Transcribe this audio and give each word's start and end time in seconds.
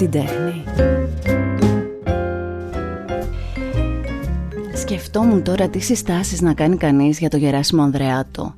την 0.00 0.10
τέχνη. 0.10 0.64
Σκεφτόμουν 4.74 5.42
τώρα 5.42 5.68
τι 5.68 5.78
συστάσεις 5.78 6.40
να 6.40 6.54
κάνει 6.54 6.76
κανείς 6.76 7.18
για 7.18 7.28
το 7.28 7.36
Γεράσιμο 7.36 7.82
Ανδρεάτο. 7.82 8.54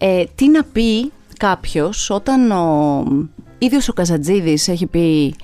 Ε, 0.00 0.24
τι 0.34 0.48
να 0.48 0.64
πει 0.64 1.12
κάποιος 1.38 2.10
όταν 2.10 2.50
ο 2.50 3.04
ίδιος 3.58 3.88
ο 3.88 3.92
Καζατζίδης 3.92 4.68
έχει 4.68 4.86
πει 4.86 5.34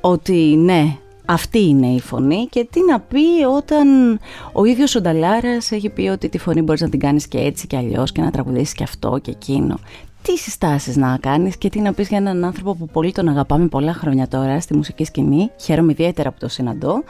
ότι 0.00 0.56
ναι, 0.56 0.96
αυτή 1.24 1.58
είναι 1.58 1.86
η 1.86 2.00
φωνή 2.00 2.46
και 2.50 2.66
τι 2.70 2.80
να 2.84 3.00
πει 3.00 3.44
όταν 3.56 4.18
ο 4.52 4.64
ίδιος 4.64 4.94
ο 4.94 5.00
Νταλάρας 5.00 5.70
έχει 5.70 5.88
πει 5.88 6.02
ότι 6.02 6.28
τη 6.28 6.38
φωνή 6.38 6.62
μπορείς 6.62 6.80
να 6.80 6.88
την 6.88 7.00
κάνεις 7.00 7.26
και 7.28 7.38
έτσι 7.38 7.66
και 7.66 7.76
αλλιώς 7.76 8.12
και 8.12 8.20
να 8.20 8.30
τραγουδήσεις 8.30 8.72
και 8.72 8.82
αυτό 8.82 9.18
και 9.22 9.30
εκείνο. 9.30 9.78
Τι 10.26 10.36
συστάσεις 10.36 10.96
να 10.96 11.18
κάνεις 11.20 11.56
και 11.56 11.68
τι 11.68 11.80
να 11.80 11.92
πεις 11.92 12.08
για 12.08 12.18
έναν 12.18 12.44
άνθρωπο 12.44 12.74
που 12.74 12.88
πολύ 12.88 13.12
τον 13.12 13.28
αγαπάμε 13.28 13.66
πολλά 13.66 13.92
χρόνια 13.92 14.28
τώρα 14.28 14.60
στη 14.60 14.76
μουσική 14.76 15.04
σκηνή. 15.04 15.50
Χαίρομαι 15.60 15.92
ιδιαίτερα 15.92 16.30
που 16.30 16.36
το 16.40 16.48
συναντώ. 16.48 17.02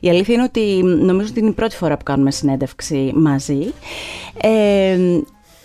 Η 0.00 0.08
αλήθεια 0.08 0.34
είναι 0.34 0.42
ότι 0.42 0.82
νομίζω 0.82 1.28
ότι 1.30 1.40
είναι 1.40 1.48
η 1.48 1.52
πρώτη 1.52 1.76
φορά 1.76 1.96
που 1.96 2.04
κάνουμε 2.04 2.30
συνέντευξη 2.30 3.12
μαζί. 3.14 3.72
Ε, 4.40 4.98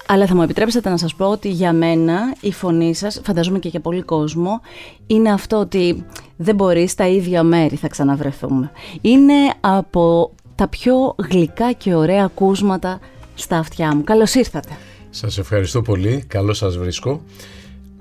αλλά 0.08 0.26
θα 0.26 0.36
μου 0.36 0.42
επιτρέψετε 0.42 0.90
να 0.90 0.98
σας 0.98 1.16
πω 1.16 1.26
ότι 1.26 1.50
για 1.50 1.73
μένα 1.73 2.36
η 2.42 2.52
φωνή 2.52 2.95
σας, 2.95 3.22
φανταζόμαι 3.23 3.59
και 3.59 3.68
για 3.68 3.80
πολύ 3.80 4.02
κόσμο, 4.02 4.62
είναι 5.08 5.31
αυτό 5.31 5.58
ότι 5.58 6.06
δεν 6.38 6.56
μπορείς 6.56 6.92
στα 6.92 7.08
ίδια 7.08 7.44
μέρη 7.44 7.76
θα 7.76 7.88
ξαναβρεθούμε. 7.88 8.72
Είναι 9.02 9.54
από 9.59 10.31
τα 10.56 10.68
πιο 10.68 11.16
γλυκά 11.30 11.72
και 11.72 11.95
ωραία 11.95 12.23
ακούσματα 12.23 13.00
στα 13.36 13.58
αυτιά 13.58 13.95
μου. 13.95 14.04
Καλώς 14.04 14.34
ήρθατε. 14.34 14.78
Σας 15.14 15.38
ευχαριστώ 15.38 15.82
πολύ. 15.82 16.24
Καλώς 16.28 16.58
σας 16.58 16.78
βρίσκω. 16.78 17.24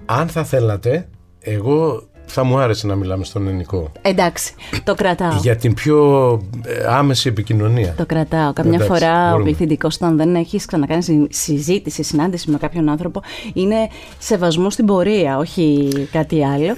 Αν 0.07 0.29
θα 0.29 0.45
θέλατε, 0.45 1.09
εγώ 1.39 2.09
θα 2.33 2.45
μου 2.45 2.59
άρεσε 2.59 2.87
να 2.87 2.95
μιλάμε 2.95 3.25
στον 3.25 3.47
ελληνικό. 3.47 3.93
Εντάξει, 4.03 4.53
το 4.85 4.95
κρατάω. 4.95 5.39
Για 5.43 5.57
την 5.57 5.75
πιο 5.75 6.31
ε, 6.67 6.85
άμεση 6.89 7.29
επικοινωνία. 7.29 7.95
Το 7.97 8.07
κρατάω. 8.07 8.53
Καμιά 8.53 8.75
Εντάξει, 8.75 8.93
φορά 8.93 9.27
ο 9.27 9.31
μπορούμε. 9.31 9.45
πληθυντικός, 9.45 9.95
όταν 9.95 10.17
δεν 10.17 10.35
έχεις 10.35 10.65
ξανακάνει 10.65 11.03
συ- 11.03 11.27
συζήτηση, 11.33 12.03
συνάντηση 12.03 12.51
με 12.51 12.59
κάποιον 12.59 12.89
άνθρωπο, 12.89 13.23
είναι 13.53 13.77
σεβασμό 14.19 14.71
στην 14.71 14.87
πορεία, 14.87 15.39
όχι 15.39 15.89
κάτι 16.13 16.45
άλλο. 16.45 16.65
Ε, 16.67 16.75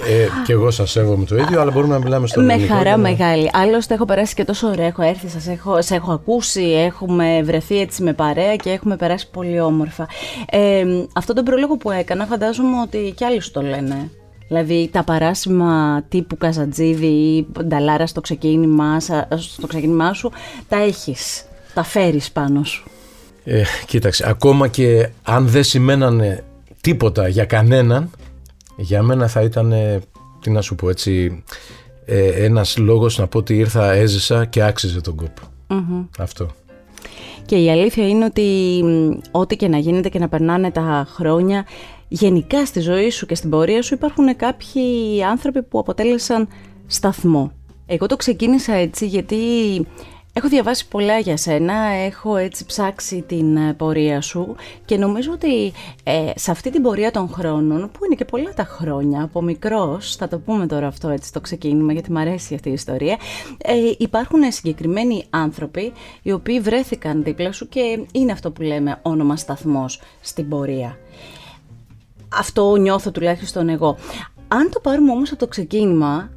και 0.46 0.52
εγώ 0.52 0.70
σας 0.70 0.90
σέβομαι 0.90 1.24
το 1.24 1.36
ίδιο, 1.36 1.60
αλλά 1.60 1.70
μπορούμε 1.70 1.92
να 1.94 1.98
μιλάμε 2.04 2.26
στον 2.26 2.44
Με 2.44 2.52
ελληνικό. 2.52 2.74
χαρά 2.74 2.88
για 2.88 2.96
να- 2.96 3.02
μεγάλη. 3.08 3.50
Άλλωστε, 3.52 3.94
έχω 3.94 4.04
περάσει 4.04 4.34
και 4.34 4.44
τόσο 4.44 4.68
ωραία. 4.68 4.86
Έχω 4.86 5.02
έρθει, 5.02 5.28
σας 5.28 5.46
έχω, 5.48 5.82
σε 5.82 5.94
έχω 5.94 6.12
ακούσει, 6.12 6.62
έχουμε 6.62 7.42
βρεθεί 7.44 7.80
έτσι 7.80 8.02
με 8.02 8.12
παρέα 8.12 8.56
και 8.56 8.70
έχουμε 8.70 8.96
περάσει 8.96 9.30
πολύ 9.30 9.60
όμορφα. 9.60 10.06
Ε, 10.50 10.82
αυτό 11.14 11.32
το 11.32 11.42
πρόλογο 11.42 11.76
που 11.76 11.90
έκανα, 11.90 12.26
φαντάζομαι 12.26 12.80
ότι 12.80 13.12
κι 13.16 13.24
άλλοι 13.24 13.40
σου 13.40 13.50
το 13.50 13.62
λένε. 13.62 14.10
Δηλαδή 14.52 14.88
τα 14.92 15.04
παράσημα 15.04 16.02
τύπου 16.08 16.36
Καζατζίδη 16.36 17.06
ή 17.06 17.46
Νταλάρα 17.64 18.06
στο 18.06 18.20
ξεκίνημά, 18.20 19.00
σα- 19.00 19.28
στο 19.36 19.66
ξεκίνημά 19.66 20.12
σου, 20.12 20.30
τα 20.68 20.76
έχεις, 20.76 21.44
τα 21.74 21.82
φέρεις 21.82 22.32
πάνω 22.32 22.64
σου. 22.64 22.84
Ε, 23.44 23.62
κοίταξε, 23.86 24.28
ακόμα 24.28 24.68
και 24.68 25.08
αν 25.22 25.46
δεν 25.46 25.64
σημαίνανε 25.64 26.44
τίποτα 26.80 27.28
για 27.28 27.44
κανέναν, 27.44 28.10
για 28.76 29.02
μένα 29.02 29.26
θα 29.26 29.40
ήταν, 29.42 29.74
τι 30.40 30.50
να 30.50 30.60
σου 30.60 30.74
πω 30.74 30.88
έτσι, 30.88 31.42
ε, 32.04 32.44
ένας 32.44 32.76
λόγος 32.76 33.18
να 33.18 33.26
πω 33.26 33.38
ότι 33.38 33.56
ήρθα, 33.56 33.92
έζησα 33.92 34.44
και 34.44 34.62
άξιζε 34.62 35.00
τον 35.00 35.14
κόπο. 35.16 35.42
Αυτό. 36.18 36.48
Και 37.46 37.56
η 37.56 37.70
αλήθεια 37.70 38.08
είναι 38.08 38.24
ότι 38.24 38.80
μ, 38.84 39.18
ό,τι 39.30 39.56
και 39.56 39.68
να 39.68 39.78
γίνεται 39.78 40.08
και 40.08 40.18
να 40.18 40.28
περνάνε 40.28 40.70
τα 40.70 41.06
χρόνια, 41.14 41.64
γενικά 42.12 42.66
στη 42.66 42.80
ζωή 42.80 43.10
σου 43.10 43.26
και 43.26 43.34
στην 43.34 43.50
πορεία 43.50 43.82
σου 43.82 43.94
υπάρχουν 43.94 44.36
κάποιοι 44.36 45.22
άνθρωποι 45.24 45.62
που 45.62 45.78
αποτέλεσαν 45.78 46.48
σταθμό. 46.86 47.52
Εγώ 47.86 48.06
το 48.06 48.16
ξεκίνησα 48.16 48.72
έτσι 48.72 49.06
γιατί 49.06 49.36
έχω 50.32 50.48
διαβάσει 50.48 50.88
πολλά 50.88 51.18
για 51.18 51.36
σένα, 51.36 51.74
έχω 51.84 52.36
έτσι 52.36 52.66
ψάξει 52.66 53.24
την 53.26 53.56
ε, 53.56 53.74
πορεία 53.74 54.20
σου 54.20 54.54
και 54.84 54.96
νομίζω 54.96 55.32
ότι 55.32 55.72
ε, 56.04 56.30
σε 56.34 56.50
αυτή 56.50 56.70
την 56.70 56.82
πορεία 56.82 57.10
των 57.10 57.28
χρόνων, 57.28 57.90
που 57.92 58.04
είναι 58.04 58.14
και 58.14 58.24
πολλά 58.24 58.54
τα 58.54 58.64
χρόνια, 58.64 59.22
από 59.22 59.42
μικρός, 59.42 60.16
θα 60.16 60.28
το 60.28 60.38
πούμε 60.38 60.66
τώρα 60.66 60.86
αυτό 60.86 61.08
έτσι 61.08 61.28
στο 61.28 61.40
ξεκίνημα 61.40 61.92
γιατί 61.92 62.12
μου 62.12 62.18
αρέσει 62.18 62.54
αυτή 62.54 62.68
η 62.68 62.72
ιστορία, 62.72 63.16
ε, 63.58 63.74
υπάρχουν 63.98 64.52
συγκεκριμένοι 64.52 65.24
άνθρωποι 65.30 65.92
οι 66.22 66.32
οποίοι 66.32 66.60
βρέθηκαν 66.60 67.22
δίπλα 67.22 67.52
σου 67.52 67.68
και 67.68 68.06
είναι 68.12 68.32
αυτό 68.32 68.50
που 68.50 68.62
λέμε 68.62 68.98
όνομα 69.02 69.36
σταθμός 69.36 70.00
στην 70.20 70.48
πορεία. 70.48 70.98
Αυτό 72.38 72.76
νιώθω 72.76 73.10
τουλάχιστον 73.10 73.68
εγώ. 73.68 73.96
Αν 74.48 74.70
το 74.70 74.80
πάρουμε 74.80 75.10
όμως 75.10 75.30
από 75.30 75.38
το 75.38 75.46
ξεκίνημα, 75.46 76.30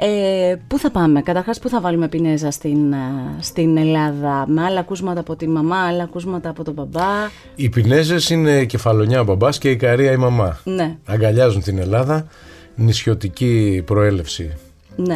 ε, 0.00 0.54
πού 0.66 0.78
θα 0.78 0.90
πάμε, 0.90 1.22
καταρχάς 1.22 1.58
πού 1.58 1.68
θα 1.68 1.80
βάλουμε 1.80 2.08
πινέζα 2.08 2.50
στην, 2.50 2.92
ε, 2.92 2.96
στην 3.40 3.76
Ελλάδα, 3.76 4.44
με 4.48 4.62
άλλα 4.62 4.80
ακούσματα 4.80 5.20
από 5.20 5.36
τη 5.36 5.48
μαμά, 5.48 5.76
άλλα 5.76 6.02
ακούσματα 6.02 6.50
από 6.50 6.64
τον 6.64 6.74
μπαμπά; 6.74 7.28
Οι 7.54 7.68
Πινέζες 7.68 8.30
είναι 8.30 8.64
κεφαλονιά 8.64 9.20
ο 9.20 9.24
μπαμπάς 9.24 9.58
και 9.58 9.70
η 9.70 9.76
Καρία 9.76 10.12
η 10.12 10.16
μαμά. 10.16 10.58
Ναι, 10.64 10.96
Αγκαλιάζουν 11.04 11.62
την 11.62 11.78
Ελλάδα, 11.78 12.26
νησιωτική 12.74 13.82
προέλευση 13.86 14.56
ναι. 14.96 15.14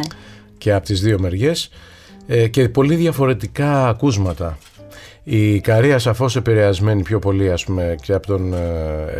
και 0.57 0.73
από 0.73 0.85
τις 0.85 1.01
δύο 1.01 1.19
μεριές 1.19 1.69
ε, 2.27 2.47
και 2.47 2.69
πολύ 2.69 2.95
διαφορετικά 2.95 3.87
ακούσματα. 3.87 4.57
Η 5.23 5.59
Καρία 5.59 5.99
σαφώς 5.99 6.35
επηρεασμένη 6.35 7.01
πιο 7.01 7.19
πολύ 7.19 7.51
ας 7.51 7.63
πούμε 7.63 7.95
και 8.01 8.13
από 8.13 8.27
τον 8.27 8.53
ε, 8.53 8.57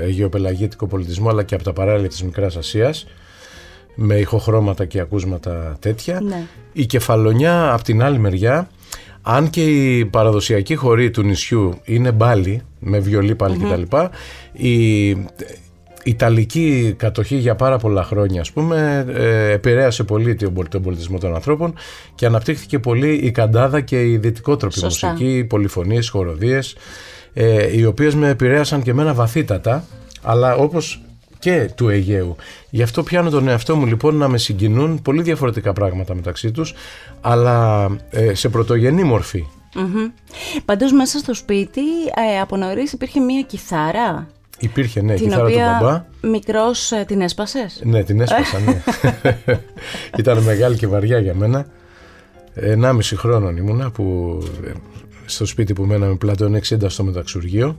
αιγαιοπελαγίτικο 0.01 0.87
πολιτισμό 0.87 1.29
αλλά 1.29 1.43
και 1.43 1.55
από 1.55 1.63
τα 1.63 1.73
παράλια 1.73 2.07
της 2.07 2.23
Μικράς 2.23 2.55
Ασίας 2.55 3.07
με 3.95 4.15
ηχοχρώματα 4.15 4.85
και 4.85 4.99
ακούσματα 4.99 5.77
τέτοια. 5.79 6.21
Ναι. 6.21 6.45
Η 6.73 6.85
Κεφαλονιά 6.85 7.73
από 7.73 7.83
την 7.83 8.03
άλλη 8.03 8.19
μεριά 8.19 8.69
αν 9.21 9.49
και 9.49 9.63
η 9.63 10.05
παραδοσιακή 10.05 10.75
χορή 10.75 11.09
του 11.11 11.21
νησιού 11.21 11.79
είναι 11.83 12.11
μπάλι 12.11 12.61
με 12.79 12.99
βιολί 12.99 13.35
πάλι 13.35 13.57
κτλ. 13.57 13.97
Η 14.51 15.11
Ιταλική 16.03 16.93
κατοχή 16.97 17.35
για 17.35 17.55
πάρα 17.55 17.77
πολλά 17.77 18.03
χρόνια 18.03 18.41
ας 18.41 18.51
πούμε 18.51 19.05
ε, 19.13 19.51
επηρέασε 19.51 20.03
πολύ 20.03 20.35
τον 20.35 20.53
πολ- 20.53 20.69
τον 20.69 20.81
πολιτισμό 20.81 21.17
των 21.17 21.35
ανθρώπων 21.35 21.73
και 22.15 22.25
αναπτύχθηκε 22.25 22.79
πολύ 22.79 23.13
η 23.13 23.31
καντάδα 23.31 23.81
και 23.81 24.01
η 24.09 24.17
δυτικότροπη 24.17 24.79
Σωστά. 24.79 25.09
μουσική, 25.11 25.37
οι 25.37 25.43
πολυφωνίες, 25.43 26.07
οι 26.07 26.09
χοροδίες 26.09 26.75
ε, 27.33 27.77
οι 27.77 27.85
οποίες 27.85 28.15
με 28.15 28.29
επηρέασαν 28.29 28.81
και 28.81 28.89
εμένα 28.91 29.13
βαθύτατα 29.13 29.85
αλλά 30.21 30.55
όπως 30.55 31.01
και 31.39 31.69
του 31.75 31.89
Αιγαίου. 31.89 32.35
Γι' 32.69 32.81
αυτό 32.83 33.03
πιάνω 33.03 33.29
τον 33.29 33.47
εαυτό 33.47 33.75
μου 33.75 33.85
λοιπόν 33.85 34.15
να 34.15 34.27
με 34.27 34.37
συγκινούν 34.37 35.01
πολύ 35.01 35.21
διαφορετικά 35.21 35.73
πράγματα 35.73 36.15
μεταξύ 36.15 36.51
τους 36.51 36.73
αλλά 37.21 37.87
ε, 38.09 38.33
σε 38.33 38.49
πρωτογενή 38.49 39.03
μορφή. 39.03 39.45
Μμμ. 39.75 40.07
Πάντως 40.65 40.91
μέσα 40.91 41.17
στο 41.19 41.33
σπίτι 41.33 41.81
ε, 42.33 42.39
από 42.39 42.57
νωρίς 42.57 42.91
υπήρχε 42.91 43.19
μία 43.19 43.41
κιθάρα; 43.41 44.27
Υπήρχε 44.63 45.01
ναι, 45.01 45.13
η 45.13 45.16
την 45.16 45.25
κιθάρα 45.28 45.50
του 45.50 45.57
μπαμπά. 45.57 45.94
οποία 45.96 46.06
μικρός 46.29 46.91
ε, 46.91 47.03
την 47.07 47.22
έσπασες; 47.22 47.81
Ναι, 47.84 48.03
την 48.03 48.22
έσπασα, 48.22 48.59
ναι. 48.59 48.81
Ήταν 50.19 50.38
μεγάλη 50.38 50.78
και 50.78 50.88
βαριά 50.88 51.19
για 51.19 51.34
μένα. 51.34 51.66
1,5 52.56 53.00
χρόνων 53.16 53.57
ήμουνα 53.57 53.91
που 53.91 54.38
ε, 54.66 54.72
στο 55.25 55.46
σπίτι 55.46 55.74
που 55.74 55.84
μέναμε 55.84 56.16
πλάτων 56.16 56.56
60 56.56 56.59
στο 56.88 57.03
μεταξουργείο. 57.03 57.75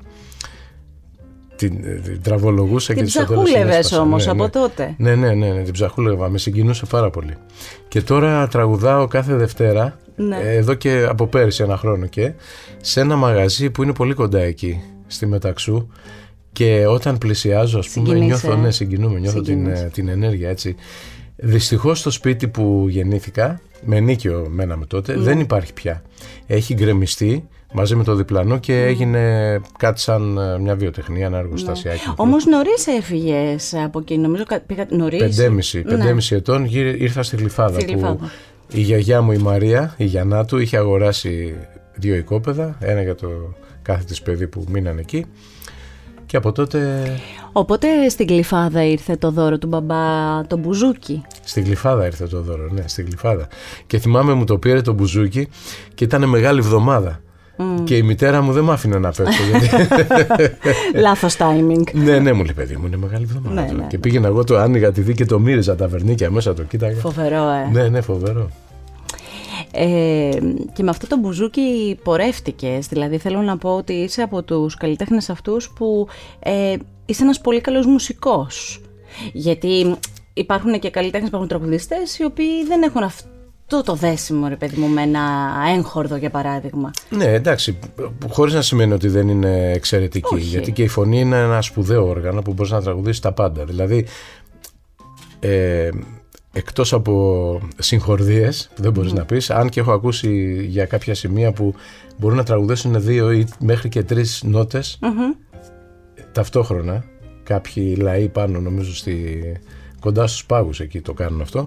Την, 1.56 1.80
ε, 1.84 1.94
την 1.94 2.22
τραβολογούσα 2.22 2.94
Την 2.94 3.02
και 3.04 3.10
στο 3.10 3.24
τέλος 3.26 3.44
την 3.44 3.44
ψαχούλευες 3.52 3.76
έσπασα. 3.84 4.02
όμως 4.02 4.24
Ναι, 4.24 4.30
από 4.30 4.42
ναι. 4.42 4.48
τότε; 4.50 4.94
Ναι, 4.98 5.14
ναι, 5.14 5.32
ναι, 5.34 5.48
ναι, 5.52 5.62
την 5.62 5.72
ψαχούλευα. 5.72 6.28
Με 6.28 6.38
συγκινούσε 6.38 6.86
πάρα 6.86 7.10
πολύ. 7.10 7.36
Και 7.88 8.02
τώρα 8.02 8.48
τραγουδάω 8.48 9.06
κάθε 9.06 9.34
Δευτέρα, 9.34 9.98
Ναι. 10.16 10.36
ε, 10.42 10.56
εδώ 10.56 10.74
και 10.74 11.06
από 11.08 11.26
πέρυσι 11.26 11.62
ένα 11.62 11.76
χρόνο 11.76 12.06
και, 12.06 12.32
σε 12.80 13.00
ένα 13.00 13.16
μαγαζί 13.16 13.70
που 13.70 13.82
είναι 13.82 13.92
πολύ 13.92 14.14
κοντά 14.14 14.40
εκεί, 14.40 14.82
στη 15.06 15.26
Μεταξού. 15.26 15.88
Και 16.54 16.86
όταν 16.86 17.18
πλησιάζω, 17.18 17.78
ας 17.78 17.88
πούμε, 17.88 18.06
Συγκινείσαι, 18.06 18.26
νιώθω, 18.46 18.52
ε; 18.52 18.62
ναι, 18.64 18.70
συγκινούμε, 18.70 19.18
νιώθω 19.18 19.40
την, 19.40 19.56
Συγκινείς. 19.58 19.80
ε, 19.80 19.90
την 19.92 20.08
ενέργεια 20.08 20.48
έτσι. 20.48 20.74
Δυστυχώς 21.36 21.98
στο 21.98 22.10
σπίτι 22.10 22.48
που 22.48 22.86
γεννήθηκα, 22.88 23.60
με 23.84 24.00
νίκιο 24.00 24.46
μέναμε 24.50 24.86
τότε, 24.86 25.16
Ναι. 25.16 25.22
δεν 25.22 25.40
υπάρχει 25.40 25.72
πια. 25.72 26.02
Έχει 26.46 26.74
γκρεμιστεί 26.74 27.48
μαζί 27.72 27.94
με 27.94 28.04
το 28.04 28.14
διπλανό 28.14 28.58
και 28.58 28.82
έγινε 28.82 29.60
κάτι 29.78 30.00
σαν 30.00 30.38
ε, 30.38 30.58
μια 30.58 30.74
βιοτεχνία, 30.76 31.26
ένα 31.26 31.38
εργοστασιάκι. 31.38 32.08
μικρό. 32.08 32.24
Όμως 32.24 32.46
νωρίς 32.46 32.86
έφυγες 32.86 33.74
από 33.74 33.98
εκεί, 33.98 34.18
νομίζω 34.18 34.44
κα- 34.44 34.60
πήγα 34.60 34.86
νωρίς. 34.90 35.18
Πεντέμιση, 35.18 35.76
Ναι. 35.78 35.82
πεντέμιση 35.96 36.34
ετών 36.34 36.64
γύρι- 36.64 37.00
ήρθα 37.00 37.22
στη 37.22 37.36
Γλυφάδα, 37.36 37.80
Στη 37.80 37.90
Γλυφάδα. 37.92 38.14
που 38.14 38.28
η 38.72 38.80
γιαγιά 38.80 39.22
μου 39.22 39.32
η 39.32 39.38
Μαρία, 39.38 39.94
η 39.96 40.04
Γιαννάτου, 40.04 40.58
είχε 40.58 40.76
αγοράσει 40.76 41.54
δύο 41.94 42.14
οικόπεδα, 42.14 42.76
ένα 42.80 43.02
για 43.02 43.14
το 43.14 43.28
κάθε 43.82 44.04
της 44.04 44.22
παιδί 44.22 44.46
που 44.46 44.64
μείναν 44.68 44.98
εκεί 44.98 45.24
και 46.26 46.36
από 46.36 46.52
τότε 46.52 47.10
Οπότε 47.52 48.08
στην 48.08 48.26
Γλυφάδα 48.26 48.84
ήρθε 48.84 49.16
το 49.16 49.30
δώρο 49.30 49.58
του 49.58 49.66
μπαμπά, 49.66 50.46
το 50.46 50.56
μπουζούκι. 50.56 51.22
στη 51.44 51.60
Γλυφάδα 51.60 52.06
ήρθε 52.06 52.26
το 52.26 52.40
δώρο, 52.40 52.68
ναι, 52.70 52.82
στη 52.86 53.02
Γλυφάδα. 53.02 53.48
Και 53.86 53.98
θυμάμαι 53.98 54.34
μου 54.34 54.44
το 54.44 54.58
πήρε 54.58 54.80
το 54.80 54.92
μπουζούκι 54.92 55.48
και 55.94 56.04
ήταν 56.04 56.28
μεγάλη 56.28 56.58
εβδομάδα. 56.58 57.20
Και 57.84 57.96
η 57.96 58.02
μητέρα 58.02 58.42
μου 58.42 58.52
δεν 58.52 58.64
μ' 58.64 58.70
άφηνε 58.70 58.98
να 58.98 59.10
πέσω. 59.10 59.42
γιατί... 59.50 59.68
Λάθος 61.04 61.36
timing. 61.38 61.92
ναι, 61.92 62.18
ναι, 62.18 62.32
μου 62.32 62.44
λέει 62.44 62.54
παιδί 62.54 62.76
μου, 62.76 62.86
είναι 62.86 62.96
μεγάλη 62.96 63.22
εβδομάδα. 63.22 63.66
Ναι, 63.66 63.72
ναι, 63.72 63.86
και 63.88 63.98
πήγαινα 63.98 64.26
εγώ 64.26 64.44
το 64.44 64.56
άνοιγα 64.58 64.92
τη 64.92 65.00
δίκη 65.00 65.16
και 65.16 65.24
το 65.24 65.38
μύριζα 65.38 65.76
τα 65.76 65.88
βερνίκια 65.88 66.30
μέσα, 66.30 66.54
το 66.54 66.62
κοίταγα. 66.62 67.00
Φοβερό, 67.00 67.48
ε. 67.50 67.70
Ναι, 67.72 67.88
ναι, 67.88 68.00
φοβερό. 68.00 68.50
Ε, 69.76 70.38
και 70.72 70.82
με 70.82 70.90
αυτό 70.90 71.06
το 71.06 71.16
μπουζούκι 71.16 71.98
πορεύτηκες, 72.02 72.86
δηλαδή 72.86 73.18
θέλω 73.18 73.40
να 73.40 73.58
πω 73.58 73.76
ότι 73.76 73.92
είσαι 73.92 74.22
από 74.22 74.42
τους 74.42 74.74
καλλιτέχνες 74.74 75.30
αυτούς 75.30 75.70
που 75.70 76.08
ε, 76.38 76.74
είσαι 77.06 77.22
ένας 77.22 77.40
πολύ 77.40 77.60
καλός 77.60 77.86
μουσικός. 77.86 78.80
Γιατί 79.32 79.96
υπάρχουν 80.34 80.78
και 80.78 80.90
καλλιτέχνες, 80.90 81.28
υπάρχουν 81.28 81.48
τραγουδιστές 81.48 82.18
οι 82.18 82.24
οποίοι 82.24 82.64
δεν 82.66 82.82
έχουν 82.82 83.02
αυτό 83.02 83.82
το 83.84 83.94
δέσιμο 83.94 84.48
ρε 84.48 84.56
παιδί 84.56 84.80
μου 84.80 84.88
με 84.88 85.02
ένα 85.02 85.52
έγχορδο 85.76 86.16
για 86.16 86.30
παράδειγμα. 86.30 86.90
Ναι 87.08 87.32
εντάξει, 87.32 87.78
χωρίς 88.28 88.54
να 88.54 88.62
σημαίνει 88.62 88.92
ότι 88.92 89.08
δεν 89.08 89.28
είναι 89.28 89.72
εξαιρετική. 89.74 90.34
Όχι. 90.34 90.44
Γιατί 90.44 90.72
και 90.72 90.82
η 90.82 90.88
φωνή 90.88 91.20
είναι 91.20 91.38
ένα 91.38 91.62
σπουδαίο 91.62 92.08
όργανο 92.08 92.42
που 92.42 92.52
μπορείς 92.52 92.72
να 92.72 92.82
τραγουδήσεις 92.82 93.20
τα 93.20 93.32
πάντα. 93.32 93.64
Δηλαδή, 93.64 94.06
ε, 95.40 95.88
εκτός 96.56 96.92
από 96.92 97.60
συγχορδίες 97.78 98.70
που 98.74 98.82
δεν 98.82 98.92
μπορείς 98.92 99.12
να 99.12 99.24
πεις, 99.24 99.50
αν 99.50 99.68
και 99.68 99.80
έχω 99.80 99.92
ακούσει 99.92 100.64
για 100.68 100.86
κάποια 100.86 101.14
σημεία 101.14 101.52
που 101.52 101.74
μπορούν 102.16 102.36
να 102.36 102.44
τραγουδήσουν 102.44 103.02
δύο 103.02 103.32
ή 103.32 103.46
μέχρι 103.60 103.88
και 103.88 104.02
τρεις 104.02 104.42
νότες 104.44 104.98
ταυτόχρονα, 106.32 107.04
κάποιοι 107.42 107.96
λαοί 108.00 108.28
πάνω 108.28 108.60
νομίζω 108.60 108.94
στη, 108.94 109.42
κοντά 110.00 110.26
στους 110.26 110.44
πάγους 110.46 110.80
εκεί 110.80 111.00
το 111.00 111.12
κάνουν 111.12 111.40
αυτό, 111.40 111.66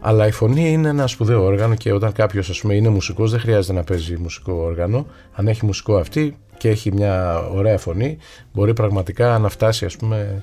αλλά 0.00 0.26
η 0.26 0.30
φωνή 0.30 0.72
είναι 0.72 0.88
ένα 0.88 1.06
σπουδαίο 1.06 1.44
όργανο 1.44 1.74
και 1.74 1.92
όταν 1.92 2.12
κάποιος 2.12 2.50
ας 2.50 2.60
πούμε 2.60 2.74
είναι 2.74 2.88
μουσικός 2.88 3.30
δεν 3.30 3.40
χρειάζεται 3.40 3.72
να 3.72 3.84
παίζει 3.84 4.16
μουσικό 4.16 4.52
όργανο, 4.52 5.06
αν 5.32 5.48
έχει 5.48 5.66
μουσικό 5.66 5.96
αυτή 5.96 6.36
και 6.58 6.68
έχει 6.68 6.92
μια 6.92 7.38
ωραία 7.54 7.78
φωνή 7.78 8.18
μπορεί 8.52 8.72
πραγματικά 8.74 9.38
να 9.38 9.48
φτάσει 9.48 9.84
ας 9.84 9.96
πούμε 9.96 10.42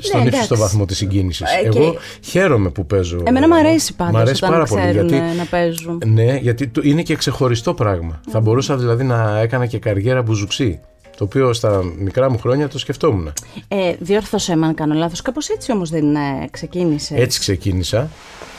στον 0.00 0.20
εντάξει. 0.20 0.28
ύψιστο 0.36 0.56
βαθμό 0.56 0.84
της 0.84 0.96
συγκίνησης. 0.96 1.46
Ε, 1.64 1.68
και- 1.68 1.78
Εγώ 1.78 1.94
χαίρομαι 2.24 2.70
που 2.70 2.86
παίζω. 2.86 3.22
Εμένα 3.24 3.48
μου 3.48 3.54
αρέσει 3.54 3.94
πάντως 3.94 4.14
Μ' 4.14 4.16
αρέσει 4.16 4.44
όταν 4.44 4.50
πάρα 4.50 4.64
πολύ 4.64 4.80
ξέρουν 4.82 5.08
γιατί 5.08 5.36
να 5.36 5.44
παίζουν. 5.44 6.02
ναι, 6.06 6.36
γιατί 6.36 6.66
το- 6.68 6.80
είναι 6.84 7.02
και 7.02 7.14
ξεχωριστό 7.16 7.74
πράγμα. 7.74 8.20
Θα 8.30 8.40
μπορούσα 8.40 8.76
δηλαδή 8.76 9.04
να 9.04 9.38
έκανα 9.38 9.66
και 9.66 9.78
καριέρα 9.78 10.22
μπουζουξή. 10.22 10.80
Το 11.16 11.24
οποίο 11.24 11.52
στα 11.52 11.82
μικρά 11.98 12.30
μου 12.30 12.38
χρόνια 12.38 12.68
το 12.68 12.78
σκεφτόμουν. 12.78 13.32
Ε, 13.68 13.92
διόρθωσέ 13.98 14.56
με 14.56 14.66
αν 14.66 14.74
κάνω 14.74 14.94
λάθος, 14.94 15.22
κάπως 15.22 15.48
έτσι 15.48 15.72
όμως 15.72 15.90
δεν 15.90 16.14
ε, 16.14 16.48
ξεκίνησε. 16.50 17.14
Έτσι 17.16 17.40
ξεκίνησα. 17.40 18.10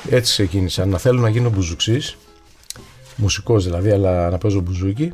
Έτσι 0.10 0.32
ξεκίνησα. 0.32 0.86
Να 0.86 0.98
θέλω 0.98 1.20
να 1.22 1.30
γίνω 1.30 1.50
μπουζουξής. 1.50 2.18
Μουσικός 3.16 3.64
δηλαδή, 3.64 3.90
αλλά 3.92 4.30
να 4.30 4.38
παίζω 4.38 4.60
μπουζούκι. 4.60 5.14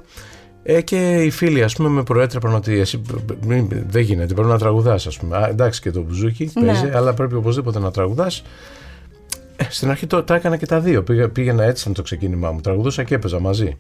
Ε, 0.67 0.81
και 0.81 1.21
οι 1.23 1.29
φίλοι, 1.29 1.63
ας 1.63 1.75
πούμε, 1.75 1.89
με 1.89 2.03
προέτρεπαν 2.03 2.53
ότι 2.55 2.79
εσύ 2.79 2.97
π- 2.99 3.45
μην- 3.45 3.67
δεν 3.87 4.01
γίνεται, 4.01 4.33
πρέπει 4.33 4.49
να 4.49 4.57
τραγουδάς, 4.57 5.07
ας 5.07 5.17
πούμε. 5.17 5.37
Α, 5.37 5.47
εντάξει 5.49 5.81
και 5.81 5.91
το 5.91 6.01
μπουζούκι 6.01 6.51
Ναι. 6.59 6.65
παίζει, 6.65 6.89
αλλά 6.93 7.13
πρέπει 7.13 7.35
οπωσδήποτε 7.35 7.79
να 7.79 7.91
τραγουδάς. 7.91 8.43
Ε, 9.57 9.63
στην 9.69 9.89
αρχή 9.89 10.07
το, 10.07 10.23
τα 10.23 10.35
έκανα 10.35 10.57
και 10.57 10.65
τα 10.65 10.79
δύο. 10.79 11.03
Πήγα, 11.03 11.29
πήγαινα 11.29 11.63
έτσι 11.63 11.83
σαν 11.83 11.93
το 11.93 12.01
ξεκίνημά 12.01 12.51
μου. 12.51 12.61
Τραγουδούσα 12.61 13.03
και 13.03 13.15
έπαιζα 13.15 13.39
μαζί. 13.39 13.77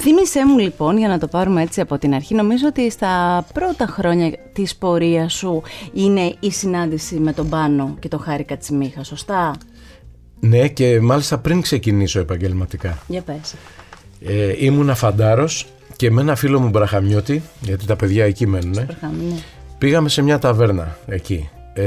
Θύμησέ 0.00 0.46
μου 0.46 0.58
λοιπόν, 0.58 0.98
για 0.98 1.08
να 1.08 1.18
το 1.18 1.26
πάρουμε 1.26 1.62
έτσι 1.62 1.80
από 1.80 1.98
την 1.98 2.14
αρχή, 2.14 2.34
νομίζω 2.34 2.66
ότι 2.66 2.90
στα 2.90 3.44
πρώτα 3.52 3.86
χρόνια 3.86 4.32
της 4.52 4.76
πορείας 4.76 5.32
σου 5.32 5.62
είναι 5.92 6.34
η 6.40 6.50
συνάντηση 6.50 7.14
με 7.14 7.32
τον 7.32 7.48
Πάνο 7.48 7.96
και 7.98 8.08
τον 8.08 8.20
Χάρη 8.20 8.44
Κατσιμίχα, 8.44 9.04
σωστά; 9.04 9.54
Ναι, 10.40 10.68
και 10.68 11.00
μάλιστα 11.00 11.38
πριν 11.38 11.60
ξεκινήσω 11.60 12.20
επαγγελματικά. 12.20 12.98
Για 13.06 13.22
πες. 13.22 13.54
Ε, 14.26 14.54
ήμουνα 14.64 14.94
φαντάρος 14.94 15.66
και 15.98 16.10
με 16.10 16.20
ένα 16.20 16.34
φίλο 16.34 16.60
μου 16.60 16.68
Μπραχαμιώτη, 16.68 17.42
γιατί 17.60 17.86
τα 17.86 17.96
παιδιά 17.96 18.24
εκεί 18.24 18.46
μένουν, 18.46 18.72
Προχάμε, 18.72 19.22
ναι. 19.28 19.34
πήγαμε 19.78 20.08
σε 20.08 20.22
μια 20.22 20.38
ταβέρνα 20.38 20.98
εκεί. 21.06 21.48
Ε, 21.72 21.82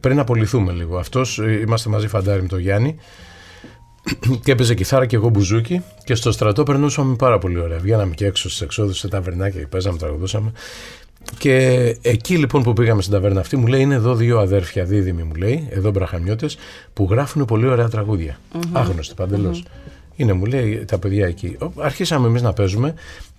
πριν 0.00 0.18
απολυθούμε 0.18 0.72
λίγο. 0.72 0.98
Αυτός, 0.98 1.38
ε, 1.38 1.52
είμαστε 1.66 1.90
μαζί 1.90 2.08
φαντάρι 2.08 2.42
με 2.42 2.48
τον 2.48 2.58
Γιάννη 2.58 2.96
και 4.44 4.52
έπαιζε 4.52 4.74
κιθάρα 4.74 5.06
και 5.06 5.16
εγώ 5.16 5.28
μπουζούκι 5.28 5.82
και 6.04 6.14
στο 6.14 6.32
στρατό 6.32 6.62
περνούσαμε 6.62 7.14
πάρα 7.16 7.38
πολύ 7.38 7.58
ωραία. 7.60 7.78
Βγαίναμε 7.78 8.14
και 8.14 8.26
έξω 8.26 8.48
στις 8.48 8.60
εξόδους 8.60 8.98
σε 8.98 9.08
ταβερνάκια 9.08 9.60
και 9.60 9.66
παίζαμε, 9.66 9.98
τραγουδούσαμε. 9.98 10.52
Και 11.38 11.56
εκεί 12.02 12.36
λοιπόν 12.36 12.62
που 12.62 12.72
πήγαμε 12.72 13.00
στην 13.02 13.14
ταβέρνα 13.14 13.40
αυτή 13.40 13.56
μου 13.56 13.66
λέει 13.66 13.80
είναι 13.80 13.94
εδώ 13.94 14.14
δύο 14.14 14.38
αδέρφια 14.38 14.84
δίδυμοι 14.84 15.22
μου 15.22 15.34
λέει, 15.34 15.66
εδώ 15.70 15.90
μπραχαμιώτες 15.90 16.56
που 16.92 17.08
γράφουν 17.10 17.44
πολύ 17.44 17.66
ωραία 17.66 17.88
τραγούδια. 17.88 18.38
Άγνωστοι 18.72 19.14
παντελώς. 19.14 19.64
Είναι 20.16 20.32
μου 20.32 20.44
λέει 20.44 20.84
τα 20.84 20.98
παιδιά 20.98 21.26
εκεί. 21.26 21.56
Ο- 21.60 21.72
Αρχίσαμε 21.82 22.26
εμείς 22.26 22.42
να 22.42 22.52
παίζουμε 22.52 22.94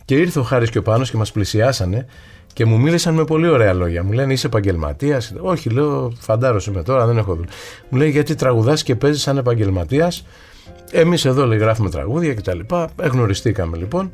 και 0.07 0.15
ήρθε 0.15 0.39
ο 0.39 0.43
Χάρης 0.43 0.69
και 0.69 0.77
ο 0.77 0.81
Πάνος 0.81 1.11
και 1.11 1.17
μας 1.17 1.31
πλησιάσανε 1.31 2.05
και 2.53 2.65
μου 2.65 2.79
μίλησαν 2.79 3.13
με 3.13 3.23
πολύ 3.23 3.47
ωραία 3.47 3.73
λόγια. 3.73 4.03
Μου 4.03 4.11
λένε 4.11 4.33
είσαι 4.33 4.47
επαγγελματίας; 4.47 5.33
Όχι, 5.41 5.69
λέω 5.69 6.13
φαντάρος 6.19 6.67
είμαι 6.67 6.83
τώρα, 6.83 7.05
δεν 7.05 7.17
έχω 7.17 7.35
δουλειά. 7.35 7.51
Μου 7.89 7.97
λέει 7.97 8.09
γιατί 8.09 8.35
τραγουδάς 8.35 8.83
και 8.83 8.95
παίζεις 8.95 9.21
σαν 9.21 9.37
επαγγελματίας; 9.37 10.25
Εμείς 10.91 11.25
εδώ 11.25 11.45
λέει 11.45 11.57
γράφουμε 11.57 11.89
τραγούδια 11.89 12.33
κτλ. 12.33 12.59
Εγνωριστήκαμε 13.01 13.77
λοιπόν. 13.77 14.11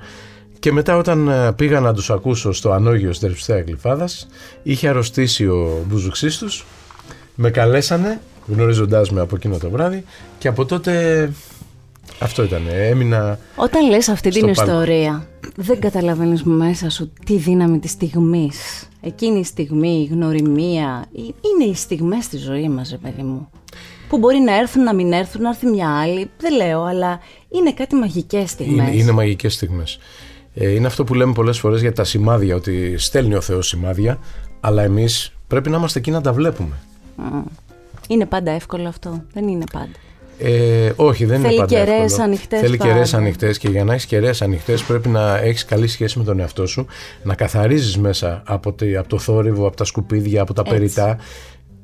Και 0.60 0.72
μετά 0.72 0.98
όταν 0.98 1.28
ε, 1.28 1.52
πήγα 1.52 1.80
να 1.80 1.94
τους 1.94 2.10
ακούσω 2.10 2.52
στο 2.52 2.72
Ανόγιο 2.72 3.14
στην 3.14 3.28
Τερψιστέα 3.28 3.62
Γλυφάδας, 3.62 4.28
είχε 4.64 4.88
αρρωστήσει 4.88 5.48
ο 5.48 5.86
μπουζουξής 5.88 6.38
τους, 6.38 6.66
με 7.36 7.50
καλέσανε, 7.50 8.22
γνωρίζοντάς 8.48 9.12
με 9.12 9.22
από 9.22 9.36
εκείνο 9.36 9.58
το 9.58 9.70
βράδυ 9.70 10.04
και 10.38 10.48
από 10.48 10.66
τότε 10.66 11.32
αυτό 12.20 12.44
ήταν, 12.44 12.62
έμεινα... 12.72 13.40
Όταν 13.56 13.90
λες 13.90 14.10
αυτή 14.10 14.30
την 14.30 14.40
Στο 14.40 14.46
πάλκο. 14.46 14.62
ιστορία, 14.72 15.28
δεν 15.56 15.80
καταλαβαίνεις 15.80 16.44
μέσα 16.44 16.90
σου 16.90 17.14
τη 17.26 17.38
δύναμη 17.38 17.80
της 17.80 17.92
στιγμής. 17.92 18.90
Εκείνη 19.02 19.40
η 19.40 19.44
στιγμή, 19.44 20.02
η 20.10 20.14
γνωριμία, 20.14 21.06
η- 21.12 21.22
είναι 21.22 21.70
οι 21.72 21.76
στιγμές 21.76 22.24
στη 22.24 22.38
ζωής 22.38 22.68
μας, 22.68 22.90
ρε 22.90 22.98
παιδί 22.98 23.22
μου. 23.22 23.50
Που 24.10 24.18
μπορεί 24.18 24.40
να 24.40 24.58
έρθουν, 24.58 24.84
να 24.84 24.94
μην 24.94 25.14
έρθουν, 25.14 25.42
να 25.42 25.50
έρθει 25.50 25.66
μια 25.68 26.00
άλλη, 26.00 26.30
δεν 26.38 26.56
λέω, 26.56 26.84
αλλά 26.84 27.20
είναι 27.50 27.74
κάτι 27.74 27.96
μαγικές 27.96 28.50
στιγμές. 28.50 28.88
Είναι, 28.88 28.98
είναι 28.98 29.12
μαγικές 29.12 29.54
στιγμές. 29.54 29.98
Ε, 30.54 30.70
είναι 30.70 30.88
αυτό 30.88 31.04
που 31.04 31.14
λέμε 31.14 31.34
πολλές 31.34 31.60
φορές 31.60 31.82
για 31.82 31.94
τα 31.94 32.04
σημάδια, 32.04 32.56
ότι 32.56 32.98
στέλνει 32.98 33.36
ο 33.36 33.42
Θεός 33.42 33.68
σημάδια, 33.68 34.20
αλλά 34.60 34.84
εμείς 34.84 35.34
πρέπει 35.48 35.70
να 35.70 35.78
είμαστε 35.78 36.00
εκεί 36.00 36.12
να 36.12 36.22
τα 36.22 36.34
βλέπουμε. 36.34 36.76
Μμ. 37.16 37.42
Είναι 38.08 38.26
πάντα 38.26 38.52
εύκολο 38.52 38.88
αυτό, 38.88 39.24
δεν 39.34 39.48
είναι 39.48 39.64
πάντα. 39.72 39.92
Ε, 40.40 40.92
όχι, 40.96 41.26
δεν 41.26 41.42
Θέλει 41.42 41.54
είναι 41.54 41.66
πάντα 41.66 41.76
κεραίες 41.76 42.04
εύκολο. 42.04 42.24
ανοιχτές 42.24 42.60
Θέλει 42.60 42.78
πάντα. 42.78 42.90
κεραίες 42.90 43.14
ανοιχτές 43.14 43.58
και 43.58 43.68
για 43.70 43.84
να 43.84 43.94
έχεις 43.94 44.06
κεραίες 44.06 44.42
ανοιχτές 44.42 44.84
πρέπει 44.84 45.10
να 45.10 45.38
έχεις 45.38 45.66
καλή 45.66 45.88
σχέση 45.88 46.18
με 46.18 46.24
τον 46.24 46.40
εαυτό 46.40 46.66
σου, 46.68 46.86
να 47.24 47.36
καθαρίζεις 47.36 47.98
μέσα 47.98 48.42
από, 48.46 48.74
τη- 48.74 48.96
από 48.96 49.08
το 49.08 49.20
θόρυβο, 49.20 49.68
από 49.68 49.76
τα 49.76 49.84
σκουπίδια, 49.84 50.42
από 50.42 50.54
τα 50.54 50.62
Έτσι. 50.66 50.74
περιτά, 50.78 51.18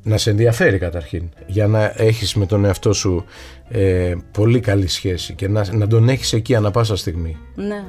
να 0.09 0.17
σε 0.17 0.29
ενδιαφέρει 0.29 0.77
καταρχήν, 0.77 1.30
για 1.47 1.68
να 1.68 1.94
έχεις 1.95 2.33
με 2.35 2.45
τον 2.45 2.66
εαυτό 2.66 2.94
σου 2.94 3.25
ε, 3.69 4.13
πολύ 4.31 4.59
καλή 4.59 4.87
σχέση 4.87 5.33
και 5.33 5.47
να, 5.47 5.73
να 5.73 5.87
τον 5.87 6.09
έχεις 6.09 6.33
εκεί 6.33 6.56
ανα 6.56 6.71
πάσα 6.71 6.95
στιγμή. 6.95 7.37
Ναι. 7.56 7.83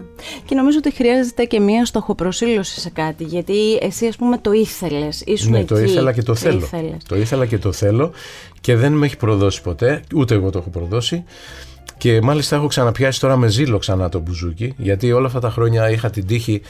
Και 0.45 0.55
νομίζω 0.55 0.79
ότι 0.79 0.95
χρειάζεται 0.95 1.45
και 1.45 1.61
μία 1.61 1.85
στοχοπροσύλωση 1.85 2.81
σε 2.81 2.91
κάτι. 2.91 3.25
Γιατί 3.25 3.79
εσύ, 3.81 4.07
ας 4.07 4.17
πούμε, 4.17 4.39
το 4.39 4.53
ήθελες. 4.53 5.23
Ήσουν 5.27 5.51
Ναι, 5.51 5.59
εκεί. 5.59 5.67
το 5.67 5.79
ήθελα 5.79 6.13
και 6.13 6.23
το 6.23 6.35
θέλω. 6.35 6.59
ήθελες. 6.59 7.05
Το 7.09 7.17
ήθελα 7.17 7.47
και 7.47 7.59
το 7.59 7.73
θέλω 7.73 8.13
και 8.61 8.77
δεν 8.77 8.93
με 8.93 9.07
έχει 9.07 9.17
προδώσει 9.17 9.63
ποτέ, 9.63 10.03
ούτε 10.15 10.35
εγώ 10.35 10.51
το 10.51 10.59
έχω 10.59 10.71
προδώσει. 10.71 11.25
Και 11.99 12.21
μάλιστα 12.21 12.57
έχω 12.57 12.67
ξαναπιάσει 12.67 13.21
τώρα 13.21 13.37
με 13.37 13.49
ζήλο 13.49 13.79
ξανά 13.79 14.09
το 14.09 14.19
μπουζούκι, 14.19 14.75
γιατί 14.77 15.13
όλα 15.13 15.27
αυτά 15.27 15.41
τα 15.41 15.51
χρόνια 15.51 15.91
είχα 15.91 16.11
την 16.11 16.27
τύχη 16.27 16.61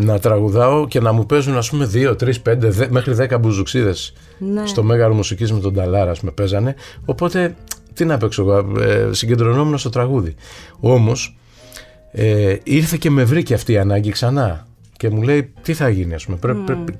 να 0.00 0.18
τραγουδάω 0.18 0.86
και 0.88 1.00
να 1.00 1.12
μου 1.12 1.26
παίζουν 1.26 1.56
ας 1.56 1.70
πούμε 1.70 1.90
2, 1.94 2.16
3, 2.16 2.42
5, 2.42 2.70
δε- 2.70 2.86
μέχρι 2.90 3.14
10 3.14 3.38
μπουζουξίδες 3.40 4.12
Ναι. 4.38 4.66
στο 4.66 4.82
Μέγαρο 4.82 5.14
Μουσικής 5.14 5.52
με 5.52 5.60
τον 5.60 5.74
Ταλάρα 5.74 6.12
με 6.22 6.30
παίζανε. 6.30 6.74
Οπότε 7.04 7.54
τι 7.94 8.04
να 8.04 8.16
παίξω 8.18 8.42
εγώ, 8.42 8.80
ε, 8.82 9.08
συγκεντρωνόμουν 9.10 9.78
στο 9.78 9.88
τραγούδι. 9.90 10.34
Όμως 10.80 11.36
ε, 12.12 12.56
ήρθε 12.62 12.96
και 13.00 13.10
με 13.10 13.24
βρήκε 13.24 13.54
αυτή 13.54 13.72
η 13.72 13.78
ανάγκη 13.78 14.10
ξανά 14.10 14.66
και 14.96 15.10
μου 15.10 15.22
λέει 15.22 15.52
τι 15.62 15.74
θα 15.74 15.88
γίνει 15.88 16.14
ας 16.14 16.24
πούμε, 16.24 16.36
πρέπει, 16.36 16.58
πρέπει, 16.60 16.94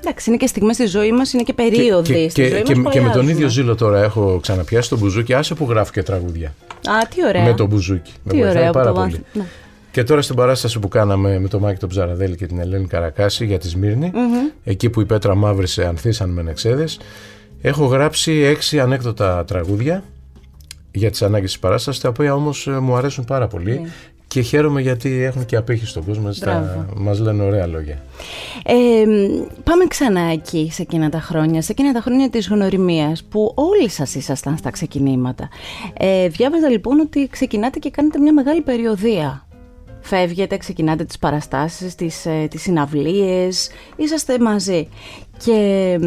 Εντάξει, 0.00 0.28
είναι 0.30 0.38
και 0.38 0.46
στιγμές 0.46 0.74
στη 0.74 0.86
ζωή 0.86 1.12
μας, 1.12 1.32
είναι 1.32 1.42
και 1.42 1.52
περίοδοι 1.52 2.12
και, 2.22 2.28
στη 2.28 2.42
και, 2.42 2.48
ζωή 2.48 2.62
και, 2.62 2.74
μας 2.74 2.92
και 2.92 3.00
με 3.00 3.04
τον 3.06 3.12
αλλάζουν. 3.14 3.34
ίδιο 3.36 3.48
ζήλο 3.48 3.74
τώρα 3.74 4.02
έχω 4.02 4.38
ξαναπιάσει 4.42 4.88
το 4.88 4.98
μπουζούκι. 4.98 5.34
Άσε 5.34 5.54
που 5.54 5.66
γράφω 5.70 5.92
και 5.92 6.02
τραγούδια. 6.02 6.48
Α, 6.88 7.08
τι 7.14 7.24
ωραία. 7.26 7.44
Με 7.44 7.54
το 7.54 7.66
μπουζούκι. 7.66 8.12
Με 8.24 8.30
Τι 8.32 8.36
βοηθάει 8.38 8.56
ωραία 8.56 8.66
που 8.66 8.72
πάρα 8.72 8.86
το 8.86 8.92
πολύ. 8.92 9.06
μάθη- 9.06 9.24
ναι. 9.36 9.44
Και 9.94 10.02
τώρα 10.02 10.22
στην 10.22 10.36
παράσταση 10.36 10.78
που 10.78 10.88
κάναμε 10.88 11.38
με 11.38 11.48
τον 11.48 11.60
Μάκη 11.60 11.78
τον 11.78 11.88
Ψαραδέλη 11.88 12.36
και 12.36 12.46
την 12.46 12.58
Ελένη 12.58 12.86
Καρακάση 12.86 13.44
για 13.46 13.58
τη 13.58 13.68
σμυρνη 13.68 14.12
εκεί 14.64 14.90
που 14.90 15.00
η 15.00 15.04
Πέτρα 15.06 15.34
μαύρισε 15.34 15.86
ανθίσαν 15.86 16.30
με 16.30 16.42
νεξέδες, 16.42 16.98
έχω 17.60 17.84
γράψει 17.84 18.32
έξι 18.32 18.80
ανέκδοτα 18.80 19.44
τραγούδια 19.44 20.02
για 20.90 21.10
τις 21.10 21.22
ανάγκες 21.22 21.50
της 21.50 21.58
παράστασης, 21.60 22.00
τα 22.00 22.08
οποία 22.08 22.34
όμως 22.34 22.66
ε, 22.66 22.70
μου 22.70 22.94
αρέσουν 22.96 23.24
πάρα 23.24 23.46
πολύ 23.46 23.80
Ναι. 23.80 23.88
και 24.26 24.40
χαίρομαι 24.40 24.80
γιατί 24.80 25.22
έχουν 25.22 25.44
και 25.44 25.56
απέχει 25.56 25.86
στον 25.86 26.04
κόσμο, 26.04 26.24
έτσι 26.28 26.40
τα, 26.40 26.50
Μπράβο. 26.52 27.02
μας 27.02 27.18
λένε 27.18 27.42
ωραία 27.42 27.66
λόγια. 27.66 28.02
Ε, 28.64 28.74
πάμε 29.64 29.84
ξανά 29.88 30.20
εκεί 30.20 30.68
σε 30.72 30.82
εκείνα 30.82 31.08
τα 31.08 31.20
χρόνια, 31.20 31.62
σε 31.62 31.72
εκείνα 31.72 31.92
τα 31.92 32.00
χρόνια 32.00 32.30
της 32.30 32.48
γνωριμίας 32.48 33.22
που 33.24 33.52
όλοι 33.54 33.88
σας 33.88 34.14
ήσασταν 34.14 34.56
στα 34.56 34.70
ξεκινήματα. 34.70 35.48
Ε, 35.98 36.28
διάβαζα 36.28 36.68
λοιπόν 36.68 37.00
ότι 37.00 37.28
ξεκινάτε 37.30 37.78
και 37.78 37.90
κάνετε 37.90 38.18
μια 38.18 38.32
μεγάλη 38.32 38.60
περιοδία. 38.60 39.46
Φεύγετε, 40.04 40.56
ξεκινάτε 40.56 41.04
τις 41.04 41.18
παραστάσεις, 41.18 41.94
τις, 41.94 42.26
ε, 42.26 42.46
τις 42.50 42.62
συναυλίες, 42.62 43.70
είσαστε 43.96 44.38
μαζί. 44.38 44.88
Και 45.44 45.98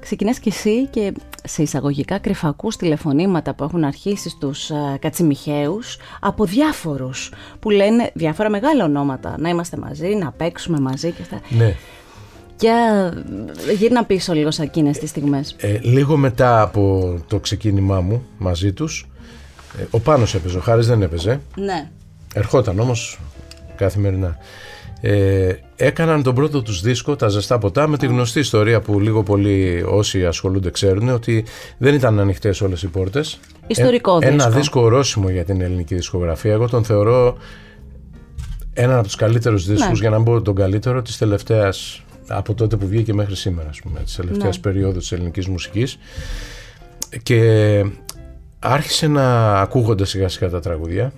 ξεκινάς 0.00 0.38
κι 0.38 0.48
εσύ 0.48 0.86
και 0.86 1.12
σε 1.44 1.62
εισαγωγικά 1.62 2.18
κρυφακούς 2.18 2.76
τηλεφωνήματα 2.76 3.54
που 3.54 3.64
έχουν 3.64 3.84
αρχίσει 3.84 4.28
στους 4.28 4.70
ε, 4.70 4.98
κατσιμιχαίους 5.00 5.96
από 6.20 6.44
διάφορους 6.44 7.32
που 7.60 7.70
λένε 7.70 8.10
διάφορα 8.14 8.50
μεγάλα 8.50 8.84
ονόματα, 8.84 9.34
να 9.38 9.48
είμαστε 9.48 9.76
μαζί, 9.76 10.06
να 10.14 10.32
παίξουμε 10.32 10.80
μαζί 10.80 11.10
και 11.10 11.22
αυτά. 11.22 11.40
Ναι. 11.48 11.76
Για 12.60 13.12
γύρνα 13.78 14.04
πίσω 14.04 14.32
λίγο 14.32 14.50
σε 14.50 14.62
εκείνες 14.62 14.98
τις 14.98 15.10
στιγμές. 15.10 15.56
Ε, 15.58 15.78
λίγο 15.82 16.16
μετά 16.16 16.62
από 16.62 17.14
το 17.28 17.38
ξεκίνημά 17.38 18.00
μου 18.00 18.26
μαζί 18.38 18.72
τους, 18.72 19.08
ε, 19.78 19.84
ο 19.90 19.98
Πάνος 19.98 20.34
έπαιζε, 20.34 20.58
ο 20.58 20.60
Χάρης 20.60 20.86
δεν 20.86 21.02
έπαιζε. 21.02 21.40
Ναι. 21.56 21.90
Ερχόταν 22.34 22.78
όμως 22.78 23.18
καθημερινά. 23.76 24.36
Ε, 25.00 25.54
έκαναν 25.76 26.22
τον 26.22 26.34
πρώτο 26.34 26.62
τους 26.62 26.80
δίσκο, 26.80 27.16
τα 27.16 27.28
ζεστά 27.28 27.58
ποτά, 27.58 27.88
με 27.88 27.96
τη 27.96 28.06
γνωστή 28.06 28.38
ιστορία 28.38 28.80
που 28.80 29.00
λίγο 29.00 29.22
πολύ 29.22 29.84
όσοι 29.88 30.26
ασχολούνται 30.26 30.70
ξέρουν 30.70 31.08
ότι 31.08 31.44
δεν 31.78 31.94
ήταν 31.94 32.20
ανοιχτές 32.20 32.60
όλες 32.60 32.82
οι 32.82 32.88
πόρτες. 32.88 33.38
Ιστορικό 33.66 34.14
ε, 34.14 34.18
δίσκο. 34.18 34.32
Ένα 34.32 34.50
δίσκο 34.50 34.80
ορόσημο 34.80 35.28
για 35.28 35.44
την 35.44 35.60
ελληνική 35.60 35.94
δισκογραφία. 35.94 36.52
Εγώ 36.52 36.68
τον 36.68 36.84
θεωρώ 36.84 37.36
έναν 38.72 38.96
από 38.96 39.06
τους 39.06 39.16
καλύτερους 39.16 39.66
δίσκους, 39.66 39.88
Ναι. 39.88 39.98
για 39.98 40.10
να 40.10 40.16
μην 40.16 40.24
πω 40.24 40.42
τον 40.42 40.54
καλύτερο, 40.54 41.02
της 41.02 41.18
τελευταίας, 41.18 42.02
από 42.28 42.54
τότε 42.54 42.76
που 42.76 42.86
βγήκε 42.86 43.14
μέχρι 43.14 43.36
σήμερα, 43.36 43.68
ας 43.68 43.80
πούμε, 43.80 44.00
της 44.00 44.14
τελευταίας 44.16 44.56
Ναι. 44.56 44.62
περίοδου 44.62 44.98
της 44.98 45.12
ελληνικής 45.12 45.48
μουσικής. 45.48 45.98
Και 47.22 47.84
άρχισε 48.58 49.06
να 49.06 49.54
ακούγονται 49.60 50.04
σιγά 50.04 50.28
σιγά 50.28 50.50
τα 50.50 50.60
τραγούδια. 50.60 51.12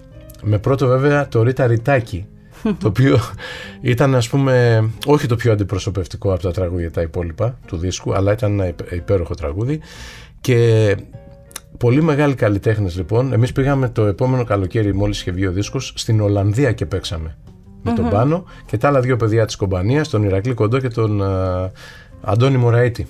Με 0.49 0.59
πρώτο 0.59 0.87
βέβαια 0.87 1.29
το 1.29 1.43
Ρίτα 1.43 1.67
Ριτάκι, 1.67 2.27
το 2.63 2.87
οποίο 2.89 3.19
ήταν 3.81 4.15
ας 4.15 4.29
πούμε 4.29 4.85
όχι 5.07 5.27
το 5.27 5.37
πιο 5.37 5.53
αντιπροσωπευτικό 5.53 6.33
από 6.33 6.43
τα 6.43 6.51
τραγούδια 6.51 6.91
τα 6.91 7.01
υπόλοιπα 7.03 7.59
του 7.67 7.77
δίσκου, 7.77 8.15
αλλά 8.15 8.33
ήταν 8.33 8.53
ένα 8.53 8.67
υπ- 8.69 8.93
υπέροχο 8.93 9.35
τραγούδι 9.35 9.81
και 10.41 10.97
πολύ 11.79 12.03
μεγάλοι 12.03 12.35
καλλιτέχνες 12.35 12.97
λοιπόν. 12.97 13.33
Εμείς 13.33 13.53
πήγαμε 13.53 13.89
το 13.89 14.07
επόμενο 14.07 14.45
καλοκαίρι 14.45 14.95
μόλις 14.95 15.21
είχε 15.21 15.31
βγει 15.31 15.47
ο 15.47 15.53
δίσκος 15.53 15.93
στην 15.97 16.21
Ολλανδία 16.21 16.73
και 16.73 16.87
παίξαμε 16.87 17.37
με 17.83 17.93
τον 17.93 18.09
Πάνο 18.09 18.45
και 18.67 18.77
τα 18.77 18.89
άλλα 18.89 19.01
δύο 19.01 19.17
παιδιά 19.17 19.47
της 19.47 19.57
κομπανίας, 19.57 20.09
τον 20.09 20.23
Ηρακλή 20.23 20.55
Κοντό 20.55 20.79
και 20.79 20.89
τον 20.89 21.23
α, 21.23 21.71
Αντώνη 22.21 22.57
Μωραήτη. 22.57 23.07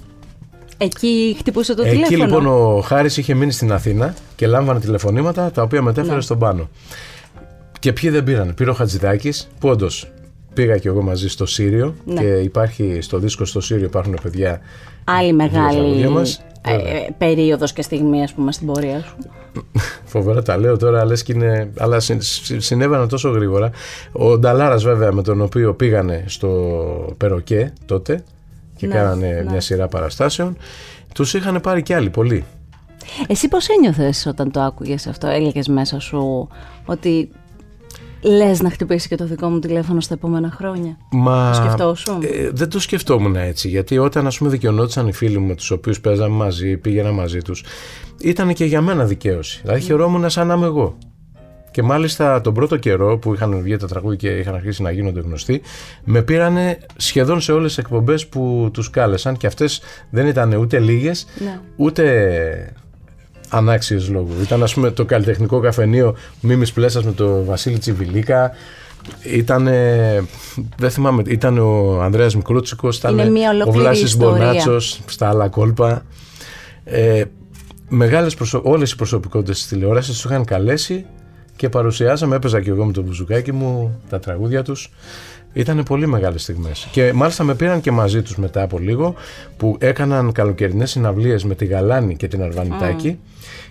Εκεί 0.78 1.36
χτυπούσε 1.38 1.74
το 1.74 1.82
Εκεί 1.82 1.90
τηλέφωνο; 2.02 2.24
λοιπόν 2.24 2.46
ο 2.46 2.80
Χάρης 2.80 3.16
είχε 3.16 3.34
μείνει 3.34 3.52
στην 3.52 3.72
Αθήνα 3.72 4.14
και 4.36 4.46
λάμβανε 4.46 4.80
τηλεφωνήματα 4.80 5.50
τα 5.50 5.62
οποία 5.62 5.82
μετέφερε 5.82 6.14
Ναι. 6.14 6.20
στον 6.20 6.38
πάνω. 6.38 6.68
Και 7.86 7.92
ποιοι 7.92 8.10
δεν 8.10 8.24
πήραν; 8.24 8.54
Πήρε 8.54 8.70
ο 8.70 8.74
Χατζηδάκης 8.74 9.48
που 9.60 9.68
όντως 9.68 10.08
πήγα 10.54 10.76
και 10.78 10.88
εγώ 10.88 11.02
μαζί 11.02 11.28
στο 11.28 11.46
Σύριο 11.46 11.94
Ναι. 12.04 12.20
και 12.20 12.26
υπάρχει 12.26 12.98
στο 13.00 13.18
δίσκο 13.18 13.44
στο 13.44 13.60
Σύριο 13.60 13.84
υπάρχουν 13.84 14.18
παιδιά. 14.22 14.60
Άλλη 15.04 15.36
τραγούδια 15.36 15.72
μεγάλη 15.72 16.08
μας, 16.08 16.44
ε, 16.62 16.76
βέβαια. 16.76 16.92
ε, 16.92 17.14
περίοδος 17.18 17.72
και 17.72 17.82
στιγμή 17.82 18.22
ας 18.22 18.32
πούμε 18.32 18.52
στην 18.52 18.66
πορεία 18.66 19.02
σου. 19.02 19.16
Φοβερά 20.12 20.42
τα 20.42 20.56
λέω 20.56 20.76
τώρα, 20.76 21.04
λες 21.04 21.22
και 21.22 21.32
είναι. 21.32 21.70
Αλλά 21.78 22.00
συ- 22.00 22.22
συ- 22.22 22.60
συνέβαιναν 22.60 23.08
τόσο 23.08 23.30
γρήγορα. 23.30 23.70
Ο 24.12 24.38
Νταλάρας, 24.38 24.82
βέβαια, 24.84 25.12
με 25.12 25.22
τον 25.22 25.40
οποίο 25.40 25.74
πήγανε 25.74 26.24
στο 26.26 27.14
Περοκέ 27.16 27.72
τότε 27.86 28.24
και 28.76 28.86
Ναι, 28.86 28.94
κάνανε 28.94 29.26
ναι. 29.26 29.50
μια 29.50 29.60
σειρά 29.60 29.88
παραστάσεων, 29.88 30.56
τους 31.14 31.34
είχαν 31.34 31.60
πάρει 31.60 31.82
κι 31.82 31.92
άλλοι 31.94 32.10
πολλοί. 32.10 32.44
Εσύ 33.26 33.48
πώς 33.48 33.68
ένιωθες 33.68 34.26
όταν 34.26 34.50
το 34.50 34.60
άκουγες 34.60 35.06
αυτό, 35.06 35.26
έλεγες 35.26 35.68
μέσα 35.68 36.00
σου 36.00 36.48
ότι 36.84 37.30
λες 38.20 38.60
να 38.60 38.70
χτυπήσει 38.70 39.08
και 39.08 39.16
το 39.16 39.24
δικό 39.26 39.48
μου 39.48 39.58
τηλέφωνο 39.58 40.00
στα 40.00 40.14
επόμενα 40.14 40.50
χρόνια; 40.50 40.96
Μα, 41.10 41.50
Το 41.50 41.54
σκεφτόσουν; 41.62 42.22
Ε, 42.22 42.50
δεν 42.52 42.68
το 42.68 42.80
σκεφτόμουν 42.80 43.36
έτσι. 43.36 43.68
Γιατί 43.68 43.98
όταν 43.98 44.26
ας 44.26 44.38
πούμε 44.38 44.50
δικαιωνόντουσαν 44.50 45.06
οι 45.08 45.12
φίλοι 45.12 45.38
μου 45.38 45.46
με 45.46 45.54
τους 45.54 45.70
οποίους 45.70 46.00
παίζαμε 46.00 46.34
μαζί, 46.36 46.76
πήγαινα 46.76 47.12
μαζί 47.12 47.38
τους, 47.42 47.64
ήταν 48.20 48.52
και 48.54 48.64
για 48.64 48.80
μένα 48.80 49.04
δικαίωση. 49.04 49.60
Δηλαδή 49.62 49.80
χαιρόμουν 49.80 50.30
σαν 50.30 50.46
να 50.46 50.54
είμαι 50.54 50.66
εγώ. 50.66 50.98
Και 51.70 51.82
μάλιστα 51.82 52.40
τον 52.40 52.54
πρώτο 52.54 52.76
καιρό 52.76 53.18
που 53.18 53.34
είχαν 53.34 53.62
βγει 53.62 53.76
τα 53.76 53.86
τραγούδια 53.86 54.16
και 54.16 54.36
είχαν 54.36 54.54
αρχίσει 54.54 54.82
να 54.82 54.90
γίνονται 54.90 55.20
γνωστοί, 55.20 55.60
με 56.04 56.22
πήρανε 56.22 56.78
σχεδόν 56.96 57.40
σε 57.40 57.52
όλες 57.52 57.74
τις 57.74 57.78
εκπομπές 57.84 58.26
που 58.26 58.70
τους 58.72 58.90
κάλεσαν 58.90 59.36
και 59.36 59.46
αυτές 59.46 59.80
δεν 60.10 60.26
ήταν 60.26 60.52
ούτε 60.52 60.78
λίγες, 60.78 61.26
Ναι. 61.44 61.60
ούτε 61.76 62.74
ανάξιες 63.48 64.08
λόγους. 64.08 64.42
Ήταν 64.42 64.62
ας 64.62 64.74
πούμε 64.74 64.90
το 64.90 65.04
καλλιτεχνικό 65.04 65.60
καφενείο 65.60 66.16
Μίμης 66.40 66.72
Πλέσας 66.72 67.04
με 67.04 67.12
το 67.12 67.44
Βασίλη 67.44 67.78
Τσιβιλίκα, 67.78 68.50
ήταν, 69.22 69.64
δεν 70.76 70.90
θυμάμαι, 70.90 71.22
ήταν 71.26 71.58
ο 71.58 72.00
Ανδρέας 72.02 72.36
Μικρούτσικος, 72.36 72.98
ήταν 72.98 73.18
Είναι 73.18 73.30
μια 73.30 73.50
ο 73.50 73.54
ολόκληρη 73.54 73.78
Βλάσης 73.78 74.02
ιστορία. 74.02 74.46
Μπονάτσος 74.46 75.00
στα 75.06 75.28
άλλα 75.28 75.48
κόλπα. 75.48 76.04
Ε, 76.84 77.24
μεγάλες 77.88 78.34
προσω... 78.34 78.60
όλες 78.64 78.92
οι 78.92 78.96
προσωπικότητες 78.96 79.56
της 79.56 79.66
τηλεόρασης 79.66 80.14
τους 80.14 80.24
είχαν 80.24 80.44
καλέσει 80.44 81.06
και 81.56 81.68
παρουσιάσαμε, 81.68 82.36
έπαιζα 82.36 82.60
και 82.60 82.70
εγώ 82.70 82.84
με 82.84 82.92
το 82.92 83.02
μπουζουκάκι 83.02 83.52
μου 83.52 84.00
τα 84.08 84.18
τραγούδια 84.18 84.62
τους. 84.62 84.90
Ήταν 85.52 85.82
πολύ 85.82 86.06
μεγάλες 86.06 86.42
στιγμές. 86.42 86.88
Και 86.90 87.12
μάλιστα 87.12 87.44
με 87.44 87.54
πήραν 87.54 87.80
και 87.80 87.90
μαζί 87.90 88.22
τους 88.22 88.36
μετά 88.36 88.62
από 88.62 88.78
λίγο 88.78 89.14
που 89.56 89.76
έκαναν 89.78 90.32
καλοκαιρινές 90.32 90.90
συναυλίες 90.90 91.44
με 91.44 91.54
τη 91.54 91.64
Γαλάνη 91.64 92.16
και 92.16 92.28
την 92.28 92.42
Αρβανιτάκη 92.42 93.18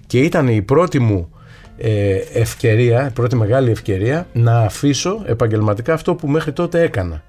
και 0.07 0.19
ήταν 0.19 0.47
η 0.47 0.61
πρώτη 0.61 0.99
μου 0.99 1.29
ε, 1.77 2.15
ευκαιρία, 2.33 3.07
η 3.07 3.11
πρώτη 3.11 3.35
μεγάλη 3.35 3.71
ευκαιρία 3.71 4.27
να 4.33 4.59
αφήσω 4.59 5.21
επαγγελματικά 5.25 5.93
αυτό 5.93 6.15
που 6.15 6.27
μέχρι 6.27 6.51
τότε 6.53 6.81
έκανα. 6.81 7.23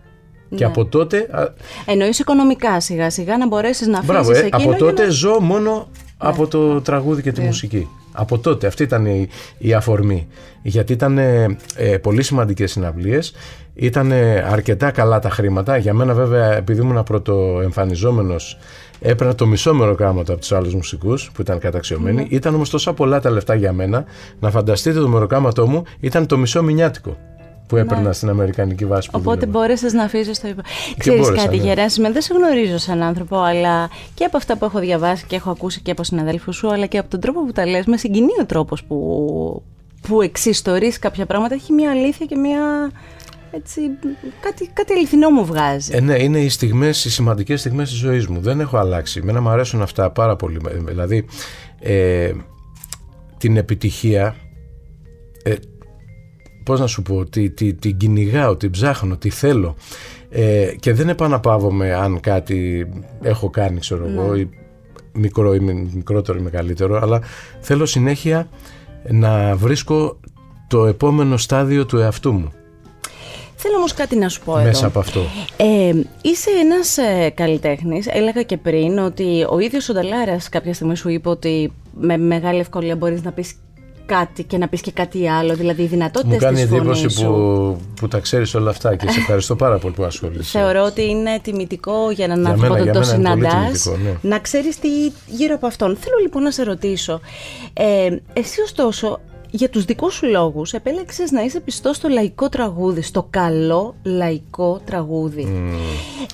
Και 0.55 0.65
από 0.65 0.85
τότε 0.85 1.29
α, 1.31 1.43
Εννοείς 1.87 2.19
οικονομικά 2.19 2.81
σιγά 2.81 3.11
σιγά 3.11 3.37
να 3.39 3.47
μπορέσεις 3.47 3.87
να 3.87 3.99
αφήσεις 3.99 4.13
Μπράβο, 4.15 4.31
ε, 4.33 4.39
εκείνο 4.39 4.57
από 4.57 4.71
για 4.71 4.79
τότε 4.79 5.03
να- 5.05 5.11
ζω 5.11 5.41
μόνο 5.41 5.89
από 6.17 6.47
το 6.47 6.81
τραγούδι 6.81 7.23
και 7.23 7.33
τη 7.33 7.41
Ναι. 7.41 7.47
μουσική. 7.47 7.89
Από 8.13 8.39
τότε, 8.39 8.67
αυτή 8.67 8.83
ήταν 8.83 9.07
η, 9.07 9.29
η 9.59 9.73
αφορμή. 9.75 10.27
Γιατί 10.63 10.93
ήταν 10.93 11.19
ε, 11.19 11.57
ε, 11.77 11.97
πολύ 11.99 12.23
σημαντικές 12.23 12.71
συναυλίες, 12.71 13.33
ήταν 13.77 14.13
ε, 14.13 14.45
αρκετά 14.51 14.91
καλά 14.91 15.19
τα 15.19 15.31
χρήματα. 15.31 15.77
Για 15.77 15.95
μένα 15.95 16.15
βέβαια, 16.15 16.57
επειδή 16.57 16.81
ήμουν 16.81 17.03
πρωτοεμφανιζόμενος, 17.03 18.59
έπαιρνα 19.01 19.35
το 19.35 19.47
μισό 19.47 19.75
μεροκάματο 19.75 20.33
από 20.33 20.41
τους 20.41 20.53
άλλους 20.53 20.75
μουσικούς 20.75 21.31
που 21.35 21.41
ήταν 21.41 21.59
καταξιωμένοι. 21.59 22.17
Ναι. 22.17 22.27
Ήταν 22.29 22.55
όμως 22.55 22.71
τόσα 22.71 22.93
πολλά 22.93 23.21
τα 23.21 23.31
λεφτά 23.31 23.55
για 23.55 23.73
μένα, 23.73 24.05
να 24.41 24.51
φανταστείτε 24.51 25.01
το 25.01 25.09
μεροκάματό 25.09 25.67
μου 25.67 25.83
ήταν 26.01 26.27
το 26.27 26.39
μισό 26.39 26.63
μηνιάτικο 26.63 27.17
που 27.67 27.77
έπαιρνα 27.77 28.13
στην 28.13 28.29
Αμερικανική 28.29 28.85
βάση 28.85 29.11
που 29.11 29.19
Ναι. 29.19 29.23
Οπότε 29.23 29.41
δούλευα. 29.47 29.59
μπόρεσες 29.59 29.93
να 29.93 30.03
αφήσεις 30.05 30.41
το 30.41 30.49
υπο... 30.49 30.63
Ξέρεις 30.99 31.21
μπόρεσα, 31.21 31.45
κάτι 31.45 31.57
ναι. 31.57 31.63
Γεράσιμε, 31.63 32.11
δεν 32.13 32.23
σε 32.23 32.35
γνωρίζω 32.35 32.79
σαν 32.79 33.03
άνθρωπο, 33.03 33.39
αλλά 33.39 33.91
και 34.15 34.25
από 34.25 34.37
αυτά 34.37 34.57
που 34.57 34.65
έχω 34.65 34.79
διαβάσει 34.79 35.25
και 35.27 35.37
έχω 35.37 35.51
ακούσει 35.51 35.81
και 35.81 35.91
από 35.91 36.05
συναδέλφους 36.05 36.57
σου, 36.57 36.73
αλλά 36.73 36.87
και 36.87 36.99
από 36.99 37.11
τον 37.11 37.21
τρόπο 37.21 37.45
που 37.45 37.53
τα 37.53 37.67
λες, 37.67 37.87
με 37.87 37.97
συγκινεί 37.97 38.33
ο 38.41 38.47
τρόπος 38.47 38.85
που, 38.85 39.63
που 40.09 40.23
εξιστορείς 40.23 40.99
κάποια 40.99 41.27
πράγματα, 41.27 41.55
έχει 41.55 41.73
μια 41.73 41.91
αλήθεια 41.91 42.27
και 42.27 42.37
μια... 42.37 42.61
Έτσι, 43.57 43.81
κάτι, 44.41 44.71
κάτι 44.73 44.93
αληθινό 44.93 45.31
μου 45.31 45.45
βγάζει. 45.45 45.91
Ε, 45.95 46.01
ναι, 46.01 46.23
είναι 46.23 46.39
οι 46.39 46.49
στιγμές, 46.49 47.05
οι 47.05 47.11
σημαντικές 47.11 47.61
στιγμές 47.61 47.89
της 47.89 47.99
ζωής 47.99 48.27
μου. 48.27 48.41
Δεν 48.41 48.61
έχω 48.61 48.77
αλλάξει. 48.77 49.21
Εμένα 49.23 49.41
μου 49.41 49.49
αρέσουν 49.49 49.83
αυτά 49.83 50.11
πάρα 50.11 50.37
πολύ. 50.37 50.61
Ε, 50.69 50.75
Δηλαδή, 50.75 51.25
ε, 51.81 52.33
την 53.39 53.57
επιτυχία, 53.57 54.37
ε, 55.43 55.55
πώς 56.65 56.81
να 56.81 56.87
σου 56.87 57.03
πω, 57.03 57.25
τη, 57.25 57.51
τη, 57.51 57.75
την 57.75 57.97
κυνηγάω, 57.97 58.57
την 58.57 58.71
ψάχνω, 58.71 59.17
τη 59.17 59.31
θέλω. 59.31 59.77
Ε, 60.31 60.75
και 60.81 60.93
δεν 60.93 61.09
επαναπαύομαι 61.09 61.95
αν 61.95 62.21
κάτι 62.21 62.89
έχω 63.23 63.51
κάνει, 63.51 63.79
ξέρω 63.79 64.07
εγώ, 64.09 64.37
ή 64.37 64.49
μικρό 65.13 65.55
ή 65.55 65.61
μι- 65.61 65.95
μικρότερο 65.95 66.39
ή 66.39 66.43
μεγαλύτερο, 66.43 67.01
αλλά 67.03 67.21
θέλω 67.61 67.87
συνέχεια 67.87 68.49
να 69.11 69.57
βρίσκω 69.57 70.21
το 70.69 70.87
επόμενο 70.87 71.37
στάδιο 71.37 71.87
του 71.87 71.99
εαυτού 71.99 72.33
μου 72.33 72.53
Θέλω 73.67 73.79
όμως 73.79 73.95
κάτι 73.95 74.17
να 74.17 74.29
σου 74.29 74.41
πω 74.45 74.53
μέσα 74.55 74.69
εδώ. 74.69 74.87
από 74.87 74.99
αυτό. 74.99 75.21
Ε, 75.57 75.93
είσαι 76.23 76.51
ένας 76.61 76.99
ε, 76.99 77.31
καλλιτέχνης, 77.35 78.07
έλεγα 78.07 78.43
και 78.43 78.57
πριν 78.57 78.99
ότι 78.99 79.47
ο 79.51 79.59
ίδιος 79.59 79.89
ο 79.89 79.93
Νταλάρας 79.93 80.49
κάποια 80.49 80.75
στιγμή 80.75 80.97
σου 80.97 81.09
είπε 81.09 81.29
ότι 81.29 81.73
με 82.01 82.17
μεγάλη 82.17 82.59
ευκολία 82.61 82.97
μπορείς 82.97 83.23
να 83.23 83.33
πεις 83.33 83.55
κάτι 84.07 84.43
και 84.45 84.59
να 84.59 84.69
πεις 84.69 84.81
και 84.81 84.91
κάτι 84.91 85.29
άλλο, 85.29 85.55
δηλαδή 85.55 85.81
οι 85.81 85.85
Μου 85.85 85.91
δυνατότητες 85.91 86.39
κάνει 86.39 86.55
της 86.55 86.65
εντύπωση 86.65 86.99
φωνής 87.01 87.13
σου. 87.19 87.25
που, 87.27 87.77
που 88.01 88.09
τα 88.09 88.19
ξέρεις 88.19 88.55
όλα 88.55 88.71
αυτά 88.71 88.97
και 88.97 89.11
σε 89.11 89.19
ευχαριστώ 89.21 89.57
πάρα 89.57 89.79
πολύ 89.79 89.95
που 89.95 90.05
ασχολείσαι. 90.05 90.59
Θεωρώ 90.59 90.83
ότι 90.83 91.05
είναι 91.05 91.39
τιμητικό 91.43 92.11
για 92.11 92.25
έναν 92.25 92.41
Για 92.41 92.51
άνθρωπο 92.51 92.73
μένα- 92.75 92.91
όταν 92.91 93.03
για 93.03 93.13
το 93.13 93.17
μένα 93.17 93.33
είναι 93.33 93.41
πολύ 93.41 93.51
συναντάς 93.51 93.83
τιμητικό, 93.83 94.11
ναι. 94.23 94.29
να 94.31 94.39
ξέρεις 94.39 94.79
τι 94.79 94.89
γύρω 95.27 95.55
από 95.55 95.67
αυτόν. 95.67 95.97
Θέλω 96.01 96.17
λοιπόν 96.23 96.43
να 96.43 96.51
σε 96.51 96.63
ρωτήσω, 96.63 97.21
ε, 97.73 98.17
εσύ 98.33 98.61
ωστόσο 98.61 99.21
για 99.57 99.71
τους 99.71 99.85
δικούς 99.85 100.15
σου 100.15 100.27
λόγους 100.27 100.73
επέλεξες 100.73 101.31
να 101.31 101.43
είσαι 101.43 101.61
πιστός 101.61 101.97
στο 101.97 102.09
λαϊκό 102.09 102.49
τραγούδι, 102.49 103.03
στο 103.03 103.27
καλό 103.31 103.95
λαϊκό 104.03 104.81
τραγούδι. 104.85 105.73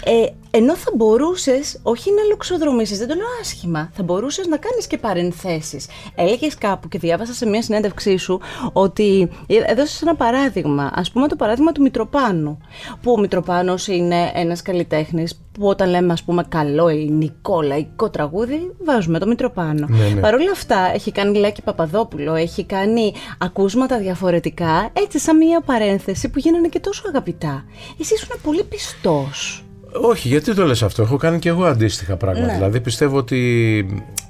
Ε, 0.04 0.26
Ενώ 0.50 0.76
θα 0.76 0.90
μπορούσες, 0.96 1.80
όχι 1.82 2.10
να 2.10 2.22
λοξοδρομήσεις, 2.22 2.98
δεν 2.98 3.08
το 3.08 3.14
λέω 3.14 3.26
άσχημα, 3.40 3.90
θα 3.94 4.02
μπορούσες 4.02 4.46
να 4.46 4.56
κάνεις 4.56 4.86
και 4.86 4.98
παρενθέσεις. 4.98 5.86
Έλεγες 6.14 6.54
κάπου 6.54 6.88
και 6.88 6.98
διάβασα 6.98 7.32
σε 7.32 7.46
μια 7.46 7.62
συνέντευξή 7.62 8.16
σου 8.16 8.40
ότι 8.72 9.28
έδωσες 9.66 10.02
ένα 10.02 10.14
παράδειγμα. 10.16 10.84
Α 10.84 11.02
πούμε 11.12 11.28
το 11.28 11.36
παράδειγμα 11.36 11.72
του 11.72 11.82
Μητροπάνου. 11.82 12.58
Που 13.02 13.12
ο 13.12 13.18
Μητροπάνος 13.18 13.86
είναι 13.86 14.30
ένας 14.34 14.62
καλλιτέχνης 14.62 15.40
που 15.52 15.66
όταν 15.66 15.88
λέμε 15.88 16.12
ας 16.12 16.22
πούμε 16.22 16.44
καλό 16.48 16.88
ελληνικό 16.88 17.62
λαϊκό 17.62 18.10
τραγούδι 18.10 18.72
βάζουμε 18.84 19.18
το 19.18 19.26
Μητροπάνο. 19.26 19.86
Ναι, 19.88 20.08
ναι. 20.14 20.20
Παρ' 20.20 20.34
όλα 20.34 20.50
αυτά 20.50 20.90
έχει 20.94 21.12
κάνει 21.12 21.38
Λάκη 21.38 21.62
Παπαδόπουλο, 21.62 22.34
έχει 22.34 22.64
κάνει 22.64 23.12
ακούσματα 23.38 23.98
διαφορετικά 23.98 24.90
έτσι 24.92 25.18
σαν 25.18 25.36
μια 25.36 25.60
παρένθεση 25.60 26.28
που 26.28 26.38
γίνανε 26.38 26.68
και 26.68 26.80
τόσο 26.80 27.02
αγαπητά. 27.08 27.64
Εσύ 28.00 28.14
ήσουν 28.14 28.40
πολύ 28.42 28.64
πιστός. 28.64 29.64
Όχι, 30.00 30.28
γιατί 30.28 30.54
το 30.54 30.64
λες 30.66 30.82
αυτό; 30.82 31.02
Έχω 31.02 31.16
κάνει 31.16 31.38
και 31.38 31.48
εγώ 31.48 31.64
αντίστοιχα 31.64 32.16
πράγματα. 32.16 32.46
Ναι. 32.46 32.52
Δηλαδή 32.52 32.80
πιστεύω 32.80 33.16
ότι 33.16 33.38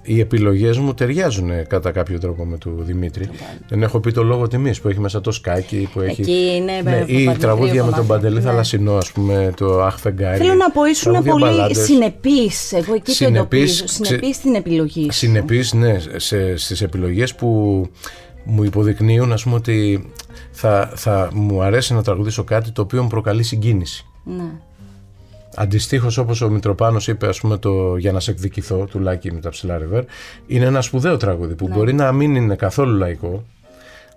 οι 0.03 0.21
επιλογές 0.21 0.79
μου 0.79 0.95
ταιριάζουν 0.95 1.51
κατά 1.67 1.91
κάποιο 1.91 2.19
τρόπο 2.19 2.45
με 2.45 2.59
του 2.59 2.75
Δημήτρη. 2.79 3.29
Δεν 3.69 3.83
έχω 3.83 4.01
πει 4.01 4.13
το 4.13 4.23
λόγο 4.23 4.49
τιμής 4.49 4.81
που 4.81 4.89
έχει 4.89 5.01
μέσα 5.01 5.21
το 5.21 5.31
σκάκι, 5.31 5.89
που 5.93 6.01
έχει... 6.01 6.21
Εκεί 6.21 6.33
είναι 6.57 6.73
Ναι, 6.73 6.83
βέβαια, 6.83 6.93
ή 6.99 7.01
Παπαδημητρίου 7.01 7.39
τραγούδια 7.41 7.73
με 7.73 7.79
τον 7.81 7.91
κομμάτι. 7.91 8.07
Παντελή 8.07 8.35
Ναι. 8.35 8.41
Θαλασσινό, 8.41 8.93
ας 8.97 9.13
πούμε, 9.13 9.53
το 9.57 9.83
Αχ 9.83 9.99
Φεγγάρι. 9.99 10.37
Θέλω 10.39 10.55
να 10.55 10.71
πω, 10.71 10.85
ήσουν 10.85 11.11
τραγούδια 11.13 11.33
πολύ 11.33 11.45
μπαλάντες. 11.45 11.79
συνεπής. 11.85 12.73
Εγώ 12.73 12.95
εκεί 12.95 13.05
το 13.05 13.13
Συνεπής, 13.13 13.37
εντοπίζω. 13.81 13.85
ξε- 13.85 14.05
Συνεπής 14.07 14.37
στην 14.37 14.55
επιλογή 14.55 15.03
σου. 15.03 15.19
Συνεπής, 15.19 15.73
ναι, 15.73 15.97
σε, 16.17 16.57
στις 16.57 16.81
επιλογές 16.83 17.35
που 17.35 17.47
μου 18.45 18.63
υποδεικνύουν, 18.65 19.33
ας 19.33 19.43
πούμε, 19.43 19.55
ότι 19.57 20.11
θα, 20.51 20.93
θα 20.95 21.31
μου 21.35 21.63
αρέσει 21.63 21.95
να 21.95 22.03
τραγουδήσω 22.03 22.45
κάτι 22.45 22.71
το 22.71 22.83
οποίο 22.83 23.03
μου 23.03 23.09
προκαλεί 23.09 23.43
συγκίνηση. 23.43 24.07
Ναι. 24.25 24.45
Αντιστοίχως, 25.55 26.19
όπως 26.19 26.41
ο 26.41 26.49
Μητροπάνος 26.51 27.09
είπε, 27.09 27.27
ας 27.29 27.41
πούμε, 27.41 27.57
το 27.57 27.97
Για 27.97 28.13
να 28.13 28.21
σε 28.21 28.31
εκδικηθώ 28.31 28.85
του 28.91 28.99
Λάκη 28.99 29.33
με 29.33 29.41
τα 29.41 29.49
ψηλά 29.49 29.79
ρεβέρ, 29.79 30.05
είναι 30.47 30.65
ένα 30.65 30.81
σπουδαίο 30.81 31.17
τραγούδι 31.17 31.55
που 31.55 31.69
μπορεί 31.69 31.93
να 31.93 32.13
μην 32.13 32.35
είναι 32.35 32.57
καθόλου 32.57 32.97
λαϊκό, 32.97 33.45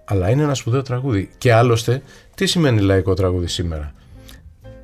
αλλά 0.06 0.30
είναι 0.30 0.44
ένα 0.44 0.54
σπουδαίο 0.54 0.82
τραγούδι. 0.82 1.30
Και 1.38 1.54
άλλωστε, 1.54 2.02
τι 2.36 2.46
σημαίνει 2.46 2.82
λαϊκό 2.82 3.14
τραγούδι 3.14 3.48
σήμερα; 3.48 3.94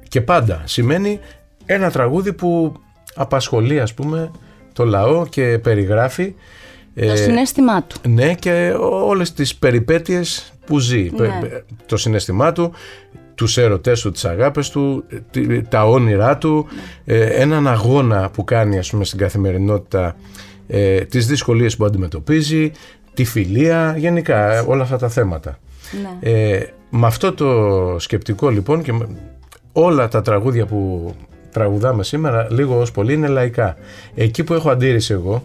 Και 0.08 0.22
πάντα 0.22 0.62
σημαίνει 0.66 1.20
ένα 1.66 1.92
τραγούδι 1.92 2.34
που 2.34 2.74
απασχολεί, 3.16 3.80
ας 3.80 3.94
πούμε, 3.94 4.32
το 4.74 4.86
λαό 4.86 5.26
και 5.28 5.60
περιγράφει. 5.64 6.36
Το 6.96 7.12
ε, 7.12 7.16
συνέστημά 7.16 7.84
του. 7.84 8.10
ναι, 8.10 8.34
και 8.34 8.76
όλες 8.82 9.34
τις 9.34 9.56
περιπέτειες 9.56 10.54
που 10.66 10.80
ζει. 10.80 11.10
Ναι. 11.16 11.28
Πε- 11.42 11.64
Το 11.86 11.98
συναισθημά 11.98 12.52
του, 12.52 12.74
τους 13.42 13.58
έρωτές 13.58 14.02
του, 14.02 14.12
τις 14.12 14.26
αγάπες 14.26 14.70
του, 14.70 15.04
τι- 15.32 15.62
τα 15.62 15.86
όνειρά 15.86 16.38
του, 16.38 16.66
ε, 17.06 17.24
έναν 17.26 17.68
αγώνα 17.68 18.30
που 18.34 18.44
κάνει 18.44 18.78
ας 18.78 18.90
πούμε 18.90 19.04
στην 19.06 19.20
καθημερινότητα, 19.20 20.16
ε, 20.68 20.98
τις 21.02 21.28
δυσκολίες 21.28 21.76
που 21.76 21.86
αντιμετωπίζει, 21.86 22.72
τη 23.14 23.26
φιλία, 23.26 23.96
γενικά 23.98 24.54
ε, 24.54 24.64
όλα 24.68 24.84
αυτά 24.84 24.98
τα 24.98 25.10
θέματα. 25.10 25.58
Ναι. 26.02 26.30
Ε, 26.32 26.66
με 26.90 27.08
αυτό 27.08 27.34
το 27.34 27.50
σκεπτικό 28.00 28.50
λοιπόν 28.50 28.82
και 28.82 28.94
με 28.94 29.08
όλα 29.72 30.08
τα 30.08 30.22
τραγούδια 30.22 30.66
που 30.66 31.12
τραγουδάμε 31.52 32.04
σήμερα 32.04 32.48
λίγο 32.52 32.80
ως 32.80 32.92
πολύ 32.92 33.14
είναι 33.14 33.28
λαϊκά. 33.28 33.76
Εκεί 34.16 34.44
που 34.44 34.54
έχω 34.54 34.70
αντίρρηση 34.70 35.14
εγώ 35.14 35.44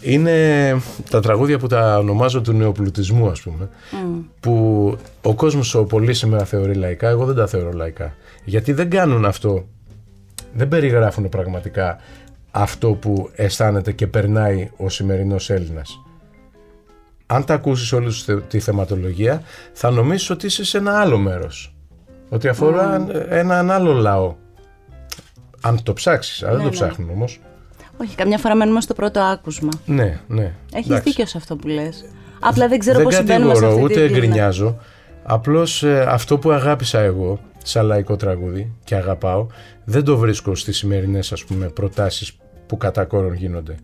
είναι 0.00 0.76
τα 1.10 1.20
τραγούδια 1.20 1.58
που 1.58 1.66
τα 1.66 1.98
ονομάζω 1.98 2.40
του 2.40 2.52
νεοπλουτισμού 2.52 3.30
ας 3.30 3.40
πούμε 3.40 3.68
που 4.40 4.96
ο 5.22 5.34
κόσμος 5.34 5.74
ο 5.74 5.84
πολύ 5.84 6.14
σήμερα 6.14 6.44
θεωρεί 6.44 6.74
λαϊκά, 6.74 7.08
εγώ 7.08 7.24
δεν 7.24 7.34
τα 7.34 7.46
θεωρώ 7.46 7.72
λαϊκά. 7.72 8.14
Γιατί 8.44 8.72
δεν 8.72 8.90
κάνουν 8.90 9.24
αυτό, 9.24 9.66
δεν 10.54 10.68
περιγράφουν 10.68 11.28
πραγματικά 11.28 11.98
αυτό 12.50 12.90
που 12.90 13.30
αισθάνεται 13.34 13.92
και 13.92 14.06
περνάει 14.06 14.70
ο 14.76 14.88
σημερινός 14.88 15.50
Έλληνας. 15.50 16.00
Αν 17.26 17.44
τα 17.44 17.54
ακούσεις 17.54 17.92
όλη 17.92 18.10
σου 18.10 18.24
θε- 18.24 18.42
τη 18.48 18.58
θεματολογία 18.60 19.42
θα 19.72 19.90
νομίσεις 19.90 20.30
ότι 20.30 20.46
είσαι 20.46 20.64
σε 20.64 20.78
ένα 20.78 21.00
άλλο 21.00 21.18
μέρος. 21.18 21.74
Ότι 22.28 22.48
αφορά 22.48 23.06
έναν 23.28 23.70
άλλο 23.70 23.92
λαό. 23.92 24.34
Αν 25.60 25.82
το 25.82 25.92
ψάξεις, 25.92 26.42
αλλά 26.42 26.50
δεν 26.56 26.58
το 26.58 26.62
Ναι, 26.64 26.68
ναι. 26.70 26.74
ψάχνουν 26.86 27.10
όμως. 27.10 27.40
Όχι, 28.00 28.14
καμιά 28.14 28.38
φορά 28.38 28.54
μένουμε 28.54 28.80
στο 28.80 28.94
πρώτο 28.94 29.20
άκουσμα. 29.20 29.68
Ναι, 29.86 30.20
ναι. 30.28 30.52
Έχεις 30.72 30.86
Εντάξει. 30.90 31.08
δίκιο 31.08 31.26
σε 31.26 31.36
αυτό 31.38 31.56
που 31.56 31.66
λες. 31.68 32.04
Απλά 32.40 32.68
δεν 32.68 32.78
ξέρω 32.78 32.96
δεν 32.96 33.04
πώς 33.04 33.14
συμβαίνουμε 33.14 33.54
σε 33.54 33.60
κατηγορώ, 33.60 33.84
αυτή 33.84 33.92
ούτε 33.94 34.06
τη 34.06 34.12
βίνα. 34.12 34.18
γκρινιάζω. 34.26 34.76
Απλώς 35.24 35.82
ε, 35.82 36.04
αυτό 36.08 36.38
που 36.38 36.50
αγάπησα 36.50 36.98
εγώ 37.00 37.38
σαν 37.62 37.86
λαϊκό 37.86 38.16
τραγούδι 38.16 38.72
και 38.84 38.94
αγαπάω 38.94 39.46
δεν 39.84 40.04
το 40.04 40.16
βρίσκω 40.16 40.54
στις 40.54 40.76
σημερινές 40.76 41.32
ας 41.32 41.44
πούμε 41.44 41.66
προτάσεις 41.68 42.32
που 42.66 42.76
κατά 42.76 43.04
κόρον 43.04 43.34
γίνονται. 43.34 43.74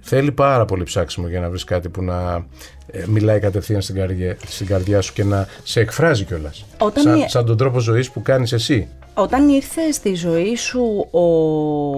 Θέλει 0.00 0.32
πάρα 0.32 0.64
πολύ 0.64 0.82
ψάξιμο 0.82 1.28
για 1.28 1.40
να 1.40 1.48
βρεις 1.50 1.64
κάτι 1.64 1.88
που 1.88 2.02
να 2.02 2.46
ε, 2.86 3.04
μιλάει 3.06 3.38
κατευθείαν 3.40 3.80
στην 3.82 3.94
καρδιά, 3.94 4.36
στην 4.46 4.66
καρδιά 4.66 5.00
σου 5.00 5.12
και 5.12 5.24
να 5.24 5.46
σε 5.62 5.80
εκφράζει 5.80 6.24
κιόλας. 6.24 6.64
Όταν 6.78 7.02
Σαν, 7.02 7.16
η- 7.18 7.28
σαν 7.28 7.44
τον 7.46 7.56
τρόπο 7.56 7.78
ζωής 7.78 8.10
που 8.10 8.22
κάνεις 8.22 8.52
εσύ. 8.52 8.88
Όταν 9.14 9.48
ήρθε 9.48 9.92
στη 9.92 10.14
ζωή 10.14 10.56
σου 10.56 11.06
ο 11.10 11.22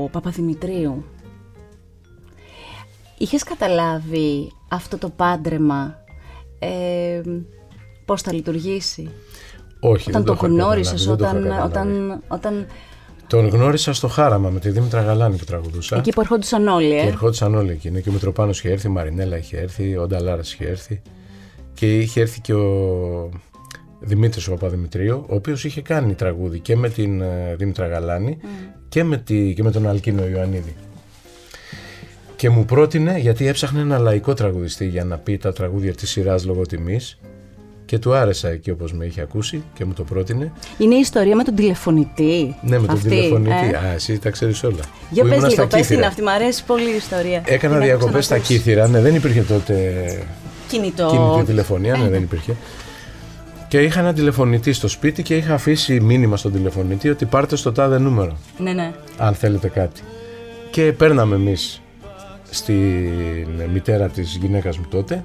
Παπαδημητρίου, 0.08 1.04
είχες 3.18 3.42
καταλάβει 3.42 4.52
αυτό 4.68 4.98
το 4.98 5.08
πάντρεμα 5.16 5.94
ε, 6.58 7.20
πώς 8.04 8.22
θα 8.22 8.32
λειτουργήσει; 8.32 9.08
Όχι, 9.80 10.08
Όταν 10.10 10.24
δεν 10.24 10.34
το 10.36 10.38
είχα 10.38 10.46
γνώρισες, 10.54 11.06
καταλάβει, 11.06 11.42
δεν 11.42 11.42
το 11.42 11.48
είχα 11.54 11.64
όταν, 11.64 11.82
καταλάβει. 11.92 12.20
όταν, 12.22 12.22
όταν 12.28 12.66
Τον 13.26 13.48
γνώρισα 13.48 13.92
στο 13.92 14.08
Χάραμα 14.08 14.48
με 14.50 14.58
τη 14.60 14.70
Δήμητρα 14.70 15.02
Γαλάνη 15.02 15.36
που 15.36 15.44
τραγουδούσα. 15.44 15.96
εκεί 15.96 16.10
που 16.10 16.20
ερχόντουσαν 16.20 16.68
όλοι, 16.68 16.88
Και 16.88 16.94
ε. 16.96 17.06
ερχόντουσαν 17.06 17.54
όλοι 17.54 17.70
εκείνοι. 17.70 18.02
Και 18.02 18.08
ο 18.08 18.12
Μητροπάνος 18.12 18.58
είχε 18.58 18.70
έρθει, 18.70 18.86
η 18.86 18.90
Μαρινέλα 18.90 19.36
είχε 19.38 19.56
έρθει, 19.58 19.96
ο 19.96 20.06
Νταλάρας 20.06 20.52
είχε 20.52 20.64
έρθει. 20.66 21.02
Και 21.74 21.98
είχε 21.98 22.20
έρθει 22.20 22.40
και 22.40 22.54
ο 22.54 23.30
Δημήτρης 24.00 24.48
ο 24.48 24.50
Παπαδημητρίου, 24.50 25.24
ο 25.28 25.34
οποίος 25.34 25.64
είχε 25.64 25.80
κάνει 25.80 26.14
τραγούδι 26.14 26.58
και 26.60 26.76
με 26.76 26.88
την 26.88 27.20
ε, 27.20 27.54
Δήμητρα 27.58 27.86
Γαλάνη 27.86 28.38
και, 28.88 29.04
με 29.04 29.16
τη, 29.16 29.54
και 29.54 29.62
με 29.62 29.70
τον 29.70 29.88
Αλκίνο 29.88 30.26
Ιωαννίδη. 30.26 30.74
Και 32.36 32.50
μου 32.50 32.64
πρότεινε, 32.64 33.18
γιατί 33.18 33.46
έψαχνε 33.46 33.80
ένα 33.80 33.98
λαϊκό 33.98 34.34
τραγουδιστή 34.34 34.86
για 34.86 35.04
να 35.04 35.16
πει 35.18 35.38
τα 35.38 35.52
τραγούδια 35.52 35.94
της 35.94 36.10
σειράς 36.10 36.44
λογοτιμή. 36.44 37.00
Και 37.84 37.98
του 37.98 38.14
άρεσα 38.14 38.48
εκεί 38.48 38.70
όπως 38.70 38.92
με 38.92 39.04
είχε 39.04 39.20
ακούσει 39.20 39.62
και 39.74 39.84
μου 39.84 39.92
το 39.92 40.02
πρότεινε. 40.02 40.52
Είναι 40.78 40.94
η 40.94 40.98
ιστορία 40.98 41.36
με 41.36 41.42
τον 41.42 41.54
τηλεφωνητή. 41.54 42.56
Ναι, 42.62 42.78
με 42.78 42.86
τον 42.86 42.96
αυτή, 42.96 43.08
τηλεφωνητή. 43.08 43.70
ε. 43.72 43.76
Α, 43.76 43.92
εσύ 43.94 44.18
τα 44.18 44.30
ξέρεις 44.30 44.62
όλα. 44.64 44.80
Για 45.10 45.22
Που 45.22 45.28
πες 45.28 45.36
ήμουνα 45.38 45.50
στα 45.50 45.62
λίγο, 45.62 45.66
πες 45.76 45.80
την 45.80 45.88
Κύθυρα. 45.88 46.06
αυτή, 46.06 46.22
μου 46.22 46.30
αρέσει 46.30 46.64
πολύ 46.64 46.90
η 46.92 46.96
ιστορία. 46.96 47.42
Έκανα 47.44 47.74
Την 47.78 47.82
έχω 47.88 47.96
διακοπές 47.98 48.24
στα 48.24 48.38
ξανακούσει. 48.38 48.52
Κύθυρα. 48.58 48.88
Ναι, 48.88 49.00
δεν 49.00 49.14
υπήρχε 49.14 49.40
τότε 49.40 49.74
Κινητό. 50.68 51.08
κινητή 51.10 51.44
τηλεφωνία, 51.46 51.96
ναι, 51.96 52.08
δεν 52.08 52.22
υπήρχε. 52.22 52.56
Και 53.68 53.80
είχα 53.82 54.00
ένα 54.00 54.12
τηλεφωνητή 54.12 54.72
στο 54.72 54.88
σπίτι 54.88 55.22
και 55.22 55.36
είχα 55.36 55.54
αφήσει 55.54 56.00
μήνυμα 56.00 56.36
στον 56.36 56.52
τηλεφωνητή 56.52 57.08
ότι 57.08 57.24
πάρτε 57.24 57.56
στο 57.56 57.72
τάδε 57.72 57.98
νούμερο, 57.98 58.36
Ναι, 58.58 58.72
ναι. 58.72 58.92
αν 59.16 59.34
θέλετε 59.34 59.68
κάτι. 59.68 60.00
Και 60.70 60.92
παίρναμε 60.92 61.34
εμείς 61.34 61.80
στην 62.56 63.70
μητέρα 63.72 64.08
της 64.08 64.38
γυναίκας 64.40 64.78
μου 64.78 64.84
τότε 64.90 65.24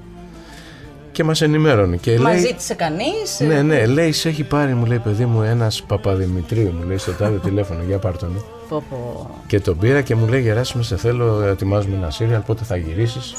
και 1.12 1.24
μας 1.24 1.40
ενημέρωνε. 1.40 1.96
Και 1.96 2.18
Μας 2.18 2.32
λέει, 2.32 2.40
ζήτησε 2.40 2.74
κανείς; 2.74 3.40
ε, 3.40 3.44
ναι, 3.44 3.62
ναι, 3.62 3.86
λέει, 3.86 4.12
σε 4.12 4.28
έχει 4.28 4.42
πάρει, 4.42 4.74
μου 4.74 4.86
λέει, 4.86 4.98
παιδί 4.98 5.24
μου, 5.24 5.42
ένας 5.42 5.82
Παπαδημητρίου, 5.82 6.74
μου 6.78 6.86
λέει, 6.86 6.96
στο 6.96 7.12
τάδε 7.12 7.38
τηλέφωνο, 7.38 7.82
για 7.86 7.98
πάρ' 7.98 8.16
τον. 8.16 8.44
Πω, 8.68 8.82
πω. 8.90 9.30
Και 9.46 9.60
τον 9.60 9.78
πήρα 9.78 10.00
και 10.00 10.14
μου 10.14 10.28
λέει, 10.28 10.40
Γεράσιμε, 10.40 10.82
σε 10.82 10.96
θέλω, 10.96 11.42
ετοιμάζουμε 11.42 11.96
ένα 11.96 12.10
σύριαλ, 12.10 12.40
πότε 12.40 12.64
θα 12.64 12.76
γυρίσεις. 12.76 13.34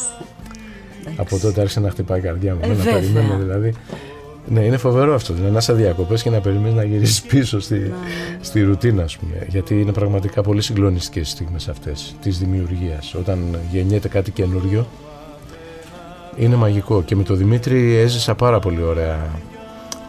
Από 1.16 1.40
τότε 1.40 1.62
άρχισε 1.62 1.80
να 1.80 1.90
χτυπάει 1.90 2.20
η 2.20 2.22
καρδιά 2.22 2.54
μου. 2.54 2.60
Ε, 2.64 2.68
να 2.68 2.74
βέβαια. 2.74 2.94
περιμένω 2.94 3.38
δηλαδή. 3.38 3.74
Ναι, 4.48 4.60
είναι 4.60 4.78
φοβερό 4.78 5.14
αυτό. 5.16 5.34
Δηλαδή, 5.34 5.52
να 5.52 5.58
είσαι 5.58 5.74
διακοπές 5.74 6.22
και 6.24 6.30
να 6.30 6.40
περιμένεις 6.40 6.76
να 6.76 6.84
γυρίσεις 6.84 7.22
πίσω 7.22 7.60
στη, 7.60 7.76
Ναι. 7.76 7.90
στη 8.42 8.62
ρουτίνα, 8.62 9.04
ας 9.04 9.18
πούμε. 9.18 9.46
Γιατί 9.50 9.82
είναι 9.82 9.92
πραγματικά 9.92 10.42
πολύ 10.42 10.62
συγκλονιστικές 10.62 11.28
οι 11.28 11.32
στιγμές 11.32 11.68
αυτές 11.68 12.16
της 12.22 12.38
δημιουργίας. 12.40 13.14
Όταν 13.14 13.60
γεννιέται 13.72 14.08
κάτι 14.08 14.32
καινούριο, 14.32 14.88
είναι 16.36 16.56
μαγικό. 16.56 17.04
Και 17.04 17.16
με 17.16 17.24
τον 17.24 17.38
Δημήτρη 17.38 17.96
έζησα 17.96 18.36
πάρα 18.36 18.60
πολύ 18.60 18.82
ωραία 18.84 19.30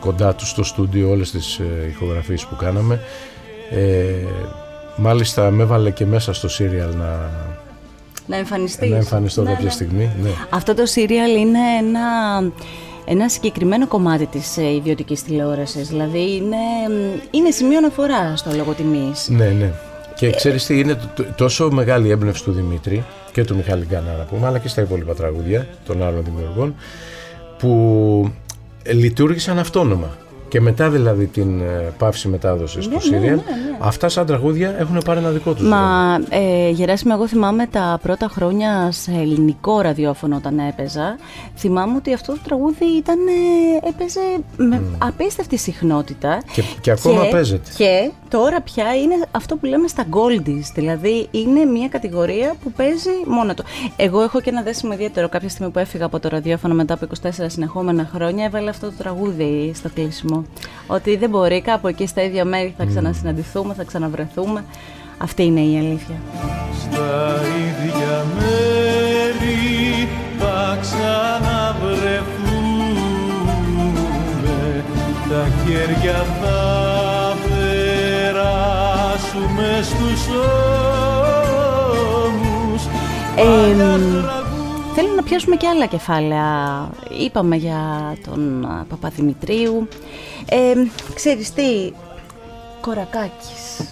κοντά 0.01 0.35
του 0.35 0.47
στο 0.47 0.63
στούντιο 0.63 1.11
όλες 1.11 1.31
τις 1.31 1.59
ε, 1.59 1.87
ηχογραφίες 1.89 2.45
που 2.47 2.57
κάναμε. 2.57 3.01
Ε, 3.71 4.05
μάλιστα 4.97 5.51
με 5.51 5.63
έβαλε 5.63 5.91
και 5.91 6.07
μέσα 6.07 6.33
στο 6.33 6.49
σύριαλ 6.49 6.95
να, 6.97 7.31
Να 8.27 8.37
εμφανιστείς. 8.37 8.91
να 8.91 8.97
εμφανιστώ 8.97 9.43
Ναι, 9.43 9.49
κάποια 9.51 9.65
ναι. 9.65 9.71
στιγμή. 9.71 10.11
Ναι. 10.23 10.31
Αυτό 10.51 10.75
το 10.75 10.87
σύριαλ 10.87 11.37
είναι 11.37 11.59
ένα, 11.79 12.01
ένα 13.05 13.29
συγκεκριμένο 13.29 13.87
κομμάτι 13.87 14.27
της 14.27 14.57
ε, 14.57 14.75
ιδιωτικής 14.75 15.23
τηλεόρασης. 15.23 15.89
Δηλαδή 15.89 16.37
είναι, 16.37 16.57
είναι 17.31 17.51
σημείο 17.51 17.79
αναφορά 17.79 18.37
στο 18.37 18.51
λόγο 18.57 18.73
τιμής. 18.73 19.29
Ναι, 19.29 19.49
ναι. 19.49 19.73
Και 20.17 20.31
ξέρεις 20.31 20.67
τι, 20.67 20.79
είναι 20.79 20.95
τ- 20.95 21.15
τ- 21.15 21.37
τόσο 21.37 21.71
μεγάλη 21.71 22.11
έμπνευση 22.11 22.45
του 22.45 22.53
Δημήτρη 22.53 23.05
και 23.33 23.45
του 23.45 23.57
Μιχάλη 23.57 23.85
Γκάνα 23.85 24.13
να 24.19 24.25
πούμε, 24.25 24.47
αλλά 24.47 24.59
και 24.59 24.69
στα 24.69 24.83
υπόλοιπα 24.83 25.15
τραγούδια 25.15 25.67
των 25.87 26.03
άλλων 26.03 26.25
δημιουργών, 26.25 26.75
που 27.59 28.31
λειτουργήσαν 28.93 29.59
αυτόνομα. 29.59 30.17
Και 30.55 30.61
μετά 30.61 30.91
δηλαδή 30.91 31.27
την 31.27 31.61
ε, 31.61 31.93
πάυση 31.99 32.29
μετάδοσης 32.29 32.87
Ναι, 32.87 32.93
του 32.95 33.01
ναι, 33.11 33.17
Σύριαλ, 33.17 33.37
ναι, 33.37 33.43
ναι. 33.43 33.77
αυτά 33.79 34.09
σαν 34.09 34.27
τραγούδια 34.27 34.75
έχουν 34.79 35.01
πάρει 35.05 35.19
ένα 35.19 35.31
δικό 35.31 35.55
τους. 35.55 35.69
Μα 35.69 36.19
ε, 36.29 36.71
Γεράσιμο, 36.71 37.13
εγώ 37.17 37.29
θυμάμαι 37.29 37.67
τα 37.67 37.99
πρώτα 38.03 38.29
χρόνια 38.29 38.89
σε 38.93 39.11
ελληνικό 39.11 39.81
ραδιόφωνο 39.81 40.37
όταν 40.37 40.59
έπαιζα. 40.59 41.17
Θυμάμαι 41.57 41.97
ότι 41.97 42.13
αυτό 42.13 42.33
το 42.33 42.39
τραγούδι 42.45 42.85
ήταν, 42.85 43.19
ε, 43.27 43.89
έπαιζε 43.89 44.21
με 44.57 44.83
απίστευτη 44.99 45.57
συχνότητα. 45.57 46.43
Και, 46.53 46.63
και 46.81 46.91
ακόμα 46.91 47.29
παίζεται. 47.31 47.71
Και 47.77 48.11
τώρα 48.39 48.61
πια 48.61 48.95
είναι 48.95 49.15
αυτό 49.31 49.57
που 49.57 49.67
λέμε 49.67 49.89
στα 49.89 50.05
goldies. 50.11 50.65
Δηλαδή 50.75 51.29
είναι 51.31 51.65
μια 51.65 51.89
κατηγορία 51.89 52.55
που 52.63 52.73
παίζει 52.73 53.11
μόνο 53.27 53.55
το. 53.55 53.65
Εγώ 53.97 54.23
έχω 54.23 54.41
και 54.41 54.51
ένα 54.51 54.63
δέσιμο 54.63 54.93
ιδιαίτερο. 54.93 55.29
Κάποια 55.29 55.49
στιγμή 55.49 55.73
που 55.73 55.79
έφυγα 55.79 56.05
από 56.05 56.21
το 56.21 56.29
ραδιόφωνο 56.29 56.75
μετά 56.75 56.95
από 56.95 57.07
24 57.23 57.29
συνεχόμενα 57.47 58.11
χρόνια, 58.15 58.45
έβαλε 58.45 58.71
αυτό 58.71 58.87
το 58.87 58.93
τραγούδι 58.99 59.73
στο 59.75 59.89
κλείσιμο. 59.89 60.45
Ότι 60.87 61.17
δεν 61.17 61.31
μπορεί 61.31 61.61
κάπου 61.61 61.89
εκεί 61.89 62.07
στα 62.07 62.23
ίδια 62.23 62.45
μέρη 62.45 62.75
θα 62.77 62.85
ξανασυναντηθούμε, 62.85 63.75
θα 63.75 63.85
ξαναβρεθούμε. 63.85 64.65
Αυτή 65.19 65.45
είναι 65.45 65.61
η 65.61 65.79
αλήθεια. 65.79 66.17
Στα 66.81 67.41
ίδια 67.67 68.25
μέρη 68.39 70.09
θα 70.39 70.79
ξαναβρεθούμε 70.81 72.45
Τα 75.29 75.49
χέρια 75.65 76.25
θα 76.43 76.94
περάσουμε 79.35 79.83
στους 79.83 80.27
ώμους 82.25 82.85
Ε, 83.37 83.75
θέλω 84.95 85.15
να 85.17 85.23
πιάσουμε 85.23 85.57
και 85.57 85.67
άλλα 85.69 85.87
κεφάλαια. 85.87 86.91
Είπαμε 87.25 87.57
για 87.57 88.17
τον 88.25 88.65
α, 88.65 88.87
Παπαδημητρίου. 88.89 89.89
Ε, 90.49 90.75
ξέρεις 91.15 91.53
τι, 91.53 91.93
Κορακάκης. 92.81 93.89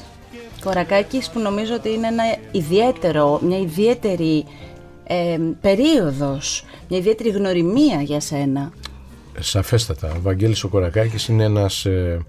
Κορακάκης 0.65 1.31
που 1.31 1.41
νομίζω 1.41 1.75
ότι 1.75 1.93
είναι 1.93 2.07
ένα 2.07 2.25
ιδιαίτερο, 2.51 3.41
μια 3.43 3.59
ιδιαίτερη 3.59 4.45
ε, 5.05 5.39
περίοδος, 5.61 6.65
μια 6.89 6.99
ιδιαίτερη 6.99 7.31
γνωριμία 7.31 8.03
για 8.03 8.21
σένα. 8.21 8.73
Σαφέστατα. 9.39 10.13
Ο 10.17 10.21
Βαγγέλης 10.23 10.65
ο 10.65 10.69
Κορακάκης 10.69 11.29
είναι 11.29 11.45
ένας 11.45 11.85
ε, 11.85 12.21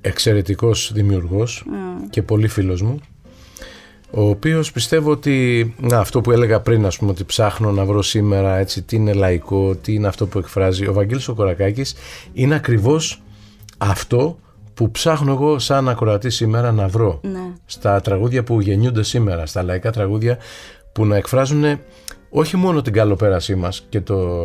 εξαιρετικός 0.00 0.90
δημιουργός 0.94 1.64
και 2.10 2.22
πολύ 2.22 2.48
φίλος 2.48 2.82
μου 2.82 3.00
ο 4.10 4.28
οποίος 4.28 4.72
πιστεύω 4.72 5.10
ότι 5.10 5.74
να, 5.80 5.98
αυτό 5.98 6.20
που 6.20 6.30
έλεγα 6.30 6.60
πριν 6.60 6.86
ας 6.86 6.98
πούμε 6.98 7.10
ότι 7.10 7.24
ψάχνω 7.24 7.72
να 7.72 7.84
βρω 7.84 8.02
σήμερα 8.02 8.56
έτσι, 8.56 8.82
τι 8.82 8.96
είναι 8.96 9.12
λαϊκό, 9.12 9.74
τι 9.76 9.94
είναι 9.94 10.06
αυτό 10.08 10.26
που 10.26 10.38
εκφράζει 10.38 10.86
ο 10.86 10.92
Βαγγέλης 10.92 11.28
ο 11.28 11.34
Κορακάκης 11.34 11.94
είναι 12.32 12.54
ακριβώς 12.54 13.22
αυτό 13.78 14.38
που 14.74 14.90
ψάχνω 14.90 15.32
εγώ 15.32 15.58
σαν 15.58 15.88
ακροατή 15.88 16.30
σήμερα 16.30 16.72
να 16.72 16.88
βρω 16.88 17.20
Ναι. 17.22 17.52
στα 17.66 18.00
τραγούδια 18.00 18.42
που 18.44 18.60
γεννιούνται 18.60 19.02
σήμερα, 19.02 19.46
στα 19.46 19.62
λαϊκά 19.62 19.90
τραγούδια 19.92 20.38
που 20.92 21.06
να 21.06 21.16
εκφράζουν 21.16 21.64
όχι 22.30 22.56
μόνο 22.56 22.82
την 22.82 22.92
καλοπέρασή 22.92 23.54
μας 23.54 23.86
και 23.88 24.00
το 24.00 24.38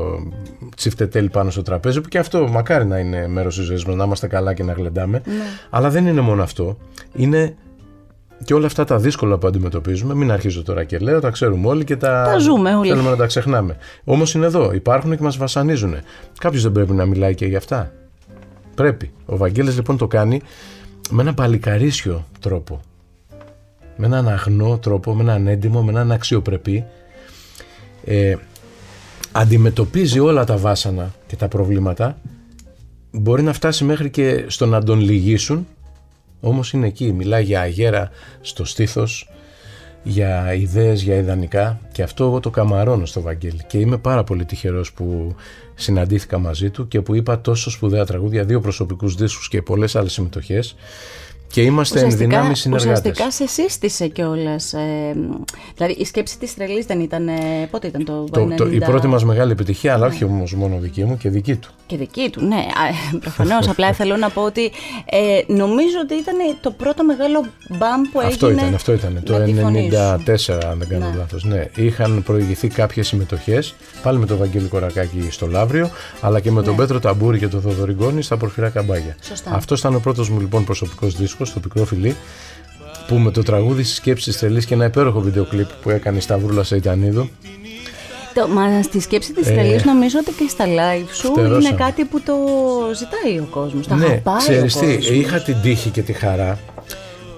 τσιφτετέλι 0.75 1.29
πάνω 1.29 1.49
στο 1.49 1.61
τραπέζι 1.61 2.01
που 2.01 2.09
και 2.09 2.17
αυτό 2.17 2.47
μακάρι 2.47 2.85
να 2.85 2.99
είναι 2.99 3.27
μέρος 3.27 3.55
της 3.55 3.65
ζωής 3.65 3.85
μας, 3.85 3.95
να 3.95 4.03
είμαστε 4.03 4.27
καλά 4.27 4.53
και 4.53 4.63
να 4.63 4.73
γλεντάμε 4.73 5.21
αλλά 5.69 5.89
δεν 5.89 6.07
είναι 6.07 6.21
μόνο 6.21 6.43
αυτό, 6.43 6.77
είναι 7.13 7.55
και 8.43 8.53
όλα 8.53 8.65
αυτά 8.65 8.83
τα 8.83 8.97
δύσκολα 8.97 9.37
που 9.37 9.47
αντιμετωπίζουμε, 9.47 10.15
μην 10.15 10.31
αρχίζω 10.31 10.63
τώρα 10.63 10.83
και 10.83 10.97
λέω, 10.97 11.19
τα 11.19 11.29
ξέρουμε 11.29 11.67
όλοι 11.67 11.83
και 11.83 11.95
τα, 11.95 12.23
Τα 12.23 12.37
ζούμε 12.37 12.75
όλοι. 12.75 12.89
θέλουμε 12.89 13.09
να 13.09 13.15
τα 13.15 13.25
ξεχνάμε. 13.25 13.77
Όμως 14.03 14.33
είναι 14.33 14.45
εδώ, 14.45 14.73
υπάρχουν 14.73 15.17
και 15.17 15.23
μας 15.23 15.37
βασανίζουν. 15.37 15.95
Κάποιος 16.39 16.63
δεν 16.63 16.71
πρέπει 16.71 16.91
να 16.93 17.05
μιλάει 17.05 17.35
και 17.35 17.45
για 17.45 17.57
αυτά. 17.57 17.91
Πρέπει. 18.75 19.11
Ο 19.25 19.37
Βαγγέλης 19.37 19.75
λοιπόν 19.75 19.97
το 19.97 20.07
κάνει 20.07 20.41
με 21.09 21.21
ένα 21.21 21.33
παλικαρίσιο 21.33 22.25
τρόπο. 22.39 22.81
Με 23.97 24.05
έναν 24.05 24.27
αγνό 24.27 24.77
τρόπο, 24.77 25.13
με 25.13 25.21
έναν 25.21 25.47
έντιμο, 25.47 25.81
με 25.83 25.91
έναν 25.91 26.11
αξιοπρεπή. 26.11 26.85
Ε, 28.05 28.35
αντιμετωπίζει 29.31 30.19
όλα 30.19 30.43
τα 30.43 30.57
βάσανα 30.57 31.13
και 31.27 31.35
τα 31.35 31.47
προβλήματα. 31.47 32.17
Μπορεί 33.11 33.43
να 33.43 33.53
φτάσει 33.53 33.83
μέχρι 33.83 34.09
και 34.09 34.45
στο 34.47 34.65
να 34.65 34.83
τον 34.83 34.99
λυγίσουν. 34.99 35.67
Όμως 36.39 36.73
είναι 36.73 36.87
εκεί. 36.87 37.13
Μιλάει 37.13 37.43
για 37.43 37.61
αγέρα 37.61 38.09
στο 38.41 38.65
στήθος, 38.65 39.29
για 40.03 40.53
ιδέες, 40.53 41.01
για 41.01 41.15
ιδανικά 41.15 41.79
και 41.91 42.03
αυτό 42.03 42.23
εγώ 42.23 42.39
το 42.39 42.49
καμαρώνω 42.49 43.05
στο 43.05 43.21
Βαγγέλη 43.21 43.61
και 43.67 43.77
είμαι 43.77 43.97
πάρα 43.97 44.23
πολύ 44.23 44.45
τυχερός 44.45 44.93
που 44.93 45.35
συναντήθηκα 45.75 46.37
μαζί 46.37 46.69
του 46.69 46.87
και 46.87 47.01
που 47.01 47.15
είπα 47.15 47.41
τόσο 47.41 47.69
σπουδαία 47.69 48.05
τραγούδια, 48.05 48.43
δύο 48.43 48.59
προσωπικούς 48.59 49.15
δίσκους 49.15 49.47
και 49.47 49.61
πολλές 49.61 49.95
άλλες 49.95 50.13
συμμετοχές 50.13 50.75
και 51.55 51.61
είμαστε 51.61 51.99
εν 51.99 52.11
δυνάμει 52.17 52.55
συνεργάτες. 52.55 52.99
ουσιαστικά 52.99 53.31
σε 53.31 53.47
σύστησε 53.47 54.07
κιόλας. 54.07 54.73
Ε, 54.73 55.15
δηλαδή 55.75 55.93
η 55.93 56.05
σκέψη 56.05 56.37
της 56.37 56.55
τρελή 56.55 56.81
δεν 56.87 56.99
ήταν. 56.99 57.27
ε, 57.27 57.33
πότε 57.71 57.87
ήταν 57.87 58.05
το, 58.05 58.23
Το, 58.31 58.47
το, 58.57 58.65
η 58.67 58.77
90? 58.81 58.85
πρώτη 58.85 59.07
μας 59.07 59.23
μεγάλη 59.25 59.51
επιτυχία, 59.51 59.93
αλλά 59.93 60.05
όχι 60.05 60.23
όμως 60.23 60.53
μόνο 60.53 60.77
δική 60.79 61.03
μου 61.03 61.17
και 61.17 61.29
δική 61.29 61.55
του. 61.55 61.69
Και 61.87 61.97
δική 61.97 62.29
του, 62.31 62.45
ναι, 62.45 62.65
προφανώς. 63.21 63.67
απλά 63.67 63.93
θέλω 63.99 64.15
να 64.17 64.29
πω 64.29 64.41
ότι 64.41 64.71
ε, 65.05 65.53
νομίζω 65.53 65.97
ότι 66.03 66.13
ήταν 66.13 66.35
το 66.61 66.71
πρώτο 66.71 67.03
μεγάλο 67.03 67.45
μπαμ 67.69 68.01
που 68.11 68.19
Αυτό 68.19 68.45
έγινε. 68.47 68.61
ήταν, 68.61 68.73
αυτό 68.73 68.93
ήταν. 68.93 69.21
Το 69.25 69.33
με 69.37 69.43
τη 69.45 69.53
φωνή 69.53 69.89
σου. 69.91 69.97
94, 70.55 70.59
αν 70.71 70.77
δεν 70.77 70.87
κάνω 70.87 71.09
Ναι. 71.09 71.15
λάθος. 71.17 71.43
Ναι, 71.43 71.65
είχαν 71.75 72.23
προηγηθεί 72.25 72.67
κάποιες 72.67 73.07
συμμετοχές, 73.07 73.75
πάλι 74.03 74.19
με 74.19 74.25
τον 74.25 74.37
Βαγγέλη 74.37 74.67
Κορακάκη 74.67 75.27
στο 75.31 75.47
Λαύριο, 75.47 75.89
αλλά 76.21 76.39
και 76.39 76.51
με 76.51 76.61
τον 76.63 76.75
Πέτρο 76.75 76.99
Ταμπούρη 76.99 77.39
και 77.39 77.47
τον 77.47 77.61
Θοδωρή 77.61 77.93
Γκόνης 77.93 78.25
στα 78.25 78.37
Πορφυρά 78.37 78.69
Καμπάγια. 78.69 79.15
Σωστά. 79.21 79.51
Αυτό 79.53 79.75
ήταν 79.75 79.95
ο 79.95 79.99
πρώτος 79.99 80.29
μου 80.29 80.39
λοιπόν 80.39 80.63
προσωπικός 80.65 81.15
δίσκος, 81.45 81.53
το 81.53 81.59
πικρό 81.59 81.85
φιλί, 81.85 82.15
που 83.07 83.15
με 83.15 83.31
το 83.31 83.43
τραγούδι 83.43 83.83
στη 83.83 83.95
σκέψη 83.95 84.29
της 84.29 84.39
τρελής 84.39 84.65
και 84.65 84.73
ένα 84.73 84.85
υπέροχο 84.85 85.19
βίντεο 85.19 85.45
κλιπ 85.45 85.67
που 85.81 85.89
έκανε 85.89 86.17
η 86.17 86.21
Σταυρούλα 86.21 86.63
Σεϊτανίδου. 86.63 87.29
Το, 88.33 88.47
μα 88.47 88.81
στη 88.83 88.99
σκέψη 88.99 89.33
της 89.33 89.47
Ε, 89.47 89.51
τρελή 89.53 89.81
νομίζω 89.85 90.17
ότι 90.19 90.31
και 90.31 90.47
στα 90.49 90.65
live 90.65 91.07
σου 91.13 91.27
φτερώσαμε. 91.31 91.67
είναι 91.67 91.77
κάτι 91.77 92.03
που 92.05 92.21
το 92.21 92.33
ζητάει 92.95 93.37
ο 93.39 93.47
κόσμος. 93.49 93.87
Τα 93.87 93.95
ναι, 93.95 94.05
αγαπάει 94.05 94.37
ξέρεις 94.37 94.75
ο 94.75 94.79
τι, 94.79 94.85
κόσμος. 94.85 95.09
είχα 95.09 95.39
την 95.41 95.55
τύχη 95.61 95.89
και 95.89 96.01
τη 96.01 96.13
χαρά 96.13 96.59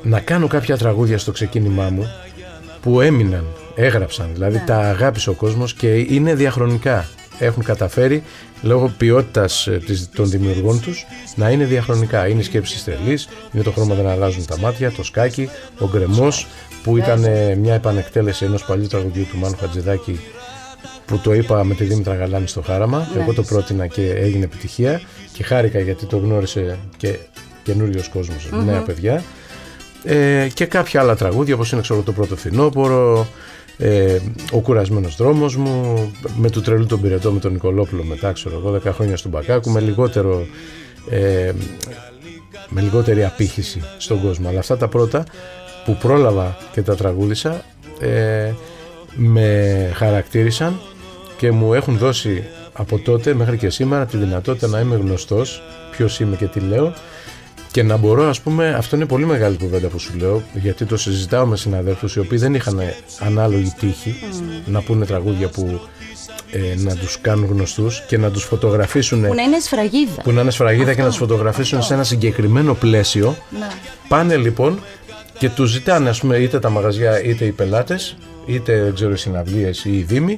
να 0.03 0.19
κάνω 0.19 0.47
κάποια 0.47 0.77
τραγούδια 0.77 1.17
στο 1.17 1.31
ξεκίνημά 1.31 1.89
μου 1.89 2.07
που 2.81 3.01
έμειναν, 3.01 3.45
έγραψαν, 3.75 4.29
δηλαδή 4.33 4.63
τα 4.65 4.77
αγάπησε 4.77 5.29
ο 5.29 5.33
κόσμος 5.33 5.73
και 5.73 5.93
είναι 5.95 6.35
διαχρονικά. 6.35 7.05
Έχουν 7.39 7.63
καταφέρει 7.63 8.23
λόγω 8.61 8.93
ποιότητας 8.97 9.67
ε, 9.67 9.81
της- 9.85 10.09
των 10.15 10.29
δημιουργών 10.29 10.81
τους 10.81 11.05
να 11.35 11.49
είναι 11.49 11.65
διαχρονικά. 11.65 12.27
Είναι 12.27 12.39
η 12.39 12.43
σκέψη 12.43 12.73
της 12.73 12.83
τρελής, 12.83 13.27
είναι 13.53 13.63
το 13.63 13.71
χρώμα 13.71 13.95
δεν 13.95 14.07
αλλάζουν 14.07 14.45
τα 14.45 14.57
μάτια, 14.59 14.91
το 14.91 15.03
σκάκι, 15.03 15.49
ο 15.79 15.87
γκρεμός 15.89 16.47
που 16.83 16.97
ήταν 16.97 17.23
ε, 17.23 17.55
μια 17.55 17.73
επανεκτέλεση 17.73 18.45
ενός 18.45 18.65
παλιού 18.65 18.87
τραγουδιού 18.87 19.25
του 19.31 19.37
Μάνου 19.37 19.55
Χατζηδάκη 19.59 20.19
που 21.05 21.17
το 21.19 21.33
είπα 21.33 21.63
με 21.63 21.73
τη 21.73 21.83
Δήμητρα 21.83 22.15
Γαλάνη 22.15 22.47
στο 22.47 22.61
χάραμα. 22.61 23.07
Εγώ 23.17 23.33
το 23.33 23.43
πρότεινα 23.43 23.87
και 23.87 24.09
έγινε 24.09 24.43
επιτυχία 24.43 25.01
και 25.33 25.43
χάρηκα 25.43 25.79
γιατί 25.79 26.05
το 26.05 26.17
γνώρισε 26.17 26.77
και 26.97 27.15
καινούριος 27.63 28.07
κόσμος, 28.09 28.49
νέα 28.65 28.81
παιδιά. 28.81 29.23
Ε, 30.03 30.47
και 30.53 30.65
κάποια 30.65 31.01
άλλα 31.01 31.15
τραγούδια 31.15 31.53
όπως 31.53 31.71
είναι 31.71 31.81
ξέρω, 31.81 32.01
το 32.01 32.11
πρώτο 32.11 32.35
φθινόπωρο, 32.35 33.27
ε, 33.77 34.17
ο 34.51 34.59
κουρασμένος 34.59 35.15
δρόμος 35.15 35.55
μου, 35.55 36.11
με 36.35 36.49
του 36.49 36.61
τρελού 36.61 36.85
τον 36.85 37.01
πυρετό 37.01 37.31
με 37.31 37.39
τον 37.39 37.51
Νικολόπουλο 37.51 38.03
μετά, 38.03 38.31
ξέρω 38.31 38.55
εγώ, 38.55 38.81
10 38.85 38.91
χρόνια 38.93 39.17
στον 39.17 39.31
Μπακάκου, 39.31 39.69
με 39.69 39.79
λιγότερο 39.79 40.45
ε, 41.09 41.51
με 42.69 42.81
λιγότερη 42.81 43.23
απήχηση 43.23 43.81
στον 43.97 44.21
κόσμο. 44.21 44.49
Αλλά 44.49 44.59
αυτά 44.59 44.77
τα 44.77 44.87
πρώτα 44.87 45.25
που 45.85 45.95
πρόλαβα 45.95 46.57
και 46.71 46.81
τα 46.81 46.95
τραγούδισα 46.95 47.63
ε, 47.99 48.51
με 49.15 49.91
χαρακτήρισαν 49.93 50.79
και 51.37 51.51
μου 51.51 51.73
έχουν 51.73 51.97
δώσει 51.97 52.43
από 52.73 52.99
τότε 52.99 53.33
μέχρι 53.33 53.57
και 53.57 53.69
σήμερα 53.69 54.05
τη 54.05 54.17
δυνατότητα 54.17 54.67
να 54.67 54.79
είμαι 54.79 54.95
γνωστός, 54.95 55.61
ποιος 55.91 56.19
είμαι 56.19 56.35
και 56.35 56.45
τι 56.45 56.59
λέω 56.59 56.93
και 57.77 57.83
να 57.83 57.97
μπορώ 57.97 58.29
ας 58.29 58.41
πούμε, 58.41 58.69
αυτό 58.77 58.95
είναι 58.95 59.05
πολύ 59.05 59.25
μεγάλη 59.25 59.57
κουβέντα 59.57 59.87
που 59.87 59.99
σου 59.99 60.13
λέω 60.17 60.43
γιατί 60.53 60.85
το 60.85 60.97
συζητάω 60.97 61.45
με 61.45 61.57
συναδέλφους 61.57 62.15
οι 62.15 62.19
οποίοι 62.19 62.37
δεν 62.37 62.53
είχαν 62.53 62.79
ανάλογη 63.19 63.73
τύχη 63.79 64.15
να 64.65 64.81
πούνε 64.81 65.05
τραγούδια 65.05 65.49
που 65.49 65.79
ε, 66.51 66.59
να 66.77 66.95
τους 66.95 67.17
κάνουν 67.21 67.45
γνωστούς 67.49 68.03
και 68.07 68.17
να 68.17 68.31
τους 68.31 68.43
φωτογραφίσουν 68.43 69.27
Που 69.27 69.33
να 69.33 69.41
είναι 69.41 69.59
σφραγίδα. 69.59 70.21
που 70.23 70.31
να 70.31 70.41
είναι 70.41 70.51
σφραγίδα 70.51 70.93
και 70.93 71.01
να 71.01 71.07
τους 71.07 71.17
φωτογραφίσουν 71.17 71.81
σε 71.83 71.93
ένα 71.93 72.03
συγκεκριμένο 72.03 72.73
πλαίσιο 72.73 73.35
Ναι. 73.59 73.67
πάνε 74.07 74.35
λοιπόν 74.37 74.79
και 75.39 75.49
τους 75.49 75.69
ζητάνε 75.71 76.09
ας 76.09 76.19
πούμε 76.19 76.37
είτε 76.37 76.59
τα 76.59 76.69
μαγαζιά 76.69 77.23
είτε 77.23 77.45
οι 77.45 77.51
πελάτες 77.51 78.17
είτε 78.45 78.81
δεν 78.83 78.93
ξέρω 78.93 79.11
οι 79.11 79.17
συναυλίες 79.17 79.85
ή 79.85 79.97
οι 79.97 80.01
δήμοι 80.03 80.37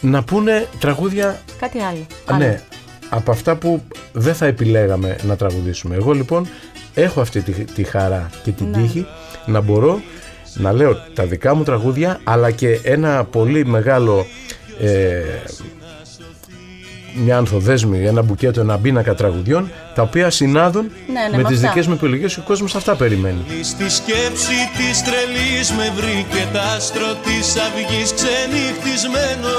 να 0.00 0.22
πούνε 0.24 0.66
τραγούδια 0.78 1.40
Κάτι 1.60 1.78
άλλο. 1.78 2.06
Α, 2.24 2.36
ναι, 2.36 2.60
από 3.14 3.30
αυτά 3.30 3.56
που 3.56 3.82
δεν 4.12 4.34
θα 4.34 4.46
επιλέγαμε 4.46 5.16
να 5.22 5.36
τραγουδήσουμε. 5.36 5.94
Εγώ 5.94 6.12
λοιπόν 6.12 6.46
έχω 6.94 7.20
αυτή 7.20 7.40
τη, 7.40 7.52
τη 7.52 7.82
χαρά 7.82 8.30
και 8.44 8.50
την 8.50 8.72
τύχη 8.72 9.06
να 9.46 9.60
μπορώ 9.60 10.00
να 10.54 10.72
λέω 10.72 10.96
τα 11.14 11.24
δικά 11.24 11.54
μου 11.54 11.62
τραγούδια 11.62 12.20
αλλά 12.24 12.50
και 12.50 12.80
ένα 12.82 13.24
πολύ 13.24 13.66
μεγάλο 13.66 14.26
ε, 14.80 15.20
μια 17.16 17.36
ανθοδέσμη, 17.36 18.06
ένα 18.06 18.22
μπουκέτο, 18.22 18.60
ένα 18.60 18.78
πίνακα 18.78 19.14
τραγουδιών, 19.14 19.70
τα 19.94 20.02
οποία 20.02 20.30
συνάδουν 20.30 20.90
Ναι, 21.06 21.12
ναι, 21.30 21.36
με 21.36 21.42
με 21.42 21.48
τις 21.48 21.56
αυτά. 21.56 21.68
δικές 21.68 21.86
μου 21.86 21.94
επιλογές 21.94 22.34
και 22.34 22.40
ο 22.40 22.42
κόσμος 22.46 22.74
αυτά 22.74 22.94
περιμένει. 22.96 23.44
Στη 23.62 23.90
σκέψη 23.90 24.58
της 24.76 25.02
τρελής 25.02 25.70
με 25.70 25.92
βρήκε 25.96 26.48
τ' 26.52 26.56
άστρο 26.76 27.14
της 27.24 27.56
αυγής 27.56 28.14
ξενυχτισμένο 28.14 29.54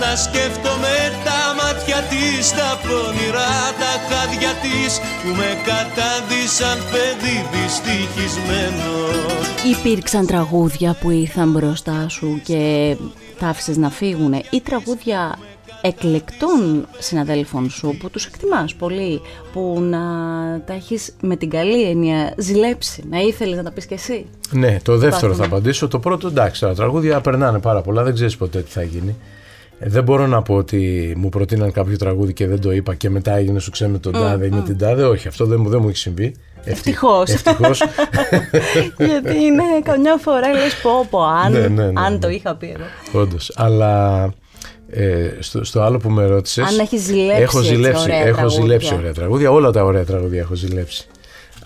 Να 0.00 0.16
σκέφτομαι 0.16 0.94
τα 1.24 1.40
μάτια 1.58 1.96
της, 2.10 2.50
τα 2.50 2.70
πονηρά 2.82 3.56
τα 3.80 3.92
χάδια 4.08 4.52
της 4.62 5.00
Που 5.22 5.28
με 5.38 5.50
κατάδυσαν 5.68 6.78
παιδί 6.90 7.38
δυστυχισμένο 7.52 8.90
Υπήρξαν 9.72 10.26
τραγούδια 10.26 10.96
που 11.00 11.10
ήρθαν 11.10 11.50
μπροστά 11.50 12.08
σου 12.08 12.40
και 12.44 12.96
τα 13.38 13.46
άφησες 13.46 13.76
να 13.76 13.90
φύγουν 13.90 14.32
ή 14.50 14.60
τραγούδια 14.60 15.38
εκλεκτών 15.80 16.86
συναδέλφων 16.98 17.70
σου 17.70 17.96
που 18.00 18.10
τους 18.10 18.26
εκτιμάς 18.26 18.74
πολύ 18.74 19.20
που 19.52 19.78
να 19.80 19.98
τα 20.66 20.72
έχεις 20.72 21.14
με 21.20 21.36
την 21.36 21.50
καλή 21.50 21.82
έννοια 21.82 22.34
ζηλέψει, 22.36 23.04
να 23.10 23.18
ήθελες 23.18 23.56
να 23.56 23.62
τα 23.62 23.70
πεις 23.70 23.86
και 23.86 23.94
εσύ; 23.94 24.26
Ναι, 24.50 24.76
το 24.82 24.96
δεύτερο 24.96 25.32
Υπάρχουν. 25.32 25.36
θα 25.36 25.44
απαντήσω. 25.44 25.88
Το 25.88 25.98
πρώτο, 25.98 26.26
εντάξει, 26.26 26.60
τα 26.60 26.74
τραγούδια 26.74 27.20
περνάνε 27.20 27.58
πάρα 27.58 27.80
πολλά, 27.80 28.02
δεν 28.02 28.14
ξέρεις 28.14 28.36
ποτέ 28.36 28.60
τι 28.60 28.70
θα 28.70 28.82
γίνει. 28.82 29.16
Ε, 29.78 29.88
δεν 29.88 30.02
μπορώ 30.02 30.26
να 30.26 30.42
πω 30.42 30.54
ότι 30.54 31.12
μου 31.16 31.28
προτείναν 31.28 31.72
κάποιο 31.72 31.96
τραγούδι 31.96 32.32
και 32.32 32.46
δεν 32.46 32.60
το 32.60 32.72
είπα 32.72 32.94
και 32.94 33.10
μετά 33.10 33.36
έγινε 33.36 33.58
σου 33.58 33.70
ξέρει 33.70 33.90
με 33.90 33.98
τον 33.98 34.12
τάδε 34.12 34.46
ή 34.46 34.50
με 34.50 34.62
την 34.62 34.78
τάδε. 34.78 35.02
Όχι, 35.04 35.28
αυτό 35.28 35.44
δεν 35.46 35.60
μου, 35.60 35.68
δεν 35.68 35.80
μου 35.82 35.88
έχει 35.88 35.96
συμβεί. 35.98 36.24
Ευτυχ- 36.64 36.76
Ευτυχώς. 36.86 37.30
Ευτυχώς. 37.30 37.82
Γιατί 39.08 39.36
είναι 39.42 39.62
καμιά 39.82 40.16
φορά 40.16 40.48
λες 40.52 40.74
πω 40.82 41.06
πω 41.10 41.22
αν, 41.24 41.52
Ναι, 41.52 41.58
ναι, 41.58 41.68
ναι, 41.84 42.00
αν 42.00 42.12
ναι. 42.12 42.18
το 42.18 42.28
είχα 42.28 42.54
πει 42.56 42.74
εγώ. 42.76 43.20
Όντως. 43.22 43.52
Αλλά 43.54 44.24
ε, 44.90 45.28
στο, 45.38 45.64
στο 45.64 45.80
άλλο 45.80 45.98
που 45.98 46.10
με 46.10 46.26
ρώτησες. 46.26 46.64
Αν 46.68 46.78
έχεις 46.78 47.02
ζηλέψει 47.02 47.42
Έχω 47.42 47.58
έτσι 47.58 47.70
ζηλέψει, 47.74 48.02
ωραία 48.02 48.18
έχω 48.18 48.34
τραγούδια. 48.36 48.60
ζηλέψει 48.60 48.94
ωραία 48.94 49.12
τραγούδια. 49.12 49.50
Όλα 49.50 49.70
τα 49.70 49.84
ωραία 49.84 50.04
τραγούδια 50.04 50.40
έχω 50.40 50.54
ζηλέψει. 50.54 51.06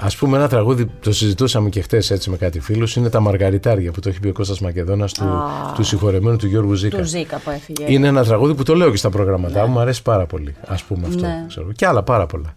Α 0.03 0.09
πούμε, 0.19 0.37
ένα 0.37 0.49
τραγούδι 0.49 0.87
το 1.01 1.13
συζητούσαμε 1.13 1.69
και 1.69 1.81
χθες 1.81 2.11
έτσι 2.11 2.31
με 2.31 2.37
κάτι 2.37 2.61
φίλους 2.61 2.97
είναι 2.97 3.11
τα 3.11 3.21
Μαργαριτάρια 3.21 3.93
που 3.93 4.01
το 4.01 4.09
έχει 4.09 4.21
πει 4.21 4.29
ο 4.29 4.33
Κώστας 4.33 4.61
Μακεδόνας 4.61 5.13
του, 5.13 5.25
του 5.75 5.83
συγχωρεμένου 5.83 6.37
του 6.37 6.47
Γιώργου 6.47 6.75
Ζήκα. 6.75 6.99
Του 6.99 7.05
Ζήκα 7.05 7.39
που 7.45 7.51
έφυγε. 7.51 7.85
Είναι 7.87 8.09
ένα 8.09 8.25
τραγούδι 8.25 8.55
που 8.55 8.63
το 8.63 8.75
λέω 8.75 8.91
και 8.91 8.97
στα 8.97 9.11
προγραμματά 9.11 9.67
μου, 9.67 9.73
μου 9.73 9.79
αρέσει 9.79 10.03
πάρα 10.03 10.27
πολύ. 10.27 10.55
Α 10.67 10.75
πούμε 10.89 11.07
αυτό. 11.07 11.21
Ναι. 11.21 11.45
Ξέρω. 11.49 11.73
Και 11.73 11.87
άλλα 11.87 12.03
πάρα 12.03 12.27
πολλά. 12.27 12.55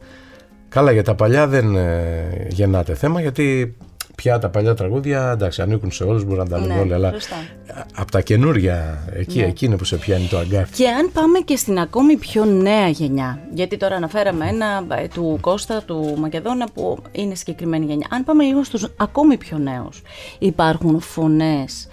Καλά, 0.70 0.92
για 0.92 1.04
τα 1.04 1.16
παλιά 1.16 1.48
δεν 1.48 1.76
ε, 1.76 2.48
γεννάται 2.50 2.94
θέμα 2.94 3.22
γιατί 3.22 3.76
πια 4.15 4.39
τα 4.39 4.49
παλιά 4.49 4.73
τραγούδια 4.73 5.32
εντάξει, 5.32 5.62
ανήκουν 5.62 5.91
σε 5.91 6.04
όλους, 6.04 6.23
μπορούν 6.23 6.43
να 6.43 6.49
τα 6.49 6.60
λένε 6.60 6.73
Ναι, 6.73 6.80
όλοι. 6.80 6.93
Αλλά 6.93 7.12
σωστά. 7.12 7.36
από 7.95 8.12
τα 8.12 8.21
καινούρια, 8.21 9.04
εκεί, 9.13 9.39
Ναι. 9.39 9.45
εκεί 9.45 9.65
είναι 9.65 9.78
που 9.78 9.84
σε 9.84 9.97
πιάνει 9.97 10.26
το 10.28 10.38
αγκάθι. 10.38 10.73
Και 10.76 10.88
αν 10.89 11.12
πάμε 11.13 11.39
και 11.39 11.56
στην 11.56 11.80
ακόμη 11.80 12.15
πιο 12.17 12.45
νέα 12.45 12.88
γενιά, 12.88 13.39
γιατί 13.54 13.78
τώρα 13.78 13.95
αναφέραμε 13.95 14.47
ένα 14.47 14.86
ε, 15.02 15.08
του 15.08 15.38
Κώστα 15.41 15.84
του 15.86 16.15
Μακεδόνα 16.19 16.67
που 16.73 16.97
είναι 17.12 17.36
συγκεκριμένη 17.36 17.86
γενιά. 17.86 18.08
Αν 18.10 18.23
πάμε 18.23 18.43
λίγο 18.43 18.63
στους 18.63 18.88
ακόμη 18.97 19.38
πιο 19.38 19.58
νέους, 19.58 20.02
υπάρχουν 20.39 20.99
φωνές 20.99 21.88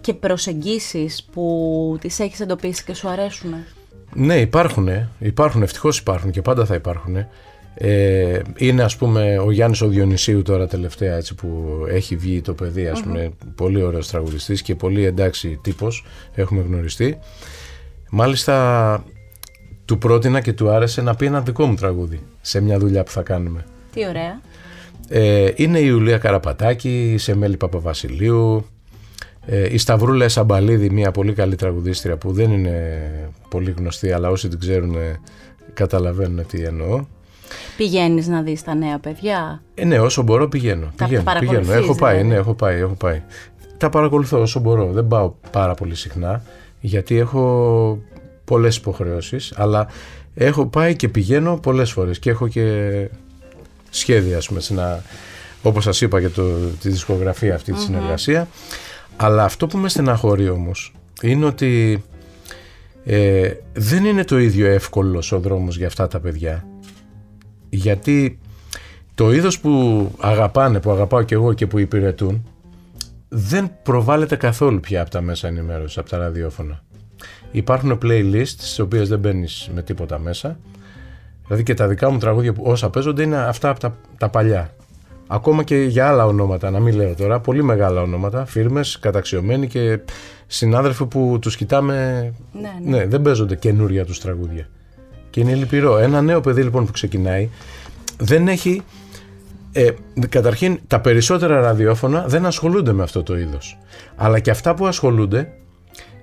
και 0.00 0.14
προσεγγίσεις 0.14 1.24
που 1.32 1.96
τις 2.00 2.18
έχεις 2.20 2.40
εντοπίσει 2.40 2.84
και 2.84 2.94
σου 2.94 3.08
αρέσουν. 3.08 3.54
Ναι, 4.14 4.40
υπάρχουν. 4.40 4.88
Υπάρχουν, 5.18 5.62
ευτυχώς 5.62 5.98
υπάρχουν 5.98 6.30
και 6.30 6.42
πάντα 6.42 6.64
θα 6.64 6.74
υπάρχουν. 6.74 7.16
Ε, 7.76 8.40
είναι 8.56 8.82
ας 8.82 8.96
πούμε 8.96 9.38
ο 9.38 9.50
Γιάννης 9.50 9.80
ο 9.80 9.88
Διονυσίου 9.88 10.42
τώρα 10.42 10.66
τελευταία 10.66 11.16
έτσι 11.16 11.34
που 11.34 11.78
έχει 11.88 12.16
βγει 12.16 12.40
το 12.40 12.54
παιδί 12.54 12.88
ας 12.88 13.02
πούμε 13.02 13.30
πολύ 13.54 13.82
ωραίος 13.82 14.08
τραγουδιστής 14.08 14.62
και 14.62 14.74
πολύ 14.74 15.04
εντάξει 15.04 15.58
τύπος 15.62 16.04
έχουμε 16.34 16.62
γνωριστεί 16.62 17.18
μάλιστα 18.10 19.04
του 19.84 19.98
πρότεινα 19.98 20.40
και 20.40 20.52
του 20.52 20.70
άρεσε 20.70 21.02
να 21.02 21.14
πει 21.14 21.26
ένα 21.26 21.40
δικό 21.40 21.66
μου 21.66 21.74
τραγούδι 21.74 22.20
σε 22.40 22.60
μια 22.60 22.78
δουλειά 22.78 23.02
που 23.02 23.10
θα 23.10 23.22
κάνουμε 23.22 23.64
Τι 23.92 24.06
ωραία. 24.06 24.40
ε, 25.08 25.50
είναι 25.54 25.78
η 25.78 25.84
Ιουλία 25.86 26.18
Καραπατάκη, 26.18 27.12
η 27.12 27.18
Σεμέλη 27.18 27.56
Παπαβασιλείου, 27.56 28.66
ε, 29.46 29.72
η 29.74 29.78
Σταυρούλα 29.78 30.28
Σαμπαλίδη, 30.28 30.90
μια 30.90 31.10
πολύ 31.10 31.32
καλή 31.32 31.54
τραγουδίστρια 31.54 32.16
που 32.16 32.32
δεν 32.32 32.52
είναι 32.52 33.02
πολύ 33.48 33.74
γνωστή, 33.78 34.12
αλλά 34.12 34.30
όσοι 34.30 34.48
την 34.48 34.58
ξέρουν 34.58 34.94
ε, 34.94 35.20
καταλαβαίνουν 35.74 36.46
τι 36.46 36.62
εννοώ. 36.62 37.04
Πηγαίνεις 37.76 38.26
να 38.28 38.42
δεις 38.42 38.62
τα 38.62 38.74
νέα 38.74 38.98
παιδιά; 38.98 39.62
Ε, 39.74 39.84
ναι, 39.84 39.98
όσο 39.98 40.22
μπορώ 40.22 40.48
πηγαίνω. 40.48 40.92
Τα 40.96 41.04
πηγαίνω, 41.04 41.22
παρακολουθείς, 41.22 41.66
πηγαίνω. 41.66 41.84
Έχω 41.84 41.94
πάει, 41.94 42.16
δηλαδή. 42.16 42.34
ναι, 42.34 42.40
έχω 42.40 42.54
πάει, 42.54 42.78
έχω 42.78 42.94
πάει. 42.94 43.22
Τα 43.76 43.90
παρακολουθώ 43.90 44.40
όσο 44.40 44.60
μπορώ. 44.60 44.92
Δεν 44.92 45.08
πάω 45.08 45.32
πάρα 45.50 45.74
πολύ 45.74 45.94
συχνά, 45.94 46.42
γιατί 46.80 47.18
έχω 47.18 47.98
πολλές 48.44 48.76
υποχρεώσεις, 48.76 49.52
αλλά 49.56 49.86
έχω 50.34 50.66
πάει 50.66 50.96
και 50.96 51.08
πηγαίνω 51.08 51.56
πολλές 51.56 51.92
φορές 51.92 52.18
και 52.18 52.30
έχω 52.30 52.48
και 52.48 53.08
σχέδια, 53.90 54.36
ας 54.36 54.48
πούμε, 54.48 54.60
σε 54.60 54.72
ένα, 54.72 55.02
όπως 55.62 55.84
σας 55.84 56.00
είπα 56.00 56.18
για 56.20 56.30
το, 56.30 56.42
τη 56.80 56.88
δισκογραφία 56.88 57.54
αυτή 57.54 57.72
τη 57.72 57.80
συνεργασία. 57.80 58.48
Αλλά 59.16 59.44
αυτό 59.44 59.66
που 59.66 59.78
με 59.78 59.88
στεναχωρεί 59.88 60.48
όμως 60.48 60.94
είναι 61.22 61.44
ότι 61.44 62.02
ε, 63.04 63.50
δεν 63.72 64.04
είναι 64.04 64.24
το 64.24 64.38
ίδιο 64.38 64.66
εύκολος 64.66 65.32
ο 65.32 65.38
δρόμος 65.38 65.76
για 65.76 65.86
αυτά 65.86 66.08
τα 66.08 66.20
παιδιά. 66.20 66.66
Γιατί 67.74 68.38
το 69.14 69.32
είδος 69.32 69.60
που 69.60 70.10
αγαπάνε, 70.20 70.80
που 70.80 70.90
αγαπάω 70.90 71.22
και 71.22 71.34
εγώ 71.34 71.52
και 71.52 71.66
που 71.66 71.78
υπηρετούν, 71.78 72.46
δεν 73.28 73.70
προβάλλεται 73.82 74.36
καθόλου 74.36 74.80
πια 74.80 75.00
από 75.00 75.10
τα 75.10 75.20
μέσα 75.20 75.48
ενημέρωσης, 75.48 75.98
από 75.98 76.08
τα 76.08 76.18
ραδιόφωνα. 76.18 76.82
Υπάρχουν 77.50 77.98
playlists, 78.02 78.44
στις 78.44 78.78
οποίες 78.78 79.08
δεν 79.08 79.18
μπαίνεις 79.18 79.70
με 79.74 79.82
τίποτα 79.82 80.18
μέσα. 80.18 80.58
Δηλαδή 81.44 81.62
και 81.62 81.74
τα 81.74 81.88
δικά 81.88 82.10
μου 82.10 82.18
τραγούδια 82.18 82.52
που 82.52 82.62
όσα 82.66 82.90
παίζονται 82.90 83.22
είναι 83.22 83.36
αυτά 83.36 83.68
από 83.68 83.80
τα, 83.80 83.96
τα 84.18 84.28
παλιά. 84.28 84.74
Ακόμα 85.26 85.62
και 85.62 85.76
για 85.76 86.08
άλλα 86.08 86.26
ονόματα, 86.26 86.70
να 86.70 86.80
μην 86.80 86.94
λέω 86.94 87.14
τώρα, 87.14 87.40
πολύ 87.40 87.62
μεγάλα 87.62 88.00
ονόματα, 88.00 88.44
φίρμες, 88.44 88.98
καταξιωμένοι 88.98 89.66
και 89.66 89.98
συνάδελφοι 90.46 91.06
που 91.06 91.38
τους 91.40 91.56
κοιτάμε, 91.56 92.32
Ναι, 92.52 92.96
ναι. 92.96 93.06
δεν 93.06 93.22
παίζονται 93.22 93.56
καινούρια 93.56 94.04
τους 94.04 94.20
τραγούδια. 94.20 94.68
Και 95.34 95.40
είναι 95.40 95.54
λυπηρό. 95.54 95.98
Ένα 95.98 96.22
νέο 96.22 96.40
παιδί 96.40 96.62
λοιπόν 96.62 96.86
που 96.86 96.92
ξεκινάει 96.92 97.48
δεν 98.18 98.48
έχει. 98.48 98.82
Ε, 99.72 99.90
καταρχήν, 100.28 100.80
τα 100.86 101.00
περισσότερα 101.00 101.60
ραδιόφωνα 101.60 102.24
δεν 102.26 102.46
ασχολούνται 102.46 102.92
με 102.92 103.02
αυτό 103.02 103.22
το 103.22 103.38
είδος. 103.38 103.78
Αλλά 104.16 104.38
και 104.38 104.50
αυτά 104.50 104.74
που 104.74 104.86
ασχολούνται 104.86 105.52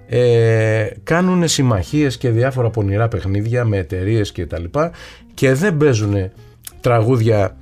ε, 0.08 0.88
κάνουν 1.04 1.48
συμμαχίες 1.48 2.18
και 2.18 2.30
διάφορα 2.30 2.70
πονηρά 2.70 3.08
παιχνίδια 3.08 3.66
με 3.66 3.78
εταιρείες 3.78 4.32
και 4.32 4.46
τα 4.46 4.60
λοιπά 4.60 4.92
και 5.34 5.54
δεν 5.54 5.78
παίζουν 5.78 6.32
τραγούδια 6.82 7.58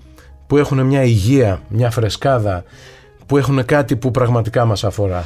που 0.47 0.57
έχουν 0.57 0.85
μια 0.85 1.03
υγεία, 1.03 1.61
μια 1.69 1.91
φρεσκάδα, 1.91 2.63
που 3.29 3.37
έχουν 3.37 3.65
κάτι 3.65 3.95
που 3.95 4.11
πραγματικά 4.11 4.65
μας 4.65 4.83
αφορά. 4.83 5.25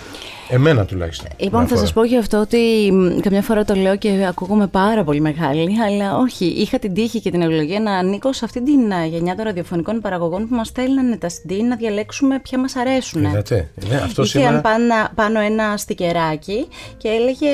Εμένα 0.49 0.85
τουλάχιστον. 0.85 1.27
Λοιπόν, 1.37 1.61
με 1.61 1.67
θα 1.67 1.73
αφορά. 1.73 1.79
σας 1.79 1.93
πω 1.93 2.03
γι' 2.03 2.17
αυτό 2.17 2.39
ότι 2.39 2.91
μ, 2.91 3.19
καμιά 3.19 3.41
φορά 3.41 3.63
το 3.65 3.75
λέω 3.75 3.97
και 3.97 4.25
ακούγομαι 4.27 4.67
πάρα 4.67 5.03
πολύ 5.03 5.21
μεγάλη, 5.21 5.81
αλλά 5.81 6.17
όχι, 6.17 6.45
είχα 6.45 6.79
την 6.79 6.93
τύχη 6.93 7.19
και 7.19 7.31
την 7.31 7.41
ευλογία 7.41 7.79
να 7.79 7.91
ανήκω 7.91 8.33
σε 8.33 8.45
αυτή 8.45 8.63
την 8.63 8.93
α, 8.93 9.05
γενιά 9.05 9.35
των 9.35 9.45
ραδιοφωνικών 9.45 10.01
παραγωγών 10.01 10.47
που 10.47 10.55
μας 10.55 10.67
στέλνανε 10.67 11.17
τα 11.17 11.27
CD 11.29 11.51
να 11.69 11.75
διαλέξουμε 11.75 12.39
ποια 12.39 12.59
μας 12.59 12.75
αρέσουν. 12.75 13.23
Είδατε. 13.23 13.69
Ναι, 13.89 13.95
αυτό 13.95 14.21
Είχε 14.23 14.37
σήμερα... 14.39 14.61
πάνω, 14.61 14.93
πάνω 15.15 15.39
ένα 15.39 15.77
στικεράκι 15.77 16.67
και 16.97 17.07
έλεγε 17.07 17.49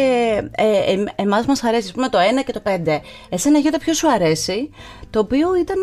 ε, 0.51 0.91
ε, 0.91 1.03
εμάς 1.15 1.45
μας 1.45 1.63
αρέσει 1.63 1.87
ας 1.87 1.91
πούμε, 1.91 2.09
το 2.09 2.17
1 2.39 2.43
και 2.45 2.51
το 2.51 2.61
5. 2.65 2.69
Εσένα 3.29 3.57
Γιώτα 3.57 3.77
ποιο 3.79 3.93
σου 3.93 4.11
αρέσει, 4.11 4.69
το 5.09 5.19
οποίο 5.19 5.55
ήταν, 5.55 5.77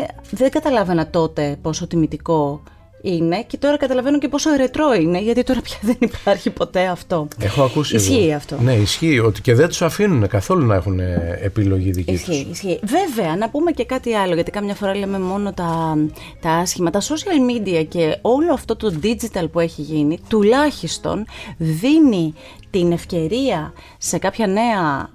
ε, 0.00 0.06
δεν 0.30 0.50
καταλάβαινα 0.50 1.10
τότε 1.10 1.58
πόσο 1.62 1.86
τιμητικό 1.86 2.62
είναι 3.06 3.42
και 3.46 3.56
τώρα 3.56 3.76
καταλαβαίνω 3.76 4.18
και 4.18 4.28
πόσο 4.28 4.50
ρετρό 4.56 4.92
είναι 4.92 5.20
γιατί 5.20 5.42
τώρα 5.42 5.60
πια 5.60 5.76
δεν 5.80 5.96
υπάρχει 6.00 6.50
ποτέ 6.50 6.86
αυτό. 6.86 7.28
Έχω 7.40 7.62
ακούσει. 7.62 7.96
Ισχύει 7.96 8.24
εγώ. 8.26 8.36
αυτό. 8.36 8.56
Ναι, 8.60 8.74
ισχύει. 8.74 9.18
Ότι 9.18 9.40
και 9.40 9.54
δεν 9.54 9.68
τους 9.68 9.82
αφήνουν 9.82 10.28
καθόλου 10.28 10.66
να 10.66 10.74
έχουν 10.74 11.00
ε, 11.00 11.38
επιλογή 11.42 11.90
δική 11.90 12.12
τους. 12.12 12.20
Ισχύει, 12.20 12.46
ισχύει. 12.50 12.80
Βέβαια, 12.82 13.36
να 13.36 13.48
πούμε 13.50 13.70
και 13.70 13.84
κάτι 13.84 14.14
άλλο, 14.14 14.34
γιατί 14.34 14.50
κάμια 14.50 14.74
φορά 14.74 14.96
λέμε 14.96 15.18
μόνο 15.18 15.52
τα, 15.52 15.96
τα 16.40 16.50
άσχημα. 16.50 16.90
Τα 16.90 17.00
social 17.00 17.50
media 17.50 17.86
και 17.88 18.18
όλο 18.20 18.52
αυτό 18.52 18.76
το 18.76 18.94
digital 19.02 19.46
που 19.52 19.60
έχει 19.60 19.82
γίνει, 19.82 20.18
τουλάχιστον 20.28 21.26
δίνει 21.56 22.34
την 22.70 22.92
ευκαιρία 22.92 23.72
σε 23.98 24.18
κάποια 24.18 24.46
νέα 24.46 25.10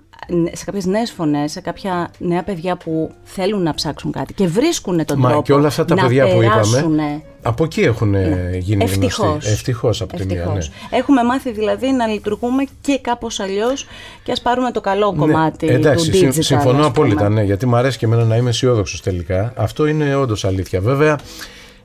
σε 0.51 0.65
κάποιες 0.65 0.85
νέες 0.85 1.11
φωνές, 1.11 1.51
σε 1.51 1.61
κάποια 1.61 2.11
νέα 2.17 2.43
παιδιά 2.43 2.75
που 2.77 3.11
θέλουν 3.23 3.63
να 3.63 3.73
ψάξουν 3.73 4.11
κάτι 4.11 4.33
και 4.33 4.47
βρίσκουν 4.47 5.05
τον 5.05 5.19
Μα 5.19 5.27
τρόπο 5.29 5.43
και 5.43 5.53
όλα 5.53 5.67
αυτά 5.67 5.85
τα 5.85 5.95
να 5.95 6.01
παιδιά 6.01 6.23
που 6.23 6.29
είπαμε, 6.29 6.47
περάσουνε. 6.49 7.21
από 7.41 7.63
εκεί 7.63 7.81
έχουν 7.81 8.15
ε, 8.15 8.57
γίνει 8.59 8.83
Ευτυχώς. 8.83 9.17
γνωστοί. 9.31 9.51
Ευτυχώς 9.51 10.01
από 10.01 10.15
τη 10.15 10.25
μία, 10.25 10.35
ναι. 10.35 10.41
Ευτυχώς. 10.41 10.71
Έχουμε 10.89 11.23
μάθει 11.23 11.51
δηλαδή 11.51 11.91
να 11.91 12.07
λειτουργούμε 12.07 12.63
και 12.81 12.99
κάπως 13.01 13.39
αλλιώς 13.39 13.87
και 14.23 14.31
ας 14.31 14.41
πάρουμε 14.41 14.71
το 14.71 14.81
καλό 14.81 15.13
κομμάτι 15.15 15.65
Ναι, 15.65 15.71
εντάξει, 15.71 16.09
του 16.11 16.17
συμ- 16.17 16.31
digital. 16.31 16.43
συμφωνώ 16.43 16.69
ας 16.69 16.75
πούμε. 16.75 16.85
απόλυτα, 16.87 17.29
ναι, 17.29 17.43
γιατί 17.43 17.65
μου 17.65 17.75
αρέσει 17.75 17.97
και 17.97 18.05
εμένα 18.05 18.23
να 18.23 18.35
είμαι 18.35 18.49
αισιόδοξος 18.49 19.01
τελικά. 19.01 19.53
Αυτό 19.55 19.85
είναι 19.85 20.15
όντως 20.15 20.45
αλήθεια. 20.45 20.81
Βέβαια, 20.81 21.19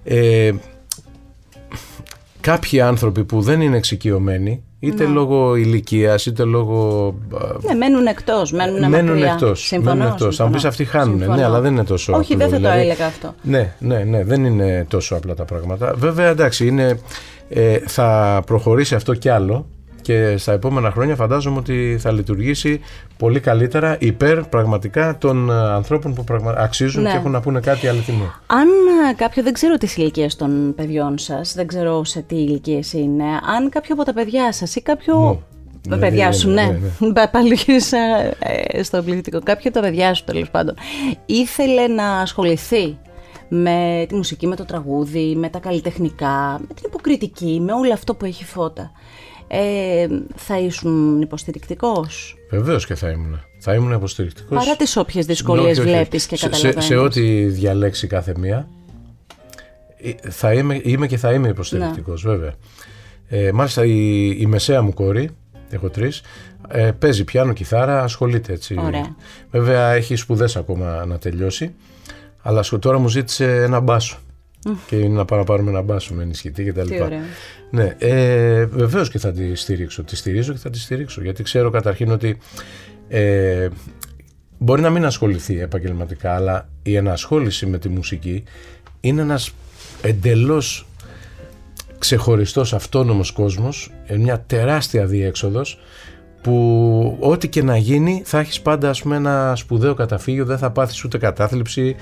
ε, 0.05 0.53
κάποιοι 2.41 2.81
άνθρωποι 2.81 3.25
που 3.25 3.41
δεν 3.41 3.61
είναι 3.61 3.77
εξοικειωμένοι 3.77 4.63
Είτε 4.79 5.05
λόγω 5.05 5.57
ηλικίας, 5.57 6.27
είτε 6.27 6.45
λόγω. 6.45 7.15
Ναι, 7.61 7.75
μένουν 7.75 8.07
εκτός. 8.07 8.53
Μένουν, 8.53 8.89
μένουν 8.89 9.23
εκτός. 9.23 9.73
Μένουν 9.81 10.07
εκτός. 10.07 10.37
Θα 10.37 10.45
μου 10.47 10.51
πεις 10.51 10.65
αυτοί 10.65 10.85
χάνουν. 10.85 11.19
Ναι, 11.19 11.45
αλλά 11.45 11.61
δεν 11.61 11.73
είναι 11.73 11.85
τόσο 11.85 12.13
Όχι, 12.17 12.33
απλό. 12.33 12.45
δεν 12.45 12.53
θα 12.53 12.57
δηλαδή. 12.57 12.77
το 12.79 12.85
έλεγα 12.85 13.07
αυτό. 13.07 13.35
Ναι, 13.43 13.75
ναι, 13.79 13.99
ναι, 13.99 14.25
δεν 14.25 14.45
είναι 14.45 14.87
τόσο 14.89 15.15
απλά 15.15 15.35
τα 15.35 15.45
πράγματα. 15.45 15.95
Βέβαια, 15.97 16.29
εντάξει, 16.29 16.67
είναι, 16.67 17.01
ε, 17.49 17.79
θα 17.87 18.43
προχωρήσει 18.47 18.95
αυτό 18.95 19.15
κι 19.15 19.29
άλλο 19.29 19.67
και 20.07 20.37
στα 20.37 20.53
επόμενα 20.53 20.91
χρόνια 20.91 21.15
φαντάζομαι 21.17 21.59
ότι 21.59 21.97
θα 22.01 22.13
λειτουργήσει 22.13 22.81
πολύ 23.17 23.41
καλύτερα 23.41 23.97
υπέρ 24.01 24.43
πραγματικά 24.45 25.19
των 25.19 25.51
ε, 25.51 25.53
ανθρώπων 25.55 26.15
που 26.15 26.25
πραγμα... 26.25 26.55
αξίζουν 26.57 27.03
Ναι. 27.03 27.11
και 27.11 27.17
έχουν 27.17 27.31
να 27.31 27.41
πούνε 27.41 27.61
κάτι 27.61 27.89
αληθινό. 27.89 28.35
Αν 28.47 28.69
ε, 29.11 29.15
κάποιο, 29.17 29.43
δεν 29.43 29.53
ξέρω 29.53 29.77
τις 29.77 29.97
ηλικίες 29.97 30.37
των 30.37 30.75
παιδιών 30.77 31.19
σας, 31.19 31.55
δεν 31.55 31.67
ξέρω 31.67 32.05
σε 32.05 32.21
τι 32.21 32.35
ηλικίες 32.37 32.93
είναι, 32.93 33.25
αν 33.57 33.69
κάποιο 33.69 33.95
από 33.95 34.05
τα 34.05 34.13
παιδιά 34.13 34.53
σας 34.53 34.75
ή 34.77 34.83
κάποιο... 34.83 35.17
Μου. 35.17 35.43
Τα 35.89 35.97
Ναι, 35.97 36.01
παιδιά 36.03 36.27
ναι, 36.27 36.33
σου, 36.33 36.49
ναι, 36.49 36.63
ναι. 36.63 36.79
ναι, 36.99 37.13
Πα- 37.13 37.31
Πάλι 37.31 37.55
γύρισα 37.55 37.99
ε, 38.39 38.83
στο 38.83 39.03
πληθυντικό. 39.03 39.41
Κάποιο 39.45 39.71
από 39.71 39.81
τα 39.81 39.87
παιδιά 39.87 40.15
σου, 40.15 40.25
τέλος 40.25 40.51
πάντων, 40.51 40.75
ήθελε 41.27 41.87
να 41.87 42.21
ασχοληθεί 42.21 42.99
με 43.49 44.05
τη 44.09 44.15
μουσική, 44.15 44.47
με 44.47 44.57
το 44.57 44.65
τραγούδι, 44.65 45.35
με 45.37 45.49
τα 45.49 45.59
καλλιτεχνικά, 45.59 46.57
με 46.69 46.75
την 46.75 46.85
υποκριτική, 46.87 47.61
με 47.65 47.73
όλο 47.73 47.93
αυτό 47.93 48.15
που 48.15 48.25
έχει 48.25 48.45
φώτα. 48.45 48.91
Ε, 49.49 50.07
θα 50.37 50.59
ήσουν 50.59 51.21
υποστηρικτικός; 51.21 52.37
Βεβαίως 52.51 52.87
και 52.87 52.95
θα 52.95 53.09
ήμουν. 53.11 53.41
Θα 53.59 53.75
ήμουν 53.75 53.93
υποστηρικτικός. 53.93 54.65
παρά 54.65 54.77
τις 54.77 54.97
όποιες 54.97 55.27
δυσκολίες 55.27 55.81
βλέπεις 55.81 56.27
και 56.27 56.37
σε, 56.37 56.45
σε, 56.45 56.51
καταλαβαίνεις. 56.51 56.85
σε 56.85 56.97
ό,τι 56.97 57.45
διαλέξει 57.45 58.07
κάθε 58.07 58.35
μία, 58.39 58.69
ε, 59.97 60.31
θα 60.31 60.53
είμαι, 60.53 60.81
είμαι 60.83 61.07
και 61.07 61.17
θα 61.17 61.33
είμαι 61.33 61.49
υποστηρικτικός, 61.49 62.25
Ναι. 62.25 62.31
βέβαια. 62.31 62.53
Ε, 63.29 63.53
μάλιστα 63.53 63.85
η, 63.85 64.27
η 64.41 64.47
μεσαία 64.47 64.83
μου 64.83 64.95
κόρη, 64.95 65.31
έχω 65.71 65.89
τρεις, 65.89 66.23
ε, 66.69 66.91
παίζει 66.99 67.25
πιάνο, 67.25 67.53
κιθάρα, 67.53 68.03
ασχολείται 68.03 68.53
έτσι. 68.53 68.75
Ωραία. 68.85 69.17
Βέβαια 69.51 69.93
έχει 69.93 70.17
σπουδές 70.17 70.57
ακόμα 70.57 71.05
να 71.07 71.19
τελειώσει, 71.19 71.75
αλλά 72.43 72.63
σου- 72.63 72.79
τώρα 72.79 72.99
μου 72.99 73.09
ζήτησε 73.09 73.63
ένα 73.63 73.81
μπάσο. 73.81 74.19
Και 74.87 74.97
είναι 74.97 75.15
να 75.15 75.25
πάμε 75.25 75.41
να 75.41 75.47
πάρουμε 75.47 75.71
ένα 75.71 75.83
μπάσο 75.83 76.15
με 76.15 76.23
ενισχυτή 76.23 76.65
και 76.65 76.73
τα 76.73 76.83
Τι 76.83 76.93
λοιπά. 76.93 77.05
ωραία. 77.05 77.21
Ναι, 77.71 77.97
ε, 77.99 78.65
βεβαίως 78.65 79.11
και 79.11 79.19
θα 79.19 79.33
τη 79.33 79.55
στηρίξω. 79.55 80.03
Τη 80.03 80.17
στηρίζω 80.17 80.53
και 80.53 80.59
θα 80.59 80.71
τη 80.71 80.79
στηρίξω. 80.79 81.23
Γιατί 81.23 81.43
ξέρω 81.43 81.71
καταρχήν 81.71 82.11
ότι 82.11 82.39
ε, 83.09 83.69
μπορεί 84.59 84.83
να 84.83 84.91
μην 84.91 85.05
ασχοληθεί 85.05 85.61
επαγγελματικά, 85.61 86.35
αλλά 86.35 86.69
η 86.83 86.97
ενασχόληση 86.97 87.67
με 87.67 87.79
τη 87.79 87.89
μουσική 87.89 88.45
είναι 89.01 89.23
ένας 89.23 89.53
εντελώς 90.03 90.87
ξεχωριστός 91.99 92.73
αυτόνομος 92.75 93.33
κόσμος, 93.33 93.93
ε, 94.07 94.17
μια 94.17 94.41
τεράστια 94.41 95.07
διέξοδος 95.07 95.79
που 96.43 97.17
ό,τι 97.21 97.49
και 97.49 97.63
να 97.63 97.77
γίνει 97.77 98.23
θα 98.25 98.39
έχεις 98.39 98.61
πάντα 98.61 98.89
ας 98.91 99.03
πούμε, 99.03 99.17
ένα 99.17 99.53
σπουδαίο 99.57 99.95
καταφύγιο, 99.95 100.45
δεν 100.45 100.59
θα 100.59 100.71
πάθεις 100.71 101.05
ούτε 101.05 101.19
κατάθλιψη, 101.19 101.97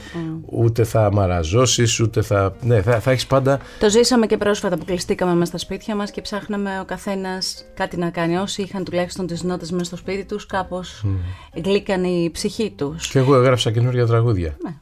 ούτε 0.46 0.84
θα 0.84 1.12
μαραζώσεις, 1.12 2.00
ούτε 2.00 2.22
θα... 2.22 2.56
Ναι, 2.60 2.82
θα, 2.82 3.00
θα 3.00 3.10
έχεις 3.10 3.26
πάντα... 3.26 3.58
Το 3.80 3.90
ζήσαμε 3.90 4.26
και 4.26 4.36
πρόσφατα 4.36 4.76
που 4.78 4.84
κλειστήκαμε 4.84 5.32
μέσα 5.34 5.44
στα 5.44 5.58
σπίτια 5.58 5.94
μας 5.96 6.10
και 6.10 6.20
ψάχναμε 6.20 6.80
ο 6.80 6.84
καθένας 6.84 7.64
κάτι 7.74 7.96
να 7.96 8.10
κάνει. 8.10 8.36
Όσοι 8.36 8.62
είχαν 8.62 8.84
τουλάχιστον 8.84 9.26
τις 9.26 9.42
νότες 9.42 9.70
μέσα 9.70 9.84
στο 9.84 9.96
σπίτι 9.96 10.24
τους, 10.24 10.46
κάπως 10.46 11.04
γλύκανε 11.64 12.08
η 12.08 12.30
ψυχή 12.30 12.72
τους. 12.76 13.08
Και 13.08 13.18
εγώ 13.18 13.36
έγραψα 13.36 13.70
καινούργια 13.70 14.06
τραγούδια. 14.06 14.56
Ναι, 14.64 14.74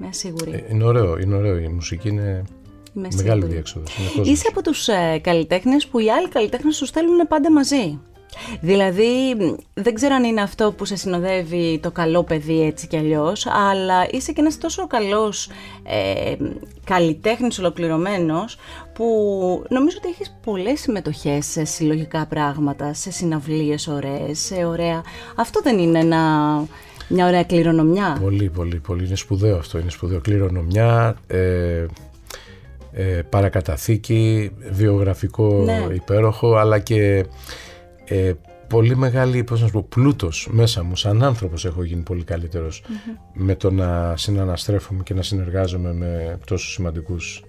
είμαι 0.00 0.12
σίγουρη. 0.12 0.50
Ε, 0.50 0.72
Είναι 0.74 0.84
ωραίο, 0.84 1.18
είναι 1.18 1.34
ωραίο. 1.34 1.58
Η 1.58 1.68
μουσική 1.68 2.08
είναι 2.08 2.42
Είμαι 2.94 3.08
μεγάλη 3.16 3.28
σίγουρη. 3.40 3.52
διέξοδος. 3.52 3.98
Είναι 3.98 4.08
κόσμος. 4.08 4.28
Είσαι 4.28 4.46
από 4.50 4.62
τους 4.62 4.88
ε, 4.88 5.18
καλλιτέχνες 5.22 5.86
που 5.86 5.98
οι 5.98 6.10
άλλοι 6.10 6.28
καλλιτέχνες 6.28 6.78
τους 6.78 6.88
στέλνουν 6.88 7.26
πάντα 7.28 7.52
μαζί. 7.52 7.98
Δηλαδή, 8.60 9.34
μ, 9.38 9.54
δεν 9.74 9.94
ξέρω 9.94 10.14
αν 10.14 10.24
είναι 10.24 10.40
αυτό 10.42 10.72
που 10.72 10.84
σε 10.84 10.96
συνοδεύει 10.96 11.78
το 11.82 11.90
καλό 11.90 12.22
παιδί 12.24 12.62
έτσι 12.62 12.86
κι 12.86 12.96
αλλιώς, 12.96 13.46
αλλά 13.46 14.06
είσαι 14.10 14.32
και 14.32 14.40
ένας 14.40 14.58
τόσο 14.58 14.86
καλός 14.86 15.48
ε, 15.82 16.34
καλλιτέχνης 16.84 17.58
ολοκληρωμένος, 17.58 18.56
που 18.92 19.04
νομίζω 19.68 19.96
ότι 20.00 20.08
έχεις 20.08 20.36
πολλές 20.44 20.80
συμμετοχές 20.80 21.46
σε 21.46 21.64
συλλογικά 21.64 22.26
πράγματα, 22.26 22.94
σε 22.94 23.10
συναυλίες 23.10 23.88
ωραίες, 23.88 24.38
σε 24.38 24.64
ωραία... 24.64 25.02
Αυτό 25.36 25.60
δεν 25.62 25.78
είναι 25.78 25.98
ένα, 25.98 26.22
μια 27.08 27.26
ωραία 27.26 27.44
κληρονομιά; 27.44 28.18
Πολύ, 28.22 28.50
πολύ, 28.50 28.76
πολύ. 28.76 29.06
Είναι 29.06 29.16
σπουδαίο 29.16 29.56
αυτό. 29.56 29.78
Είναι 29.78 29.90
σπουδαίο. 29.90 30.20
Κληρονομιά, 30.20 31.16
ε, 31.26 31.86
ε, 32.92 33.22
παρακαταθήκη, 33.30 34.50
βιογραφικό 34.70 35.62
Ναι. 35.64 35.86
υπέροχο, 35.94 36.54
αλλά 36.54 36.78
και 36.78 37.24
ε, 38.08 38.32
πολύ 38.68 38.96
μεγάλη, 38.96 39.44
πώς 39.44 39.60
να 39.60 39.66
σου 39.66 39.72
πω, 39.72 39.86
πλούτος 39.88 40.48
μέσα 40.50 40.82
μου. 40.82 40.96
Σαν 40.96 41.22
άνθρωπος 41.22 41.64
έχω 41.64 41.82
γίνει 41.84 42.02
πολύ 42.02 42.24
καλύτερος 42.24 42.82
με 43.32 43.54
το 43.54 43.70
να 43.70 44.16
συναναστρέφομαι 44.16 45.02
και 45.02 45.14
να 45.14 45.22
συνεργάζομαι 45.22 45.92
με 45.92 46.38
τόσους 46.46 46.72
σημαντικούς 46.72 47.42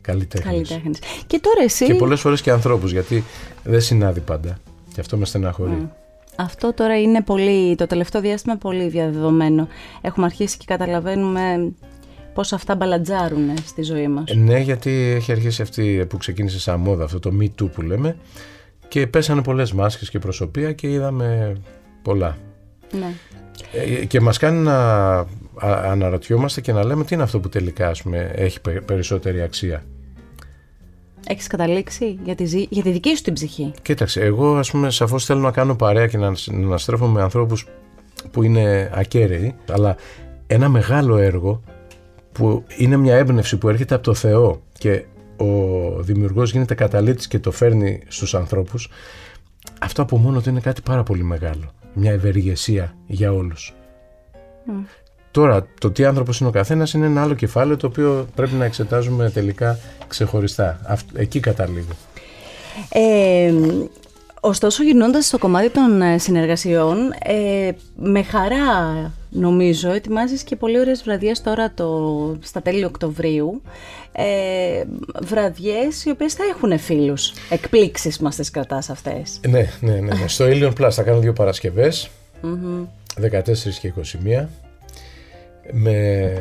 καλλιτέχνες. 0.00 0.52
Καλλιτέχνης. 0.52 0.98
Και 1.26 1.38
τώρα 1.38 1.62
εσύ... 1.62 1.86
Και 1.86 1.94
πολλές 1.94 2.20
φορές 2.20 2.40
και 2.40 2.50
ανθρώπους, 2.50 2.92
γιατί 2.92 3.24
δεν 3.62 3.80
συνάδει 3.80 4.20
πάντα. 4.20 4.58
Και 4.94 5.00
αυτό 5.00 5.16
με 5.16 5.24
στεναχωρεί. 5.24 5.88
Αυτό 6.36 6.74
τώρα 6.74 7.00
είναι 7.00 7.22
πολύ, 7.22 7.74
το 7.74 7.86
τελευταίο 7.86 8.20
διάστημα 8.20 8.56
πολύ 8.56 8.88
διαδεδομένο. 8.88 9.68
Έχουμε 10.00 10.26
αρχίσει 10.26 10.56
και 10.56 10.64
καταλαβαίνουμε 10.66 11.72
πώς 12.34 12.52
αυτά 12.52 12.74
μπαλατζάρουν 12.74 13.56
στη 13.66 13.82
ζωή 13.82 14.08
μας. 14.08 14.30
Ε, 14.30 14.34
Ναι, 14.34 14.58
γιατί 14.58 14.90
έχει 14.90 15.32
αρχίσει 15.32 15.62
αυτή 15.62 16.06
που 16.08 16.16
ξεκίνησε 16.16 16.60
σαν 16.60 16.80
μόδα, 16.80 17.04
αυτό 17.04 17.18
το 17.18 17.30
Me 17.40 17.44
Too 17.44 17.70
που 17.72 17.82
λέμε 17.82 18.16
και 18.88 19.06
πέσανε 19.06 19.42
πολλές 19.42 19.72
μάσκες 19.72 20.10
και 20.10 20.18
προσωπία 20.18 20.72
και 20.72 20.90
είδαμε 20.90 21.56
πολλά. 22.02 22.36
Ναι. 22.98 23.12
Ε, 23.72 24.04
και 24.04 24.20
μας 24.20 24.38
κάνει 24.38 24.58
να 24.58 24.78
α- 25.18 25.26
αναρωτιόμαστε 25.90 26.60
και 26.60 26.72
να 26.72 26.84
λέμε 26.84 27.04
τι 27.04 27.14
είναι 27.14 27.22
αυτό 27.22 27.40
που 27.40 27.48
τελικά 27.48 27.88
ας 27.88 28.02
πούμε, 28.02 28.30
έχει 28.34 28.60
πε- 28.60 28.80
περισσότερη 28.80 29.42
αξία. 29.42 29.82
Έχεις 31.26 31.46
καταλήξει 31.46 32.18
για 32.24 32.34
τη, 32.34 32.44
ζή- 32.44 32.66
για 32.70 32.82
τη 32.82 32.90
δική 32.90 33.16
σου 33.16 33.22
την 33.22 33.32
ψυχή; 33.32 33.72
Κοίταξε, 33.82 34.20
εγώ 34.20 34.56
ας 34.56 34.70
πούμε 34.70 34.90
σαφώς 34.90 35.24
θέλω 35.24 35.40
να 35.40 35.50
κάνω 35.50 35.74
παρέα 35.76 36.06
και 36.06 36.18
να, 36.18 36.32
να 36.50 36.78
στρέφω 36.78 37.06
με 37.06 37.22
ανθρώπους 37.22 37.66
που 38.30 38.42
είναι 38.42 38.90
ακέραιοι, 38.94 39.54
αλλά 39.72 39.96
ένα 40.46 40.68
μεγάλο 40.68 41.16
έργο 41.16 41.62
που 42.32 42.64
είναι 42.76 42.96
μια 42.96 43.16
έμπνευση 43.16 43.56
που 43.56 43.68
έρχεται 43.68 43.94
από 43.94 44.04
το 44.04 44.14
Θεό 44.14 44.62
και 44.78 45.04
ο 45.36 45.46
δημιουργός 46.02 46.52
γίνεται 46.52 46.74
καταλήτης 46.74 47.28
και 47.28 47.38
το 47.38 47.50
φέρνει 47.50 48.02
στους 48.08 48.34
ανθρώπους, 48.34 48.88
αυτό 49.80 50.02
από 50.02 50.16
μόνο 50.16 50.40
του 50.40 50.48
είναι 50.48 50.60
κάτι 50.60 50.80
πάρα 50.82 51.02
πολύ 51.02 51.22
μεγάλο. 51.22 51.70
Μια 51.94 52.12
ευεργεσία 52.12 52.94
για 53.06 53.32
όλους. 53.32 53.74
Τώρα, 55.30 55.66
το 55.80 55.90
τι 55.90 56.04
άνθρωπος 56.04 56.40
είναι 56.40 56.48
ο 56.48 56.52
καθένας 56.52 56.92
είναι 56.92 57.06
ένα 57.06 57.22
άλλο 57.22 57.34
κεφάλαιο 57.34 57.76
το 57.76 57.86
οποίο 57.86 58.26
πρέπει 58.34 58.54
να 58.54 58.64
εξετάζουμε 58.64 59.30
τελικά 59.30 59.78
ξεχωριστά. 60.08 60.80
Αυτ- 60.86 61.18
εκεί 61.18 61.40
καταλήγω. 61.40 61.92
Ε, 62.88 63.52
ωστόσο, 64.40 64.82
γυρνώντας 64.82 65.26
στο 65.26 65.38
κομμάτι 65.38 65.70
των 65.70 66.02
ε, 66.02 66.18
συνεργασιών, 66.18 66.96
ε, 67.24 67.70
με 67.96 68.22
χαρά 68.22 69.12
νομίζω 69.34 69.92
ετοιμάζεις 69.92 70.42
και 70.42 70.56
πολύ 70.56 70.80
ωραίες 70.80 71.02
βραδιές 71.02 71.42
τώρα 71.42 71.72
το, 71.74 72.36
στα 72.40 72.62
τέλη 72.62 72.84
Οκτωβρίου. 72.84 73.62
Ε, 74.12 74.84
βραδιές 75.22 76.04
οι 76.04 76.10
οποίες 76.10 76.34
θα 76.34 76.44
έχουν 76.54 76.78
φίλους. 76.78 77.32
Εκπλήξεις 77.50 78.18
μας 78.18 78.36
τις 78.36 78.50
κρατάς 78.50 78.90
αυτές. 78.90 79.40
Ναι, 79.48 79.68
ναι, 79.80 79.92
ναι. 79.92 80.00
ναι. 80.00 80.28
Στο 80.28 80.44
Alien 80.48 80.72
Plus 80.80 80.90
θα 80.90 81.02
κάνω 81.02 81.18
δύο 81.18 81.32
Παρασκευές, 81.32 82.10
14 83.20 83.40
και 83.80 83.92
21, 84.42 84.46
με 85.72 86.32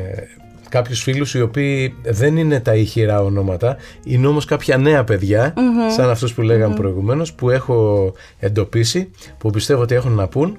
κάποιους 0.70 1.02
φίλους 1.02 1.34
οι 1.34 1.42
οποίοι 1.42 1.96
δεν 2.04 2.38
είναι 2.38 2.60
τα 2.60 2.76
ηχηρά 2.76 3.24
ονόματα, 3.24 3.78
είναι 4.04 4.28
όμως 4.28 4.46
κάποια 4.46 4.78
νέα 4.78 5.04
παιδιά, 5.04 5.54
σαν 5.96 6.10
αυτούς 6.10 6.34
που 6.34 6.42
λέγαμε 6.42 6.76
προηγουμένως, 6.76 7.34
που 7.34 7.50
έχω 7.50 8.12
εντοπίσει, 8.40 9.12
που 9.38 9.50
πιστεύω 9.50 9.82
ότι 9.82 9.96
έχουν 9.96 10.12
να 10.12 10.28
πούν 10.28 10.58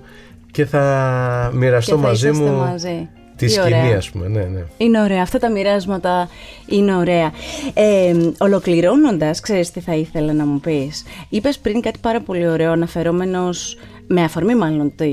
και 0.54 0.64
θα 0.64 1.50
μοιραστώ 1.54 1.94
Και 1.94 2.00
θα 2.00 2.06
μαζί 2.06 2.28
είσαστε 2.28 2.50
μου 2.50 2.56
μαζί. 2.58 3.08
τη 3.36 3.46
Τι 3.46 3.52
σκηνή, 3.52 3.66
ωραία. 3.66 3.96
ας 3.96 4.10
πούμε. 4.10 4.28
Ναι, 4.28 4.40
ναι. 4.42 4.64
Είναι 4.76 5.02
ωραία. 5.02 5.22
Αυτά 5.22 5.38
τα 5.38 5.50
μοιράσματα 5.50 6.28
είναι 6.66 6.96
ωραία. 6.96 7.32
Ε, 7.74 8.14
ολοκληρώνοντας, 8.38 9.40
ξέρεις 9.40 9.70
τι 9.70 9.80
θα 9.80 9.94
ήθελα 9.94 10.32
να 10.32 10.46
μου 10.46 10.60
πεις. 10.60 11.04
Είπες 11.28 11.58
πριν 11.58 11.80
κάτι 11.80 11.98
πάρα 11.98 12.20
πολύ 12.20 12.48
ωραίο, 12.48 12.72
αναφερόμενος 12.72 13.76
με 14.06 14.22
αφορμή 14.22 14.54
μάλλον 14.54 14.92
τη, 14.96 15.12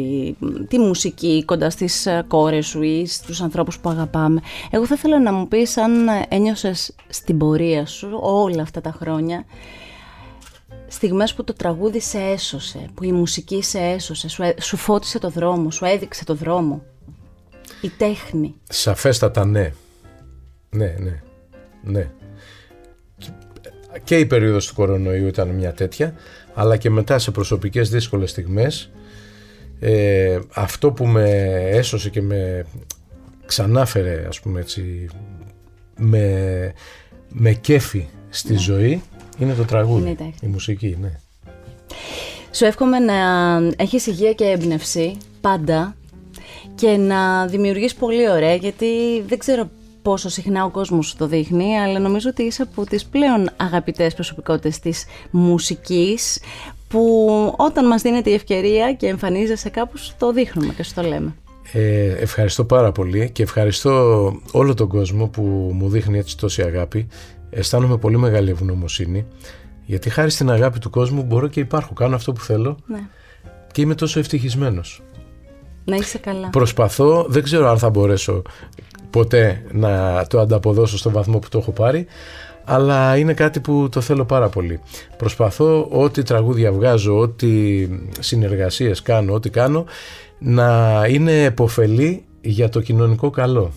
τη 0.68 0.78
μουσική 0.80 1.44
κοντά 1.46 1.70
στις 1.70 2.06
ε, 2.06 2.24
κόρες 2.28 2.66
σου 2.68 2.82
ή 2.82 3.08
στους 3.08 3.42
ανθρώπους 3.42 3.80
που 3.80 3.90
αγαπάμε. 3.90 4.42
Εγώ 4.70 4.86
θα 4.86 4.94
ήθελα 4.98 5.20
να 5.22 5.34
μου 5.34 5.48
πεις 5.48 5.78
αν 5.78 6.08
ε, 6.08 6.26
ένιωσες 6.30 6.96
στην 7.10 7.38
πορεία 7.38 7.86
σου 7.86 8.20
όλα 8.22 8.62
αυτά 8.62 8.82
τα 8.82 8.96
χρόνια 9.00 9.46
στιγμές 10.92 11.34
που 11.34 11.44
το 11.44 11.54
τραγούδι 11.54 12.00
σε 12.00 12.18
έσωσε, 12.18 12.86
που 12.94 13.04
η 13.04 13.12
μουσική 13.12 13.64
σε 13.64 13.80
έσωσε, 13.80 14.30
σου, 14.30 14.44
έ- 14.44 14.62
σου 14.62 14.78
φώτισε 14.78 15.20
το 15.20 15.30
δρόμο, 15.30 15.72
σου 15.72 15.86
έδειξε 15.86 16.26
το 16.26 16.36
δρόμο. 16.36 16.84
Η 17.82 17.90
τέχνη. 17.90 18.56
Σαφέστατα 18.70 19.46
ναι. 19.46 19.74
Ναι, 20.70 20.96
ναι. 21.00 21.22
Ναι. 21.84 22.10
Και 24.04 24.20
η 24.20 24.26
περίοδος 24.26 24.68
του 24.68 24.74
κορονοϊού 24.74 25.28
ήταν 25.28 25.50
μια 25.50 25.74
τέτοια, 25.74 26.14
αλλά 26.54 26.78
και 26.78 26.90
μετά 26.90 27.20
σε 27.20 27.32
προσωπικές 27.32 27.90
δύσκολες 27.90 28.30
στιγμές 28.30 28.92
ε, 29.80 30.40
αυτό 30.54 30.92
που 30.92 31.06
με 31.06 31.30
έσωσε 31.70 32.10
και 32.10 32.22
με 32.22 32.66
ξανάφερε 33.46 34.26
ας 34.28 34.40
πούμε 34.40 34.60
έτσι 34.60 35.08
με, 35.98 36.74
με 37.30 37.54
κέφι 37.54 38.08
στη 38.30 38.54
ναι. 38.54 38.60
ζωή 38.60 39.02
είναι 39.42 39.54
το 39.54 39.66
τραγούδι, 39.66 40.34
η 40.42 40.48
μουσική, 40.48 40.98
ναι. 41.02 41.12
Σου 42.52 42.66
εύχομαι 42.66 43.00
να 43.00 43.14
έχεις 43.76 44.08
υγεία 44.08 44.34
και 44.34 44.46
έμπνευση 44.46 45.18
πάντα 45.42 45.96
και 46.76 46.98
να 46.98 47.48
δημιουργείς 47.48 47.96
πολύ 47.96 48.30
ωραία 48.30 48.56
γιατί 48.56 49.22
δεν 49.28 49.38
ξέρω 49.38 49.70
πόσο 50.02 50.30
συχνά 50.30 50.64
ο 50.64 50.70
κόσμος 50.70 51.08
σου 51.08 51.16
το 51.18 51.28
δείχνει 51.28 51.80
αλλά 51.80 52.00
νομίζω 52.00 52.30
ότι 52.30 52.44
είσαι 52.44 52.62
από 52.62 52.86
τις 52.86 53.06
πλέον 53.06 53.50
αγαπητές 53.58 54.14
προσωπικότητες 54.14 54.80
της 54.80 55.06
μουσικής 55.32 56.40
που 56.88 57.30
όταν 57.58 57.88
μας 57.88 58.02
δίνεται 58.02 58.30
η 58.30 58.34
ευκαιρία 58.34 58.94
και 58.94 59.08
εμφανίζεσαι 59.08 59.70
κάπου 59.70 59.94
το 60.18 60.32
δείχνουμε 60.32 60.74
και 60.74 60.84
σου 60.84 60.94
το 60.94 61.02
λέμε. 61.02 61.36
Ε, 61.72 62.12
ευχαριστώ 62.12 62.66
πάρα 62.66 62.92
πολύ 62.92 63.30
και 63.30 63.44
ευχαριστώ 63.44 64.34
όλο 64.52 64.74
τον 64.74 64.88
κόσμο 64.88 65.28
που 65.28 65.42
μου 65.74 65.90
δείχνει 65.90 66.18
έτσι 66.18 66.38
τόση 66.38 66.62
αγάπη. 66.62 67.08
Αισθάνομαι 67.50 67.98
πολύ 67.98 68.18
μεγάλη 68.18 68.50
ευγνωμοσύνη 68.50 69.26
γιατί 69.86 70.10
χάρη 70.10 70.30
στην 70.30 70.52
αγάπη 70.52 70.80
του 70.80 70.90
κόσμου 70.90 71.24
μπορώ 71.24 71.48
και 71.48 71.60
υπάρχω, 71.60 71.94
κάνω 71.94 72.16
αυτό 72.16 72.34
που 72.34 72.42
θέλω 72.42 72.78
ναι. 72.86 73.00
και 73.72 73.82
είμαι 73.82 73.96
τόσο 73.96 74.20
ευτυχισμένος. 74.20 75.02
Να 75.86 75.96
είσαι 75.96 76.18
καλά. 76.18 76.50
Προσπαθώ, 76.50 77.26
δεν 77.30 77.44
ξέρω 77.44 77.70
αν 77.70 77.78
θα 77.78 77.90
μπορέσω 77.90 78.42
ποτέ 79.10 79.66
να 79.72 80.26
το 80.28 80.40
ανταποδώσω 80.40 80.98
στον 80.98 81.12
βαθμό 81.12 81.40
που 81.40 81.50
το 81.50 81.58
έχω 81.58 81.72
πάρει, 81.72 82.06
αλλά 82.66 83.18
είναι 83.18 83.34
κάτι 83.34 83.60
που 83.60 83.90
το 83.92 84.02
θέλω 84.02 84.26
πάρα 84.26 84.50
πολύ. 84.50 84.80
Προσπαθώ 85.18 85.88
ό,τι 85.92 86.24
τραγούδια 86.24 86.72
βγάζω, 86.72 87.18
ό,τι 87.18 87.88
συνεργασίες 88.20 89.02
κάνω, 89.02 89.34
ό,τι 89.34 89.50
κάνω, 89.50 89.86
να 90.40 91.02
είναι 91.10 91.44
επωφελή 91.44 92.24
για 92.42 92.70
το 92.70 92.82
κοινωνικό 92.82 93.30
καλό. 93.30 93.72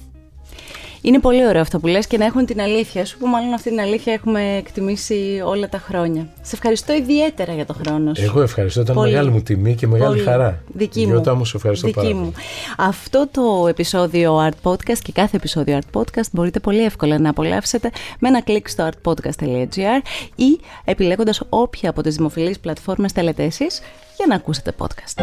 Είναι 1.06 1.18
πολύ 1.18 1.46
ωραίο 1.46 1.60
αυτό 1.60 1.78
που 1.78 1.86
λες 1.86 2.06
και 2.06 2.18
να 2.18 2.24
έχουν 2.24 2.46
την 2.46 2.60
αλήθεια 2.60 3.04
σου, 3.04 3.18
που 3.18 3.26
μάλλον 3.26 3.52
αυτή 3.52 3.68
την 3.68 3.80
αλήθεια 3.80 4.12
έχουμε 4.12 4.56
εκτιμήσει 4.56 5.42
όλα 5.44 5.68
τα 5.68 5.78
χρόνια. 5.78 6.28
Σε 6.42 6.54
ευχαριστώ 6.54 6.92
ιδιαίτερα 6.92 7.52
για 7.52 7.66
το 7.66 7.74
χρόνο 7.84 8.14
σου. 8.14 8.22
Εγώ 8.22 8.40
ευχαριστώ, 8.42 8.80
ήταν 8.80 8.98
μεγάλη 8.98 9.30
μου 9.30 9.42
τιμή 9.42 9.74
και 9.74 9.86
μεγάλη 9.86 10.18
χαρά. 10.18 10.62
Δική 10.66 11.06
μου. 11.06 11.36
μου, 11.36 11.44
σε 11.44 11.56
ευχαριστώ 11.56 11.86
Δική 11.86 12.00
πάρα 12.00 12.14
μου. 12.14 12.32
Αυτό 12.76 13.28
το 13.30 13.66
επεισόδιο 13.68 14.48
Art 14.48 14.70
Podcast 14.70 14.98
και 15.02 15.12
κάθε 15.12 15.36
επεισόδιο 15.36 15.78
Art 15.78 16.00
Podcast 16.00 16.28
μπορείτε 16.32 16.60
πολύ 16.60 16.84
εύκολα 16.84 17.18
να 17.18 17.30
απολαύσετε 17.30 17.90
με 18.18 18.28
ένα 18.28 18.42
κλικ 18.42 18.68
στο 18.68 18.88
artpodcast.gr 18.88 20.00
ή 20.34 20.60
επιλέγοντας 20.84 21.42
όποια 21.48 21.90
από 21.90 22.02
τις 22.02 22.16
δημοφιλείς 22.16 22.58
πλατφόρμες 22.58 23.12
θέλετε 23.12 23.42
εσείς 23.42 23.80
για 24.16 24.26
να 24.28 24.34
ακούσετε 24.34 24.72
podcast. 24.78 25.22